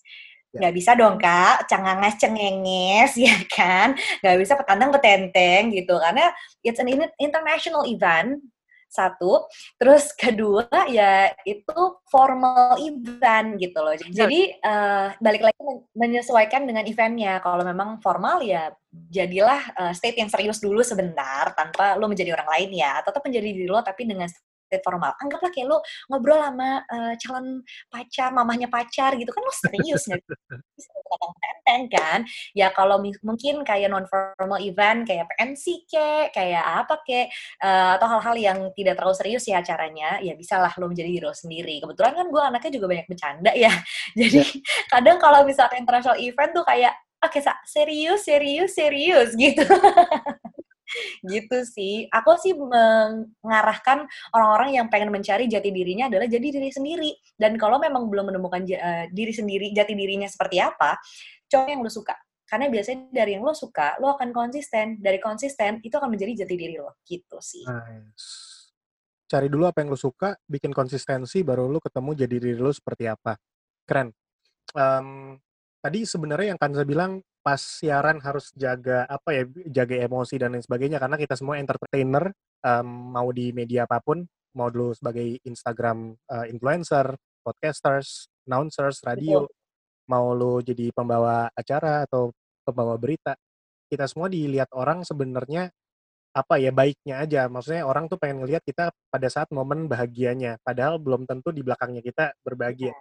Nggak 0.49 0.73
bisa 0.73 0.97
dong 0.97 1.21
kak, 1.21 1.69
cengangas 1.69 2.15
cengenges 2.17 3.11
ya 3.25 3.37
kan, 3.49 3.93
nggak 4.25 4.37
bisa 4.41 4.53
petandang 4.57 4.89
petenteng 4.93 5.69
gitu, 5.73 5.95
karena 6.01 6.33
it's 6.65 6.81
an 6.81 6.89
in- 6.89 7.15
international 7.21 7.85
event 7.85 8.41
satu, 8.89 9.45
terus 9.77 10.09
kedua 10.21 10.65
ya 10.89 11.29
itu 11.45 11.79
formal 12.09 12.81
event 12.81 13.61
gitu 13.61 13.77
loh. 13.79 13.93
Jadi 13.95 14.57
eh, 14.57 15.07
balik 15.21 15.45
lagi 15.45 15.61
men- 15.61 15.85
menyesuaikan 15.93 16.65
dengan 16.65 16.83
eventnya. 16.89 17.37
Kalau 17.39 17.61
memang 17.61 18.01
formal 18.01 18.41
ya 18.41 18.73
jadilah 18.89 19.61
eh, 19.77 19.93
state 19.93 20.17
yang 20.17 20.27
serius 20.33 20.57
dulu 20.57 20.81
sebentar 20.81 21.53
tanpa 21.53 21.95
lo 21.95 22.09
menjadi 22.09 22.33
orang 22.33 22.49
lain 22.57 22.69
ya. 22.81 22.99
Tetap 23.05 23.21
menjadi 23.21 23.47
diri 23.53 23.69
lo 23.69 23.79
tapi 23.85 24.09
dengan 24.09 24.27
formal. 24.85 25.17
Anggaplah 25.17 25.49
kayak 25.49 25.67
lo 25.67 25.81
ngobrol 26.07 26.37
sama 26.37 26.85
eh, 26.85 27.13
calon 27.17 27.65
pacar, 27.89 28.29
mamahnya 28.29 28.69
pacar 28.69 29.17
gitu 29.17 29.33
kan 29.33 29.41
lo 29.41 29.53
serius 29.53 30.05
nggak 30.05 30.21
bisa 30.21 30.91
tenteng 31.09 31.83
kan? 31.89 32.19
Ya 32.53 32.69
kalau 32.73 33.01
mungkin 33.01 33.65
kayak 33.65 33.89
non 33.89 34.05
formal 34.05 34.61
event 34.61 35.05
kayak 35.09 35.25
PNC 35.33 35.89
ke 35.89 36.07
kayak 36.33 36.85
apa 36.85 37.01
ke 37.01 37.29
eh, 37.61 37.91
atau 37.97 38.07
hal-hal 38.17 38.35
yang 38.37 38.57
tidak 38.77 38.97
terlalu 38.97 39.15
serius 39.17 39.43
ya 39.49 39.61
acaranya 39.61 40.21
ya 40.21 40.33
bisalah 40.37 40.71
lo 40.77 40.89
menjadi 40.89 41.21
lo 41.21 41.33
sendiri. 41.33 41.81
Kebetulan 41.81 42.13
kan 42.13 42.25
gue 42.29 42.41
anaknya 42.41 42.71
juga 42.77 42.87
banyak 42.89 43.07
bercanda 43.09 43.51
ya. 43.53 43.71
Jadi 44.19 44.43
kadang 44.89 45.17
kalau 45.21 45.45
misalnya 45.45 45.77
international 45.81 46.17
event 46.21 46.51
tuh 46.53 46.65
kayak 46.65 46.93
oke 47.19 47.39
Sa, 47.43 47.53
serius 47.67 48.23
serius 48.23 48.71
serius 48.75 49.35
gitu 49.35 49.63
gitu 51.25 51.57
sih 51.65 52.05
aku 52.09 52.35
sih 52.39 52.53
mengarahkan 52.55 54.05
orang-orang 54.33 54.79
yang 54.79 54.85
pengen 54.87 55.13
mencari 55.13 55.45
jati 55.45 55.69
dirinya 55.69 56.09
adalah 56.09 56.25
jadi 56.25 56.47
diri 56.49 56.69
sendiri 56.69 57.11
dan 57.37 57.55
kalau 57.55 57.77
memang 57.77 58.09
belum 58.09 58.33
menemukan 58.33 58.65
eh, 58.65 59.05
diri 59.13 59.33
sendiri 59.33 59.71
jati 59.71 59.93
dirinya 59.93 60.27
seperti 60.27 60.61
apa 60.61 60.97
coba 61.49 61.69
yang 61.69 61.81
lo 61.81 61.91
suka 61.91 62.15
karena 62.49 62.65
biasanya 62.65 63.13
dari 63.13 63.37
yang 63.37 63.45
lo 63.45 63.53
suka 63.53 63.97
lo 64.01 64.17
akan 64.17 64.33
konsisten 64.33 64.97
dari 64.97 65.21
konsisten 65.21 65.81
itu 65.85 65.93
akan 65.93 66.09
menjadi 66.09 66.45
jati 66.45 66.55
diri 66.57 66.75
lo 66.81 66.97
gitu 67.05 67.37
sih 67.41 67.65
Nice. 67.69 68.49
Cari 69.29 69.45
dulu 69.45 69.69
apa 69.69 69.85
yang 69.85 69.93
lu 69.93 69.99
suka, 69.99 70.33
bikin 70.49 70.73
konsistensi, 70.73 71.45
baru 71.45 71.69
lu 71.69 71.77
ketemu 71.77 72.17
jadi 72.17 72.35
diri 72.41 72.57
lu 72.57 72.73
seperti 72.73 73.05
apa. 73.05 73.37
Keren. 73.85 74.09
Em, 74.73 75.37
tadi 75.79 76.03
sebenarnya 76.03 76.55
yang 76.55 76.59
Kanza 76.59 76.83
bilang 76.83 77.23
pas 77.39 77.59
siaran 77.59 78.19
harus 78.19 78.51
jaga 78.55 79.07
apa 79.07 79.29
ya, 79.31 79.43
jaga 79.71 79.95
emosi 80.05 80.35
dan 80.35 80.55
lain 80.55 80.63
sebagainya 80.63 80.99
karena 80.99 81.15
kita 81.15 81.39
semua 81.39 81.57
entertainer, 81.59 82.31
em, 82.63 82.87
mau 82.87 83.31
di 83.31 83.55
media 83.55 83.87
apa 83.87 84.03
pun, 84.03 84.23
mau 84.59 84.67
dulu 84.67 84.91
sebagai 84.91 85.39
Instagram 85.47 86.13
eh, 86.15 86.45
influencer, 86.51 87.15
podcasters, 87.41 88.27
announcers, 88.43 88.99
radio, 89.07 89.47
mau 90.09 90.33
lu 90.33 90.59
jadi 90.65 90.89
pembawa 90.91 91.47
acara 91.53 92.03
atau 92.03 92.33
pembawa 92.65 92.97
berita, 92.97 93.37
kita 93.89 94.05
semua 94.09 94.27
dilihat 94.27 94.69
orang 94.73 95.05
sebenarnya 95.05 95.69
apa 96.33 96.61
ya 96.61 96.69
baiknya 96.73 97.21
aja. 97.25 97.41
Maksudnya 97.49 97.85
orang 97.85 98.05
tuh 98.09 98.17
pengen 98.21 98.45
ngelihat 98.45 98.61
kita 98.65 98.93
pada 99.09 99.27
saat 99.29 99.49
momen 99.53 99.89
bahagianya 99.89 100.61
padahal 100.61 101.01
belum 101.01 101.25
tentu 101.25 101.49
di 101.53 101.61
belakangnya 101.65 102.01
kita 102.05 102.33
berbahagia. 102.45 102.93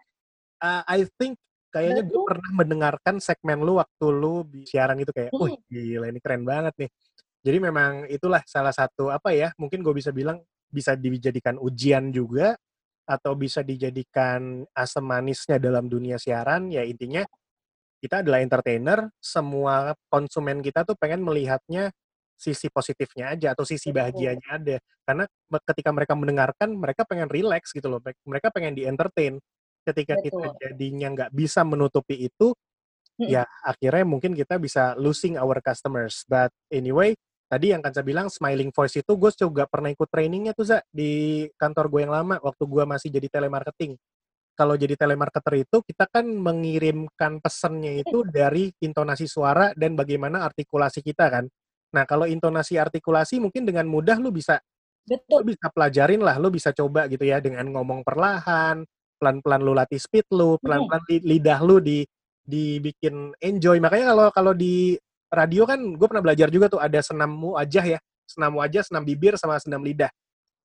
Uh, 0.58 0.82
I 0.88 1.06
think 1.20 1.38
kayaknya 1.68 2.02
gue 2.08 2.22
pernah 2.24 2.50
mendengarkan 2.64 3.20
segmen 3.20 3.60
lu 3.60 3.76
waktu 3.80 4.06
lu 4.08 4.44
di 4.48 4.64
siaran 4.64 4.96
itu 5.00 5.12
kayak 5.12 5.32
wih 5.36 5.56
Hmm. 5.56 5.64
gila 5.68 6.06
ini 6.08 6.20
keren 6.24 6.42
banget 6.48 6.74
nih. 6.80 6.90
Jadi 7.44 7.58
memang 7.62 7.92
itulah 8.10 8.42
salah 8.44 8.74
satu 8.74 9.08
apa 9.12 9.30
ya 9.36 9.52
mungkin 9.60 9.80
gue 9.84 9.94
bisa 9.94 10.10
bilang 10.10 10.42
bisa 10.68 10.96
dijadikan 10.98 11.56
ujian 11.60 12.12
juga 12.12 12.56
atau 13.08 13.32
bisa 13.38 13.64
dijadikan 13.64 14.64
asam 14.76 15.04
manisnya 15.08 15.56
dalam 15.56 15.88
dunia 15.88 16.20
siaran 16.20 16.68
ya 16.68 16.84
intinya 16.84 17.24
kita 17.98 18.20
adalah 18.22 18.38
entertainer 18.44 19.08
semua 19.18 19.96
konsumen 20.12 20.60
kita 20.60 20.84
tuh 20.86 20.94
pengen 20.94 21.24
melihatnya 21.24 21.90
sisi 22.38 22.70
positifnya 22.70 23.34
aja 23.34 23.50
atau 23.56 23.66
sisi 23.66 23.90
bahagianya 23.90 24.46
ada. 24.54 24.76
Karena 25.02 25.24
ketika 25.66 25.90
mereka 25.90 26.14
mendengarkan 26.14 26.68
mereka 26.78 27.02
pengen 27.08 27.26
relax 27.26 27.74
gitu 27.74 27.90
loh 27.90 27.98
mereka 28.28 28.54
pengen 28.54 28.78
di 28.78 28.86
entertain 28.86 29.42
ketika 29.84 30.18
kita 30.18 30.54
Betul. 30.54 30.60
jadinya 30.60 31.08
nggak 31.14 31.30
bisa 31.34 31.62
menutupi 31.62 32.28
itu 32.28 32.54
Mm-mm. 33.18 33.28
ya 33.28 33.42
akhirnya 33.66 34.04
mungkin 34.06 34.32
kita 34.34 34.56
bisa 34.62 34.94
losing 34.98 35.38
our 35.38 35.58
customers 35.58 36.22
but 36.28 36.52
anyway 36.70 37.14
tadi 37.48 37.72
yang 37.72 37.80
Kansa 37.80 38.04
bilang 38.04 38.28
smiling 38.28 38.70
voice 38.70 39.00
itu 39.00 39.12
gue 39.16 39.30
juga 39.34 39.64
pernah 39.64 39.88
ikut 39.88 40.08
trainingnya 40.10 40.52
tuh 40.52 40.68
Za 40.68 40.78
di 40.92 41.44
kantor 41.56 41.88
gue 41.88 42.00
yang 42.04 42.12
lama 42.12 42.36
waktu 42.44 42.64
gue 42.68 42.84
masih 42.84 43.08
jadi 43.08 43.28
telemarketing 43.40 43.96
kalau 44.58 44.74
jadi 44.74 44.98
telemarketer 44.98 45.54
itu 45.62 45.78
kita 45.86 46.10
kan 46.10 46.26
mengirimkan 46.26 47.38
pesannya 47.38 48.02
itu 48.02 48.26
dari 48.26 48.74
intonasi 48.82 49.30
suara 49.30 49.70
dan 49.78 49.94
bagaimana 49.94 50.42
artikulasi 50.42 50.98
kita 51.06 51.30
kan. 51.30 51.46
Nah, 51.94 52.02
kalau 52.10 52.26
intonasi 52.26 52.74
artikulasi 52.74 53.38
mungkin 53.38 53.62
dengan 53.62 53.86
mudah 53.86 54.18
lu 54.18 54.34
bisa 54.34 54.58
lu 55.06 55.14
betul 55.14 55.46
bisa 55.46 55.70
pelajarin 55.70 56.20
lah, 56.26 56.42
lu 56.42 56.50
bisa 56.50 56.74
coba 56.74 57.06
gitu 57.06 57.22
ya 57.22 57.38
dengan 57.38 57.70
ngomong 57.70 58.02
perlahan, 58.02 58.82
pelan-pelan 59.18 59.60
lu 59.60 59.74
latih 59.74 59.98
speed 60.00 60.30
lu, 60.32 60.56
pelan-pelan 60.62 61.02
li- 61.10 61.26
lidah 61.26 61.60
lu 61.60 61.82
di 61.82 62.06
dibikin 62.48 63.36
enjoy. 63.42 63.76
Makanya 63.82 64.16
kalau 64.16 64.26
kalau 64.32 64.52
di 64.56 64.96
radio 65.28 65.68
kan 65.68 65.76
gue 65.76 66.06
pernah 66.08 66.24
belajar 66.24 66.48
juga 66.48 66.72
tuh 66.72 66.80
ada 66.80 67.02
senam 67.04 67.28
wajah 67.36 67.84
ya, 67.84 67.98
senam 68.24 68.56
wajah, 68.56 68.82
senam 68.86 69.04
bibir 69.04 69.36
sama 69.36 69.60
senam 69.60 69.84
lidah. 69.84 70.08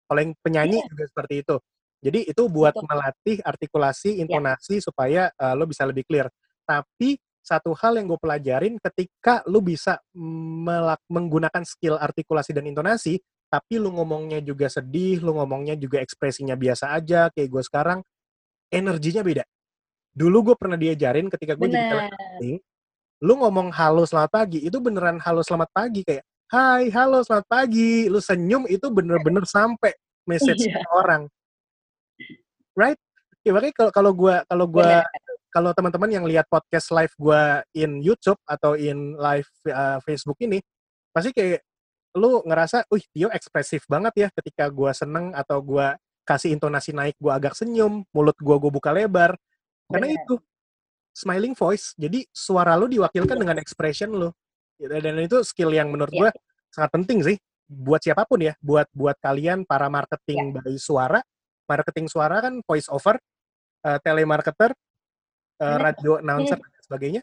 Kalau 0.08 0.20
yang 0.24 0.32
penyanyi 0.40 0.80
juga 0.88 1.04
seperti 1.10 1.44
itu. 1.44 1.56
Jadi 2.04 2.20
itu 2.28 2.44
buat 2.52 2.76
Betul. 2.76 2.88
melatih 2.92 3.38
artikulasi, 3.44 4.20
intonasi 4.20 4.84
supaya 4.84 5.32
uh, 5.40 5.56
lo 5.56 5.64
bisa 5.64 5.88
lebih 5.88 6.04
clear. 6.04 6.28
Tapi 6.68 7.16
satu 7.44 7.76
hal 7.76 8.00
yang 8.00 8.08
gue 8.12 8.20
pelajarin 8.20 8.76
ketika 8.80 9.44
lu 9.48 9.60
bisa 9.60 10.00
melak- 10.16 11.04
menggunakan 11.12 11.64
skill 11.68 12.00
artikulasi 12.00 12.56
dan 12.56 12.68
intonasi, 12.68 13.20
tapi 13.52 13.80
lu 13.80 13.92
ngomongnya 13.96 14.40
juga 14.44 14.68
sedih, 14.72 15.24
lu 15.24 15.36
ngomongnya 15.36 15.76
juga 15.80 16.00
ekspresinya 16.00 16.56
biasa 16.56 16.96
aja, 16.96 17.32
kayak 17.32 17.50
gue 17.52 17.64
sekarang, 17.64 18.00
energinya 18.74 19.22
beda. 19.22 19.46
Dulu 20.14 20.52
gue 20.52 20.56
pernah 20.58 20.78
diajarin 20.78 21.30
ketika 21.30 21.54
gue 21.54 21.70
jadi 21.70 21.86
telemarketing, 21.90 22.58
lu 23.22 23.34
ngomong 23.38 23.70
halo 23.70 24.04
selamat 24.04 24.32
pagi, 24.34 24.60
itu 24.66 24.78
beneran 24.82 25.22
halo 25.22 25.46
selamat 25.46 25.70
pagi 25.70 26.02
kayak, 26.02 26.26
hai 26.50 26.90
halo 26.90 27.22
selamat 27.22 27.46
pagi, 27.46 28.10
lu 28.10 28.18
senyum 28.18 28.66
itu 28.66 28.90
bener-bener 28.90 29.46
sampai 29.46 29.94
message 30.26 30.70
ke 30.70 30.80
orang, 30.94 31.30
right? 32.78 32.98
Ya, 33.44 33.52
makanya 33.52 33.76
kalau 33.76 33.92
kalau 33.92 34.12
gue 34.16 34.36
kalau 34.48 34.66
gue 34.70 34.90
kalau 35.54 35.72
teman-teman 35.78 36.10
yang 36.10 36.26
lihat 36.26 36.50
podcast 36.50 36.90
live 36.90 37.14
gue 37.14 37.42
in 37.78 38.02
YouTube 38.02 38.42
atau 38.50 38.74
in 38.74 39.14
live 39.18 39.50
uh, 39.70 40.02
Facebook 40.02 40.42
ini, 40.42 40.58
pasti 41.14 41.30
kayak 41.30 41.62
lu 42.18 42.46
ngerasa, 42.46 42.86
wih 42.94 43.06
Tio 43.10 43.30
ekspresif 43.34 43.86
banget 43.90 44.14
ya 44.18 44.28
ketika 44.34 44.70
gue 44.70 44.92
seneng 44.94 45.34
atau 45.34 45.58
gue 45.62 45.88
kasih 46.24 46.56
intonasi 46.56 46.96
naik, 46.96 47.16
gue 47.20 47.32
agak 47.32 47.54
senyum, 47.56 48.04
mulut 48.16 48.36
gue 48.40 48.56
gue 48.56 48.72
buka 48.72 48.92
lebar, 48.96 49.36
karena 49.92 50.08
Benar. 50.08 50.20
itu 50.24 50.36
smiling 51.14 51.54
voice. 51.54 51.94
Jadi 52.00 52.26
suara 52.34 52.74
lu 52.80 52.90
diwakilkan 52.90 53.38
dengan 53.38 53.60
expression 53.62 54.10
lu. 54.12 54.30
Gitu, 54.80 54.90
Dan 54.90 55.22
itu 55.22 55.44
skill 55.46 55.70
yang 55.72 55.94
menurut 55.94 56.10
Iya. 56.12 56.20
gue 56.20 56.30
sangat 56.74 56.92
penting 56.92 57.20
sih 57.22 57.38
buat 57.70 58.02
siapa 58.02 58.26
pun 58.26 58.42
ya, 58.42 58.58
buat 58.60 58.90
buat 58.92 59.16
kalian 59.22 59.64
para 59.64 59.88
marketing 59.88 60.58
Iya. 60.58 60.62
by 60.66 60.76
suara, 60.82 61.20
marketing 61.70 62.08
suara 62.10 62.42
kan 62.42 62.60
voice 62.66 62.90
over, 62.90 63.16
uh, 63.86 64.00
telemarketer, 64.02 64.74
uh, 65.62 65.78
radio 65.80 66.20
announcer 66.20 66.58
dan 66.58 66.82
sebagainya. 66.82 67.22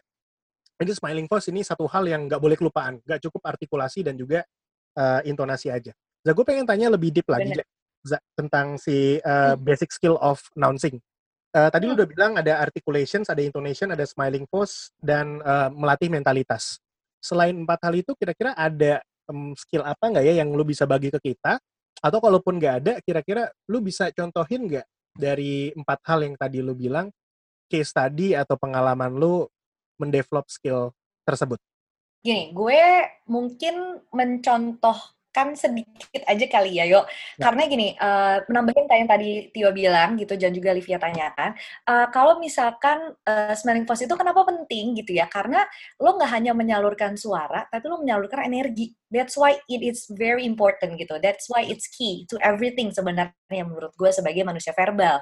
Ini 0.81 0.97
smiling 0.97 1.27
voice 1.29 1.53
ini 1.53 1.61
satu 1.61 1.85
hal 1.85 2.09
yang 2.09 2.25
nggak 2.25 2.41
boleh 2.41 2.57
kelupaan, 2.57 2.97
nggak 3.05 3.21
cukup 3.21 3.41
artikulasi 3.45 4.01
dan 4.01 4.17
juga 4.17 4.41
uh, 4.97 5.21
intonasi 5.27 5.69
aja. 5.69 5.93
Za, 6.21 6.31
gue 6.33 6.45
pengen 6.45 6.65
tanya 6.65 6.89
lebih 6.89 7.13
deep 7.13 7.29
lagi 7.29 7.53
Benar. 7.53 7.65
Tentang 8.33 8.81
si 8.81 9.21
uh, 9.21 9.53
Hmm. 9.53 9.61
basic 9.61 9.93
skill 9.93 10.17
of 10.17 10.41
announcing. 10.57 10.97
Uh, 11.51 11.67
tadi 11.67 11.85
lu 11.85 11.93
Hmm. 11.93 12.01
udah 12.01 12.07
bilang 12.07 12.31
ada 12.39 12.63
articulations, 12.63 13.27
ada 13.27 13.43
intonation, 13.43 13.91
ada 13.91 14.07
smiling 14.07 14.47
voice, 14.47 14.89
dan 15.03 15.43
uh, 15.43 15.67
melatih 15.69 16.07
mentalitas. 16.07 16.79
Selain 17.21 17.53
empat 17.53 17.77
hal 17.85 17.93
itu, 17.93 18.17
kira-kira 18.17 18.57
ada 18.57 19.03
em, 19.29 19.53
skill 19.53 19.85
apa 19.85 20.09
nggak 20.09 20.25
ya 20.25 20.41
yang 20.41 20.49
lu 20.55 20.65
bisa 20.65 20.89
bagi 20.89 21.13
ke 21.13 21.19
kita? 21.21 21.61
Atau 22.01 22.17
kalaupun 22.17 22.57
nggak 22.57 22.75
ada, 22.81 22.93
kira-kira 23.05 23.53
lu 23.69 23.77
bisa 23.83 24.09
contohin 24.09 24.65
nggak 24.65 24.87
dari 25.13 25.69
empat 25.77 25.99
hal 26.07 26.25
yang 26.25 26.33
tadi 26.33 26.65
lu 26.65 26.73
bilang, 26.73 27.13
case 27.69 27.93
study 27.93 28.33
atau 28.33 28.57
pengalaman 28.57 29.13
lu 29.13 29.45
mendevelop 30.01 30.49
skill 30.49 30.95
tersebut? 31.27 31.61
Gini, 32.25 32.49
gue 32.53 32.81
mungkin 33.29 34.01
mencontoh 34.09 34.97
tambahkan 35.31 35.55
sedikit 35.55 36.21
aja 36.27 36.45
kali 36.51 36.77
ya, 36.77 36.85
yuk. 36.85 37.07
Ya. 37.39 37.47
Karena 37.47 37.63
gini, 37.71 37.95
uh, 37.95 38.43
menambahin 38.51 38.85
kayak 38.85 38.99
yang 38.99 39.11
tadi 39.11 39.29
Tio 39.55 39.69
bilang 39.71 40.19
gitu, 40.19 40.35
dan 40.35 40.51
juga 40.51 40.75
Livia 40.75 40.99
tanyakan, 40.99 41.55
uh, 41.87 42.07
kalau 42.11 42.37
misalkan 42.43 43.15
uh, 43.23 43.55
smelling 43.55 43.87
voice 43.87 44.03
itu 44.03 44.11
kenapa 44.19 44.43
penting 44.43 44.99
gitu 44.99 45.15
ya? 45.15 45.31
Karena 45.31 45.63
lo 46.03 46.19
nggak 46.19 46.31
hanya 46.35 46.51
menyalurkan 46.51 47.15
suara, 47.15 47.63
tapi 47.71 47.87
lo 47.87 48.03
menyalurkan 48.03 48.43
energi. 48.43 48.91
That's 49.11 49.35
why 49.35 49.59
it 49.67 49.83
is 49.83 50.07
very 50.11 50.47
important 50.47 50.95
gitu. 50.95 51.19
That's 51.19 51.47
why 51.51 51.67
it's 51.67 51.87
key 51.91 52.23
to 52.31 52.39
everything 52.39 52.95
sebenarnya 52.95 53.63
menurut 53.67 53.91
gue 53.99 54.11
sebagai 54.11 54.43
manusia 54.47 54.71
verbal. 54.71 55.19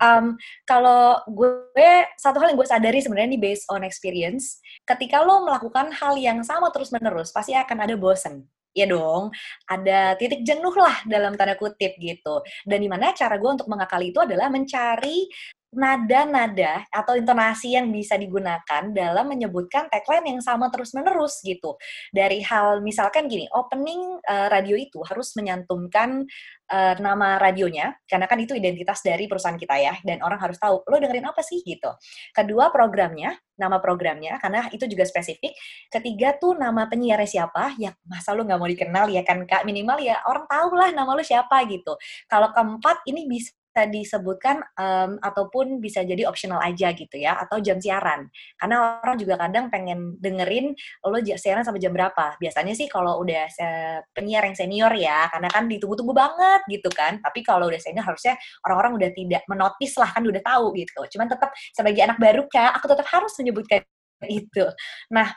Um, 0.00 0.40
kalau 0.64 1.20
gue 1.28 2.08
satu 2.16 2.40
hal 2.40 2.52
yang 2.52 2.58
gue 2.60 2.68
sadari 2.68 3.00
sebenarnya 3.04 3.36
ini 3.36 3.40
based 3.40 3.68
on 3.68 3.84
experience, 3.84 4.60
ketika 4.88 5.20
lo 5.20 5.44
melakukan 5.44 5.92
hal 5.92 6.16
yang 6.16 6.40
sama 6.40 6.72
terus 6.72 6.88
menerus, 6.92 7.28
pasti 7.28 7.52
akan 7.52 7.84
ada 7.84 7.92
bosen 8.00 8.48
ya 8.76 8.84
dong, 8.84 9.32
ada 9.64 10.12
titik 10.20 10.44
jenuh 10.44 10.74
lah 10.76 11.00
dalam 11.08 11.32
tanda 11.34 11.56
kutip 11.56 11.96
gitu. 11.96 12.44
Dan 12.68 12.84
di 12.84 12.88
mana 12.92 13.16
cara 13.16 13.40
gue 13.40 13.50
untuk 13.50 13.68
mengakali 13.72 14.12
itu 14.12 14.20
adalah 14.20 14.52
mencari 14.52 15.24
nada-nada 15.76 16.82
atau 16.90 17.14
intonasi 17.14 17.78
yang 17.78 17.88
bisa 17.94 18.18
digunakan 18.18 18.82
dalam 18.90 19.30
menyebutkan 19.30 19.86
tagline 19.92 20.36
yang 20.36 20.40
sama 20.42 20.68
terus-menerus 20.68 21.40
gitu. 21.46 21.78
Dari 22.10 22.42
hal 22.42 22.82
misalkan 22.82 23.30
gini, 23.30 23.46
opening 23.54 24.18
uh, 24.26 24.48
radio 24.50 24.74
itu 24.74 24.98
harus 25.06 25.32
menyantumkan 25.38 26.26
uh, 26.72 26.94
nama 26.98 27.38
radionya 27.38 27.94
karena 28.10 28.26
kan 28.26 28.38
itu 28.42 28.58
identitas 28.58 29.00
dari 29.00 29.30
perusahaan 29.30 29.56
kita 29.56 29.76
ya 29.78 29.94
dan 30.02 30.20
orang 30.20 30.40
harus 30.42 30.58
tahu 30.58 30.82
lo 30.82 30.96
dengerin 30.98 31.28
apa 31.30 31.40
sih 31.46 31.62
gitu. 31.62 31.94
Kedua 32.34 32.74
programnya, 32.74 33.36
nama 33.56 33.78
programnya 33.78 34.42
karena 34.42 34.66
itu 34.74 34.84
juga 34.90 35.06
spesifik. 35.06 35.54
Ketiga 35.92 36.34
tuh 36.36 36.58
nama 36.58 36.90
penyiarnya 36.90 37.28
siapa? 37.28 37.78
Ya 37.78 37.94
masa 38.04 38.34
lo 38.34 38.42
nggak 38.42 38.58
mau 38.58 38.68
dikenal 38.68 39.06
ya 39.12 39.22
kan 39.22 39.46
kak 39.46 39.62
minimal 39.62 40.02
ya 40.02 40.18
orang 40.26 40.48
tahu 40.50 40.74
lah 40.74 40.90
nama 40.90 41.14
lo 41.14 41.22
siapa 41.22 41.62
gitu. 41.70 41.94
Kalau 42.26 42.50
keempat 42.50 43.06
ini 43.06 43.28
bisa 43.28 43.36
bisa 43.36 43.52
disebutkan 43.84 44.64
um, 44.80 45.20
ataupun 45.20 45.82
bisa 45.84 46.00
jadi 46.00 46.24
optional 46.24 46.56
aja 46.64 46.96
gitu 46.96 47.20
ya 47.20 47.36
atau 47.36 47.60
jam 47.60 47.76
siaran. 47.76 48.32
Karena 48.56 49.02
orang 49.04 49.20
juga 49.20 49.36
kadang 49.36 49.68
pengen 49.68 50.16
dengerin 50.16 50.72
lo 51.04 51.20
siaran 51.20 51.66
sampai 51.66 51.82
jam 51.84 51.92
berapa. 51.92 52.40
Biasanya 52.40 52.72
sih 52.72 52.88
kalau 52.88 53.20
udah 53.20 53.44
penyiar 54.16 54.48
yang 54.48 54.56
senior 54.56 54.92
ya 54.96 55.28
karena 55.28 55.52
kan 55.52 55.68
ditunggu-tunggu 55.68 56.16
banget 56.16 56.60
gitu 56.72 56.88
kan. 56.94 57.20
Tapi 57.20 57.44
kalau 57.44 57.68
udah 57.68 57.80
senior 57.82 58.06
harusnya 58.06 58.40
orang-orang 58.64 58.96
udah 58.96 59.10
tidak 59.12 59.42
menotis 59.50 59.92
lah 60.00 60.08
kan 60.08 60.24
udah 60.24 60.40
tahu 60.40 60.72
gitu. 60.78 61.00
Cuman 61.18 61.28
tetap 61.28 61.52
sebagai 61.76 62.00
anak 62.00 62.16
baru 62.16 62.48
kak 62.48 62.80
aku 62.80 62.86
tetap 62.88 63.06
harus 63.12 63.34
menyebutkan 63.36 63.82
itu. 64.24 64.64
Nah 65.12 65.28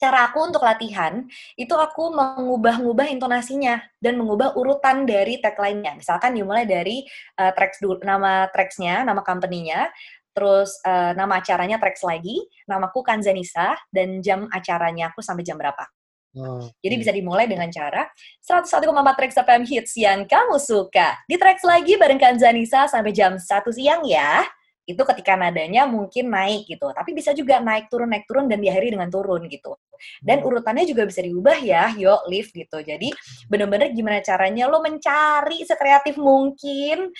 cara 0.00 0.32
aku 0.32 0.48
untuk 0.48 0.64
latihan 0.64 1.28
itu 1.60 1.76
aku 1.76 2.08
mengubah-ubah 2.16 3.12
intonasinya 3.12 3.84
dan 4.00 4.16
mengubah 4.16 4.56
urutan 4.56 5.04
dari 5.04 5.36
tagline-nya. 5.44 6.00
Misalkan 6.00 6.32
dimulai 6.32 6.64
dari 6.64 7.04
uh, 7.36 7.52
tracks 7.52 7.84
dulu, 7.84 8.00
nama 8.00 8.48
tracks-nya, 8.48 9.04
nama 9.04 9.20
company-nya, 9.20 9.92
terus 10.32 10.80
uh, 10.88 11.12
nama 11.12 11.44
acaranya 11.44 11.76
tracks 11.76 12.00
lagi, 12.00 12.40
namaku 12.64 13.04
Kanzanisa 13.04 13.76
dan 13.92 14.24
jam 14.24 14.48
acaranya 14.48 15.12
aku 15.12 15.20
sampai 15.20 15.44
jam 15.44 15.60
berapa. 15.60 15.84
Oh, 16.30 16.62
Jadi 16.78 16.94
bisa 16.94 17.10
dimulai 17.10 17.50
dengan 17.50 17.66
cara 17.74 18.06
101,4 18.46 18.86
tracks 19.18 19.36
FM 19.36 19.62
hits 19.66 19.92
yang 19.98 20.22
kamu 20.30 20.62
suka. 20.62 21.18
Di 21.26 21.34
tracks 21.34 21.66
lagi 21.66 21.98
bareng 21.98 22.22
Kanzanisa 22.22 22.86
sampai 22.86 23.10
jam 23.10 23.34
1 23.34 23.44
siang 23.74 24.06
ya 24.06 24.46
itu 24.86 25.02
ketika 25.14 25.36
nadanya 25.36 25.88
mungkin 25.88 26.28
naik 26.32 26.68
gitu. 26.68 26.90
Tapi 26.92 27.10
bisa 27.12 27.32
juga 27.32 27.58
naik 27.60 27.88
turun 27.88 28.10
naik 28.10 28.24
turun 28.28 28.46
dan 28.50 28.60
diakhiri 28.60 28.94
dengan 28.94 29.08
turun 29.08 29.46
gitu. 29.48 29.76
Dan 30.20 30.40
hmm. 30.40 30.48
urutannya 30.48 30.84
juga 30.88 31.04
bisa 31.04 31.20
diubah 31.20 31.58
ya, 31.60 31.92
yuk 31.96 32.26
lift 32.28 32.52
gitu. 32.52 32.80
Jadi 32.80 33.12
bener-bener 33.48 33.92
gimana 33.92 34.20
caranya 34.24 34.66
lo 34.66 34.80
mencari 34.80 35.64
sekreatif 35.64 36.16
mungkin 36.16 37.12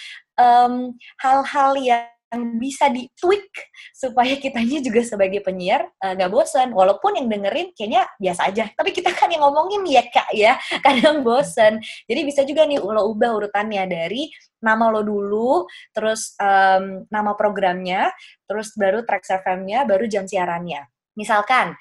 hal-hal 1.21 1.73
um, 1.77 1.85
yang 1.85 2.20
yang 2.31 2.57
bisa 2.63 2.87
di-tweak 2.89 3.51
supaya 3.91 4.39
kitanya 4.39 4.79
juga 4.79 5.03
sebagai 5.03 5.43
penyiar 5.43 5.91
eh, 5.99 6.15
nggak 6.15 6.31
uh, 6.31 6.35
bosen. 6.35 6.69
Walaupun 6.71 7.19
yang 7.19 7.27
dengerin 7.27 7.75
kayaknya 7.75 8.07
biasa 8.17 8.41
aja. 8.49 8.65
Tapi 8.71 8.91
kita 8.95 9.11
kan 9.13 9.29
yang 9.29 9.43
ngomongin 9.43 9.83
ya 9.91 10.03
kak 10.07 10.31
ya, 10.33 10.55
kadang 10.87 11.27
bosen. 11.27 11.83
Jadi 12.07 12.21
bisa 12.23 12.47
juga 12.47 12.65
nih 12.65 12.79
lo 12.79 13.11
ubah 13.11 13.35
urutannya 13.35 13.83
dari 13.91 14.31
nama 14.61 14.93
lo 14.93 15.01
dulu, 15.01 15.65
terus 15.91 16.37
um, 16.37 17.09
nama 17.09 17.33
programnya, 17.33 18.13
terus 18.45 18.77
baru 18.77 19.03
track 19.09 19.25
FM-nya, 19.41 19.89
baru 19.89 20.05
jam 20.05 20.29
siarannya. 20.29 20.85
Misalkan, 21.17 21.75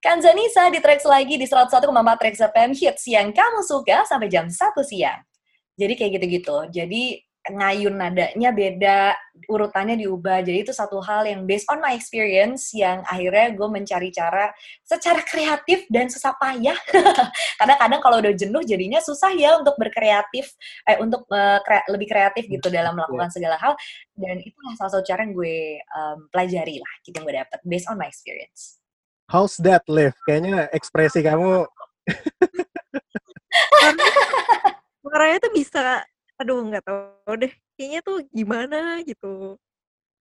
Kanzanisa 0.00 0.72
di 0.72 0.80
tracks 0.80 1.04
lagi 1.04 1.36
di 1.36 1.44
101,4 1.44 1.84
tracks 2.16 2.40
FM 2.40 2.70
hits 2.72 3.04
yang 3.04 3.28
kamu 3.36 3.60
suka 3.60 4.08
sampai 4.08 4.32
jam 4.32 4.48
1 4.48 4.56
siang. 4.80 5.20
Jadi 5.76 5.92
kayak 5.92 6.10
gitu-gitu. 6.16 6.56
Jadi 6.72 7.20
ngayun 7.48 7.96
nadanya 7.96 8.52
beda, 8.52 9.16
urutannya 9.48 9.96
diubah. 9.96 10.44
Jadi 10.44 10.68
itu 10.68 10.72
satu 10.76 11.00
hal 11.00 11.24
yang 11.24 11.48
based 11.48 11.64
on 11.72 11.80
my 11.80 11.96
experience 11.96 12.76
yang 12.76 13.00
akhirnya 13.08 13.56
gue 13.56 13.68
mencari 13.68 14.12
cara 14.12 14.52
secara 14.84 15.24
kreatif 15.24 15.88
dan 15.88 16.12
susah 16.12 16.36
payah. 16.36 16.76
Karena 17.58 17.74
kadang 17.80 18.00
kalau 18.04 18.20
udah 18.20 18.36
jenuh 18.36 18.60
jadinya 18.60 19.00
susah 19.00 19.32
ya 19.32 19.56
untuk 19.56 19.80
berkreatif, 19.80 20.52
eh 20.84 21.00
untuk 21.00 21.24
uh, 21.32 21.64
kre 21.64 21.80
lebih 21.88 22.12
kreatif 22.12 22.44
gitu 22.44 22.68
dalam 22.68 22.92
melakukan 22.92 23.32
segala 23.32 23.56
hal. 23.56 23.72
Dan 24.12 24.44
itulah 24.44 24.76
salah 24.76 24.92
satu 24.92 25.04
cara 25.08 25.24
yang 25.24 25.32
gue 25.32 25.80
um, 25.96 26.28
pelajari 26.28 26.76
lah, 26.76 26.92
gitu 27.08 27.16
yang 27.16 27.24
gue 27.24 27.36
dapet 27.40 27.58
based 27.64 27.88
on 27.88 27.96
my 27.96 28.08
experience. 28.08 28.76
How's 29.32 29.56
that, 29.64 29.86
Liv? 29.88 30.12
Kayaknya 30.28 30.68
ekspresi 30.74 31.24
kamu 31.24 31.64
suaranya 35.02 35.38
tuh 35.42 35.52
bisa 35.54 36.04
aduh 36.40 36.64
nggak 36.64 36.84
tahu 36.88 37.32
deh 37.36 37.52
kayaknya 37.76 38.00
tuh 38.00 38.24
gimana 38.32 39.04
gitu. 39.04 39.60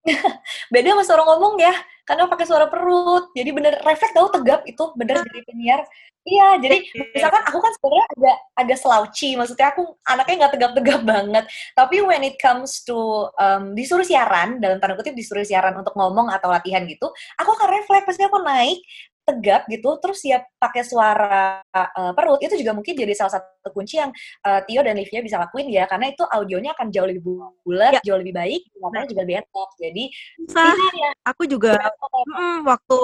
Beda 0.73 0.95
sama 0.95 1.03
suara 1.07 1.23
ngomong 1.27 1.59
ya 1.59 1.75
karena 2.07 2.25
pakai 2.27 2.45
suara 2.47 2.65
perut 2.67 3.31
jadi 3.35 3.51
bener 3.51 3.73
refleks 3.83 4.15
tahu 4.15 4.27
tegap 4.35 4.67
itu 4.67 4.83
bener 4.99 5.23
jadi 5.23 5.41
penyiar. 5.47 5.81
Iya 6.27 6.59
jadi 6.59 6.77
misalkan 7.15 7.41
aku 7.47 7.57
kan 7.63 7.71
sebenarnya 7.79 8.07
agak 8.11 8.37
agak 8.59 8.77
slouchy 8.83 9.29
maksudnya 9.39 9.71
aku 9.71 9.83
anaknya 10.03 10.35
nggak 10.45 10.53
tegap-tegap 10.59 11.01
banget 11.15 11.45
tapi 11.73 12.03
when 12.03 12.21
it 12.27 12.35
comes 12.35 12.83
to 12.83 13.25
um, 13.39 13.71
disuruh 13.71 14.03
siaran 14.03 14.59
dalam 14.59 14.83
tanda 14.83 14.99
kutip 14.99 15.15
disuruh 15.15 15.47
siaran 15.47 15.73
untuk 15.79 15.95
ngomong 15.95 16.27
atau 16.29 16.51
latihan 16.51 16.83
gitu 16.85 17.07
aku 17.39 17.49
akan 17.55 17.67
refleks 17.71 18.05
pasti 18.05 18.27
aku 18.27 18.43
naik 18.43 18.83
tegap 19.29 19.69
gitu 19.69 19.89
terus 20.01 20.17
siap 20.25 20.49
pakai 20.57 20.81
suara 20.81 21.61
uh, 21.69 22.11
perut 22.17 22.41
itu 22.41 22.57
juga 22.57 22.73
mungkin 22.73 22.97
jadi 22.97 23.13
salah 23.13 23.37
satu 23.37 23.69
kunci 23.69 24.01
yang 24.01 24.09
uh, 24.45 24.65
Tio 24.65 24.81
dan 24.81 24.97
Livia 24.97 25.21
bisa 25.21 25.37
lakuin 25.37 25.69
ya 25.69 25.85
karena 25.85 26.09
itu 26.09 26.25
audionya 26.25 26.73
akan 26.73 26.89
jauh 26.89 27.05
lebih 27.05 27.23
bulat, 27.61 28.01
ya. 28.01 28.01
jauh 28.01 28.19
lebih 28.19 28.33
baik, 28.33 28.61
makanya 28.81 29.05
juga 29.13 29.21
lebih 29.23 29.35
enak. 29.45 29.69
Jadi 29.77 30.03
Sah, 30.49 30.73
ya. 30.73 31.11
aku 31.29 31.43
juga 31.45 31.77
hmm, 31.77 32.65
waktu 32.65 32.97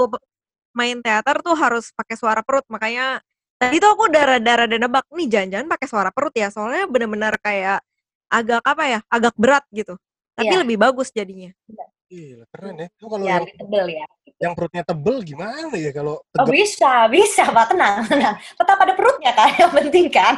main 0.76 0.98
teater 1.00 1.40
tuh 1.40 1.56
harus 1.56 1.94
pakai 1.96 2.16
suara 2.20 2.42
perut 2.44 2.68
makanya 2.68 3.24
tadi 3.56 3.80
tuh 3.80 3.96
aku 3.96 4.12
darah-darah 4.12 4.68
dan 4.68 4.84
nebak 4.84 5.08
nih 5.16 5.28
jangan-jangan 5.32 5.68
pakai 5.72 5.88
suara 5.88 6.10
perut 6.12 6.36
ya 6.36 6.52
soalnya 6.52 6.84
benar-benar 6.92 7.40
kayak 7.40 7.80
agak 8.28 8.60
apa 8.68 8.84
ya 8.84 9.00
agak 9.08 9.34
berat 9.40 9.64
gitu 9.72 9.96
tapi 10.36 10.52
ya. 10.52 10.60
lebih 10.62 10.78
bagus 10.78 11.10
jadinya. 11.16 11.56
Ya. 11.72 11.85
Iya, 12.06 12.46
keren 12.54 12.76
ya. 12.78 12.88
Itu 12.94 13.06
kalau 13.10 13.26
ya, 13.26 13.42
yang 13.42 13.46
tebel 13.58 13.86
ya. 13.90 14.06
Yang 14.38 14.54
perutnya 14.54 14.84
tebel 14.86 15.18
gimana 15.26 15.74
ya 15.74 15.92
kalau 15.96 16.22
Oh, 16.22 16.48
bisa, 16.50 17.10
bisa, 17.10 17.50
Pak. 17.50 17.74
Tenang, 17.74 18.06
tenang. 18.06 18.36
Tetap 18.38 18.78
ada 18.78 18.94
perutnya 18.94 19.32
kan, 19.34 19.50
yang 19.58 19.74
penting 19.74 20.06
kan. 20.14 20.38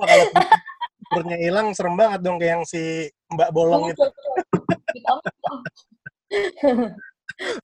Wah, 0.00 0.06
kalau 0.08 0.26
perutnya 1.12 1.36
hilang 1.36 1.76
serem 1.76 1.94
banget 1.94 2.20
dong 2.24 2.40
kayak 2.40 2.52
yang 2.56 2.64
si 2.64 3.12
Mbak 3.32 3.50
Bolong 3.52 3.92
itu. 3.92 4.04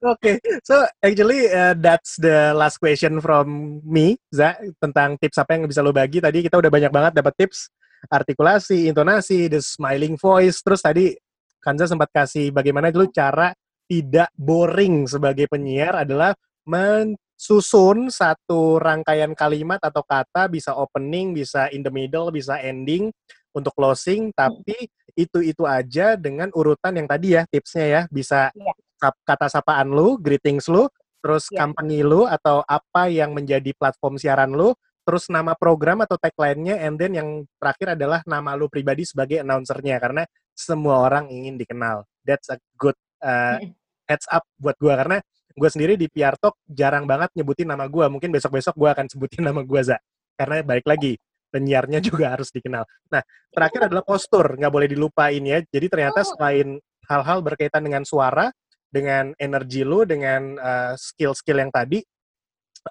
Oke, 0.05 0.37
okay. 0.37 0.61
so 0.61 0.85
actually 1.01 1.49
uh, 1.49 1.73
that's 1.73 2.21
the 2.21 2.53
last 2.53 2.77
question 2.77 3.25
from 3.25 3.81
me, 3.89 4.21
Za, 4.29 4.61
tentang 4.77 5.17
tips 5.17 5.41
apa 5.41 5.57
yang 5.57 5.65
bisa 5.65 5.81
lo 5.81 5.97
bagi. 5.97 6.21
Tadi 6.21 6.45
kita 6.45 6.61
udah 6.61 6.69
banyak 6.69 6.93
banget 6.93 7.13
dapat 7.17 7.33
tips 7.41 7.73
artikulasi, 8.13 8.93
intonasi, 8.93 9.49
the 9.49 9.65
smiling 9.65 10.21
voice, 10.21 10.61
terus 10.61 10.85
tadi 10.85 11.17
Kanza 11.63 11.87
sempat 11.87 12.11
kasih 12.11 12.51
bagaimana 12.51 12.91
dulu 12.91 13.07
cara 13.15 13.55
tidak 13.87 14.35
boring 14.35 15.07
sebagai 15.07 15.47
penyiar 15.47 16.03
adalah 16.03 16.35
mensusun 16.67 18.11
satu 18.11 18.83
rangkaian 18.83 19.31
kalimat 19.39 19.79
atau 19.79 20.03
kata 20.03 20.51
bisa 20.51 20.75
opening, 20.75 21.31
bisa 21.31 21.71
in 21.71 21.87
the 21.87 21.93
middle, 21.95 22.35
bisa 22.35 22.59
ending 22.59 23.15
untuk 23.55 23.77
closing, 23.79 24.35
tapi 24.35 24.91
itu-itu 25.15 25.63
aja 25.69 26.17
dengan 26.17 26.49
urutan 26.57 26.97
yang 26.97 27.07
tadi 27.07 27.37
ya 27.37 27.45
tipsnya 27.47 27.87
ya 27.87 28.03
bisa 28.09 28.49
yeah. 28.57 29.13
kata 29.23 29.47
sapaan 29.47 29.93
lu, 29.93 30.17
greetings 30.19 30.67
lu, 30.67 30.89
terus 31.21 31.47
yeah. 31.53 31.63
company 31.63 32.01
lu 32.01 32.25
atau 32.25 32.65
apa 32.65 33.13
yang 33.13 33.37
menjadi 33.37 33.71
platform 33.77 34.17
siaran 34.17 34.57
lu, 34.57 34.73
terus 35.03 35.27
nama 35.29 35.53
program 35.59 36.03
atau 36.07 36.15
tagline-nya, 36.19 36.79
and 36.83 36.97
then 36.99 37.13
yang 37.19 37.29
terakhir 37.59 37.99
adalah 37.99 38.23
nama 38.25 38.55
lu 38.55 38.71
pribadi 38.71 39.03
sebagai 39.03 39.43
announcer-nya 39.43 39.99
karena 39.99 40.23
semua 40.55 41.03
orang 41.03 41.29
ingin 41.29 41.59
dikenal. 41.59 42.07
That's 42.23 42.49
a 42.53 42.59
good 42.79 42.95
uh, 43.23 43.59
heads 44.07 44.27
up 44.31 44.47
buat 44.59 44.79
gue 44.79 44.95
karena 44.95 45.19
gue 45.53 45.69
sendiri 45.69 45.95
di 46.01 46.09
PR 46.09 46.39
Talk 46.39 46.57
jarang 46.65 47.05
banget 47.05 47.35
nyebutin 47.37 47.69
nama 47.69 47.91
gue. 47.91 48.07
Mungkin 48.09 48.31
besok-besok 48.31 48.75
gue 48.79 48.91
akan 48.95 49.07
sebutin 49.11 49.43
nama 49.49 49.61
gue, 49.67 49.81
Za. 49.83 49.99
Karena 50.39 50.63
balik 50.65 50.87
lagi, 50.87 51.19
penyiarnya 51.53 51.99
juga 52.09 52.33
harus 52.33 52.49
dikenal. 52.55 52.87
Nah, 53.13 53.23
terakhir 53.53 53.91
adalah 53.91 54.05
postur, 54.07 54.57
nggak 54.57 54.73
boleh 54.73 54.89
dilupain 54.89 55.43
ya. 55.43 55.59
Jadi 55.67 55.87
ternyata 55.91 56.23
Oh. 56.23 56.29
selain 56.37 56.79
hal-hal 57.11 57.39
berkaitan 57.43 57.83
dengan 57.83 58.07
suara, 58.07 58.49
dengan 58.93 59.33
energi 59.41 59.83
lu, 59.83 60.05
dengan 60.07 60.57
uh, 60.61 60.95
skill-skill 60.95 61.59
yang 61.65 61.73
tadi, 61.73 62.01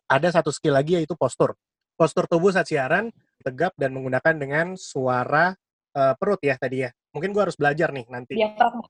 ada 0.08 0.28
satu 0.32 0.50
skill 0.54 0.76
lagi 0.76 0.98
yaitu 1.00 1.16
postur. 1.20 1.56
Postur 2.02 2.26
tubuh 2.26 2.50
saat 2.50 2.66
siaran 2.66 3.14
tegap 3.46 3.78
dan 3.78 3.94
menggunakan 3.94 4.34
dengan 4.34 4.74
suara 4.74 5.54
uh, 5.94 6.14
perut 6.18 6.42
ya 6.42 6.58
tadi 6.58 6.82
ya. 6.82 6.90
Mungkin 7.14 7.30
gua 7.30 7.46
harus 7.46 7.54
belajar 7.54 7.94
nih 7.94 8.10
nanti. 8.10 8.42
Diafragma. 8.42 8.86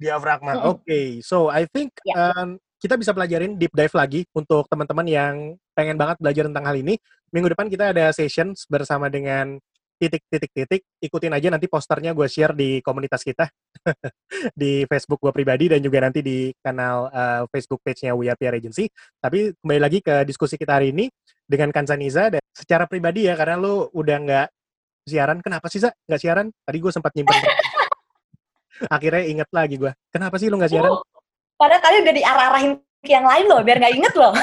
Diafragma. 0.00 0.52
Oke, 0.72 1.20
so 1.20 1.52
I 1.52 1.68
think 1.68 1.92
Ya. 2.08 2.32
um, 2.32 2.56
kita 2.80 2.96
bisa 2.96 3.12
pelajarin 3.12 3.60
deep 3.60 3.76
dive 3.76 3.92
lagi 3.92 4.24
untuk 4.32 4.64
teman-teman 4.72 5.04
yang 5.04 5.34
pengen 5.76 6.00
banget 6.00 6.16
belajar 6.16 6.48
tentang 6.48 6.64
hal 6.64 6.76
ini. 6.80 6.96
Minggu 7.28 7.52
depan 7.52 7.68
kita 7.68 7.92
ada 7.92 8.08
sessions 8.16 8.64
bersama 8.72 9.12
dengan 9.12 9.60
titik-titik-titik. 10.00 10.84
Ikutin 11.00 11.32
aja 11.32 11.48
nanti 11.48 11.68
posternya 11.68 12.12
gue 12.12 12.28
share 12.28 12.52
di 12.52 12.80
komunitas 12.84 13.24
kita 13.24 13.48
di 14.60 14.84
Facebook 14.88 15.20
gue 15.24 15.32
pribadi 15.32 15.72
dan 15.72 15.80
juga 15.80 16.04
nanti 16.04 16.20
di 16.20 16.52
kanal 16.60 17.08
uh, 17.12 17.42
Facebook 17.48 17.80
page-nya 17.84 18.16
We 18.16 18.28
Are 18.28 18.36
PR 18.36 18.56
Agency. 18.56 18.88
Tapi 19.20 19.56
kembali 19.60 19.80
lagi 19.80 19.98
ke 20.04 20.24
diskusi 20.28 20.60
kita 20.60 20.76
hari 20.76 20.92
ini 20.92 21.08
dengan 21.46 21.70
Kanzaniza 21.70 22.34
dan 22.34 22.42
secara 22.50 22.84
pribadi 22.90 23.30
ya 23.30 23.38
karena 23.38 23.56
lu 23.56 23.86
udah 23.94 24.16
nggak 24.22 24.48
siaran. 25.06 25.38
Kenapa 25.40 25.70
sih 25.70 25.78
Za 25.80 25.94
nggak 25.94 26.20
siaran? 26.20 26.46
Tadi 26.50 26.78
gue 26.82 26.92
sempat 26.92 27.14
nyimpen. 27.14 27.38
Akhirnya 28.94 29.24
inget 29.24 29.48
lagi 29.54 29.80
gue. 29.80 29.92
Kenapa 30.10 30.36
sih 30.36 30.50
lu 30.50 30.58
nggak 30.58 30.72
siaran? 30.74 30.92
Oh, 30.92 31.02
padahal 31.56 31.80
tadi 31.80 31.96
udah 32.04 32.14
diarah-arahin 32.14 32.72
ke 33.00 33.10
yang 33.14 33.24
lain 33.24 33.46
loh, 33.46 33.62
biar 33.62 33.78
nggak 33.80 33.94
inget 33.96 34.14
loh. 34.18 34.34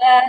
Eh, 0.00 0.26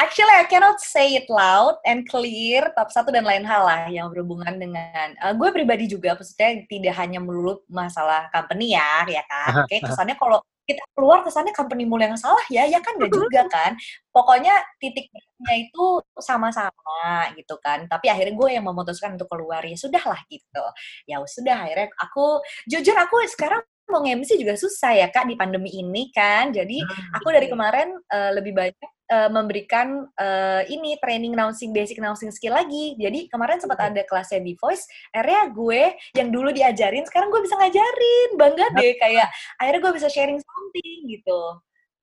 actually, 0.00 0.32
I 0.32 0.48
cannot 0.48 0.80
say 0.80 1.12
it 1.12 1.28
loud 1.28 1.76
and 1.84 2.08
clear, 2.08 2.72
top 2.72 2.88
satu 2.88 3.12
dan 3.12 3.28
lain 3.28 3.44
hal 3.44 3.68
lah 3.68 3.84
yang 3.92 4.08
berhubungan 4.08 4.56
dengan 4.56 5.12
eh, 5.12 5.34
gue 5.36 5.48
pribadi 5.52 5.92
juga, 5.92 6.16
maksudnya 6.16 6.64
tidak 6.64 6.96
hanya 6.96 7.20
melulu 7.20 7.60
masalah 7.68 8.32
company 8.32 8.72
ya, 8.72 9.04
ya 9.04 9.20
kan? 9.28 9.64
Oke, 9.68 9.84
kesannya 9.84 10.16
kalau 10.16 10.40
kita 10.70 10.82
keluar 10.94 11.26
kesannya 11.26 11.50
company 11.50 11.82
mulu 11.82 12.06
yang 12.06 12.14
salah 12.14 12.42
ya, 12.46 12.62
ya 12.70 12.78
kan 12.78 12.94
nggak 12.94 13.10
juga 13.10 13.42
kan? 13.54 13.74
Pokoknya 14.14 14.54
titiknya 14.78 15.52
itu 15.58 15.86
sama-sama 16.22 17.30
gitu 17.34 17.58
kan. 17.58 17.90
Tapi 17.90 18.06
akhirnya 18.06 18.34
gue 18.38 18.48
yang 18.54 18.64
memutuskan 18.66 19.18
untuk 19.18 19.26
keluar 19.26 19.62
ya 19.66 19.74
sudahlah 19.74 20.22
gitu. 20.30 20.64
Ya 21.10 21.18
sudah 21.26 21.66
akhirnya 21.66 21.90
aku 21.98 22.38
jujur 22.70 22.94
aku 22.94 23.26
sekarang 23.26 23.62
mau 23.90 24.06
nge-MC 24.06 24.38
juga 24.38 24.54
susah 24.54 24.94
ya 24.94 25.10
kak 25.10 25.26
di 25.26 25.34
pandemi 25.34 25.74
ini 25.74 26.14
kan. 26.14 26.54
Jadi 26.54 26.78
aku 27.10 27.34
dari 27.34 27.50
kemarin 27.50 27.98
uh, 28.06 28.30
lebih 28.38 28.54
banyak 28.54 28.90
uh, 29.10 29.28
memberikan 29.28 30.06
uh, 30.16 30.62
ini 30.70 30.96
training 31.02 31.34
announcing 31.34 31.74
basic 31.74 31.98
announcing 31.98 32.30
skill 32.30 32.54
lagi. 32.54 32.94
Jadi 32.96 33.26
kemarin 33.26 33.58
sempat 33.58 33.90
ada 33.90 34.02
kelasnya 34.06 34.40
di 34.40 34.54
Voice. 34.56 34.86
Akhirnya 35.10 35.50
gue 35.50 35.82
yang 36.14 36.30
dulu 36.30 36.54
diajarin 36.54 37.04
sekarang 37.10 37.28
gue 37.28 37.42
bisa 37.42 37.58
ngajarin. 37.58 38.28
Bangga 38.38 38.66
deh 38.78 38.94
kayak 38.96 39.28
akhirnya 39.58 39.80
gue 39.82 39.92
bisa 39.98 40.08
sharing 40.08 40.38
something 40.38 40.98
gitu. 41.10 41.40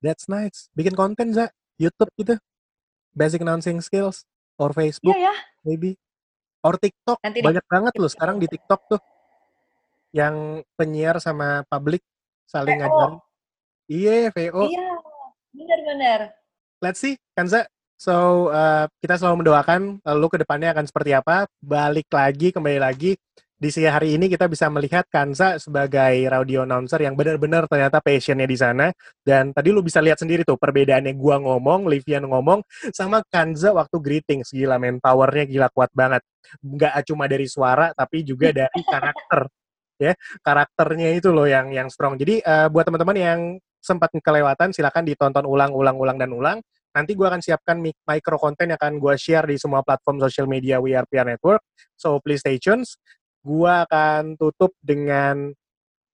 That's 0.04 0.28
nice. 0.30 0.68
Bikin 0.76 0.94
konten 0.94 1.34
za 1.34 1.50
YouTube 1.80 2.12
gitu. 2.20 2.36
Basic 3.16 3.42
announcing 3.42 3.82
skills 3.82 4.22
or 4.60 4.70
Facebook 4.76 5.16
Iya 5.16 5.32
ya. 5.32 5.34
maybe 5.66 5.98
or 6.62 6.76
TikTok. 6.76 7.18
Nanti. 7.24 7.40
Banyak 7.42 7.64
banget 7.66 7.94
loh 7.98 8.10
sekarang 8.10 8.36
di 8.38 8.46
TikTok 8.46 8.80
tuh 8.86 9.00
yang 10.12 10.62
penyiar 10.78 11.18
sama 11.18 11.64
publik 11.66 12.04
saling 12.48 12.80
ngajarin. 12.80 13.20
Iya, 13.88 14.28
VO. 14.36 14.68
Iya, 14.68 14.88
benar-benar. 15.56 16.20
Let's 16.78 17.02
see, 17.02 17.18
Kanza. 17.34 17.66
So, 17.98 18.46
uh, 18.54 18.86
kita 19.02 19.18
selalu 19.18 19.42
mendoakan 19.42 19.98
uh, 19.98 20.28
ke 20.30 20.38
depannya 20.38 20.70
akan 20.70 20.86
seperti 20.86 21.10
apa. 21.10 21.50
Balik 21.58 22.06
lagi, 22.14 22.54
kembali 22.54 22.78
lagi. 22.78 23.18
Di 23.58 23.74
siang 23.74 23.98
hari 23.98 24.14
ini 24.14 24.30
kita 24.30 24.46
bisa 24.46 24.70
melihat 24.70 25.02
Kanza 25.10 25.58
sebagai 25.58 26.14
radio 26.30 26.62
announcer 26.62 27.02
yang 27.02 27.18
benar-benar 27.18 27.66
ternyata 27.66 27.98
passionnya 27.98 28.46
di 28.46 28.54
sana. 28.54 28.94
Dan 29.26 29.50
tadi 29.50 29.74
lu 29.74 29.82
bisa 29.82 29.98
lihat 29.98 30.22
sendiri 30.22 30.46
tuh 30.46 30.54
perbedaannya 30.54 31.10
gua 31.18 31.42
ngomong, 31.42 31.90
Livian 31.90 32.30
ngomong, 32.30 32.62
sama 32.94 33.26
Kanza 33.26 33.74
waktu 33.74 33.98
greetings. 33.98 34.54
Gila, 34.54 34.78
men. 34.78 35.02
Powernya 35.02 35.50
gila 35.50 35.74
kuat 35.74 35.90
banget. 35.90 36.22
Nggak 36.62 37.10
cuma 37.10 37.26
dari 37.26 37.50
suara, 37.50 37.90
tapi 37.90 38.22
juga 38.22 38.54
dari 38.54 38.80
karakter. 38.86 39.50
Ya, 39.98 40.14
karakternya 40.46 41.10
itu 41.10 41.34
loh 41.34 41.50
yang 41.50 41.74
yang 41.74 41.90
strong. 41.90 42.14
Jadi 42.14 42.38
uh, 42.46 42.70
buat 42.70 42.86
teman-teman 42.86 43.18
yang 43.18 43.40
sempat 43.78 44.10
kelewatan, 44.12 44.74
silakan 44.74 45.06
ditonton 45.06 45.44
ulang, 45.46 45.72
ulang, 45.72 45.96
ulang, 45.96 46.18
dan 46.18 46.30
ulang. 46.34 46.58
Nanti 46.92 47.14
gue 47.14 47.26
akan 47.26 47.38
siapkan 47.38 47.78
mic- 47.78 48.00
micro 48.02 48.40
konten 48.40 48.74
yang 48.74 48.78
akan 48.80 48.98
gue 48.98 49.14
share 49.14 49.46
di 49.46 49.60
semua 49.60 49.86
platform 49.86 50.18
social 50.24 50.50
media 50.50 50.82
We 50.82 50.98
Are 50.98 51.06
PR 51.06 51.28
Network. 51.28 51.62
So 51.94 52.18
please 52.18 52.42
stay 52.42 52.58
tuned. 52.58 52.88
Gue 53.44 53.70
akan 53.70 54.34
tutup 54.34 54.74
dengan 54.82 55.52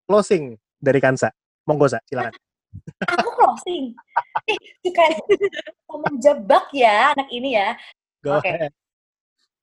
closing 0.09 0.57
dari 0.81 0.99
Kansa. 0.99 1.29
Monggo, 1.69 1.87
Sa, 1.91 2.01
silakan. 2.09 2.33
Aku 3.13 3.29
closing. 3.35 3.93
Ih, 4.47 4.59
suka 4.81 5.05
menjebak 5.91 6.71
ya 6.73 7.13
anak 7.13 7.29
ini 7.29 7.59
ya. 7.59 7.75
Go 8.25 8.39
Oke. 8.39 8.49
ahead. 8.49 8.73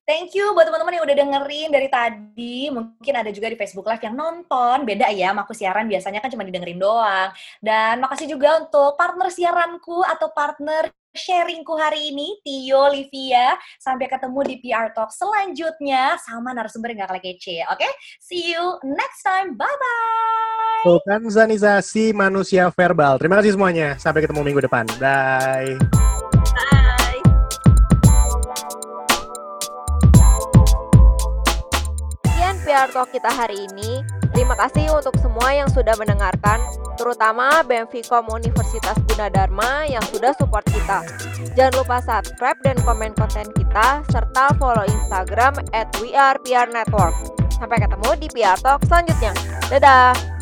Thank 0.08 0.32
you 0.32 0.56
buat 0.56 0.64
teman-teman 0.64 0.96
yang 0.96 1.04
udah 1.04 1.16
dengerin 1.20 1.68
dari 1.68 1.88
tadi. 1.92 2.72
Mungkin 2.72 3.12
ada 3.12 3.28
juga 3.28 3.52
di 3.52 3.60
Facebook 3.60 3.84
Live 3.84 4.00
yang 4.00 4.16
nonton. 4.16 4.88
Beda 4.88 5.12
ya, 5.12 5.36
sama 5.36 5.44
aku 5.44 5.52
siaran 5.52 5.84
biasanya 5.84 6.24
kan 6.24 6.32
cuma 6.32 6.48
didengerin 6.48 6.80
doang. 6.80 7.28
Dan 7.60 8.00
makasih 8.00 8.24
juga 8.24 8.56
untuk 8.56 8.96
partner 8.96 9.28
siaranku 9.28 10.00
atau 10.08 10.32
partner 10.32 10.88
sharingku 11.12 11.76
hari 11.76 12.08
ini, 12.08 12.40
Tio, 12.40 12.88
Livia. 12.88 13.60
Sampai 13.76 14.08
ketemu 14.08 14.40
di 14.48 14.54
PR 14.64 14.96
Talk 14.96 15.12
selanjutnya 15.12 16.16
sama 16.24 16.56
narasumber 16.56 16.96
yang 16.96 17.04
gak 17.04 17.12
kalah 17.12 17.24
kece. 17.28 17.68
Oke, 17.68 17.88
see 18.16 18.56
you 18.56 18.80
next 18.88 19.20
time. 19.20 19.60
Bye-bye. 19.60 20.88
So, 20.88 21.04
kanzanisasi 21.04 22.16
manusia 22.16 22.72
verbal. 22.72 23.20
Terima 23.20 23.44
kasih 23.44 23.60
semuanya. 23.60 24.00
Sampai 24.00 24.24
ketemu 24.24 24.40
minggu 24.40 24.64
depan. 24.64 24.88
Bye. 24.96 25.76
Bye. 26.32 26.77
PR 32.78 32.94
Talk 32.94 33.10
kita 33.10 33.26
hari 33.26 33.66
ini. 33.66 34.06
Terima 34.30 34.54
kasih 34.54 34.86
untuk 34.94 35.10
semua 35.18 35.50
yang 35.50 35.66
sudah 35.66 35.98
mendengarkan, 35.98 36.62
terutama 36.94 37.66
BMVCom 37.66 38.30
Universitas 38.30 38.94
Gunadarma 39.10 39.82
yang 39.90 40.04
sudah 40.14 40.30
support 40.38 40.62
kita. 40.70 41.02
Jangan 41.58 41.74
lupa 41.74 41.98
subscribe 41.98 42.54
dan 42.62 42.78
komen 42.86 43.18
konten 43.18 43.50
kita, 43.58 44.06
serta 44.14 44.54
follow 44.62 44.86
Instagram 44.86 45.58
at 45.74 45.90
WeArePRNetwork. 45.98 47.18
Sampai 47.50 47.82
ketemu 47.82 48.14
di 48.14 48.30
PR 48.30 48.54
Talk 48.62 48.86
selanjutnya. 48.86 49.34
Dadah! 49.74 50.37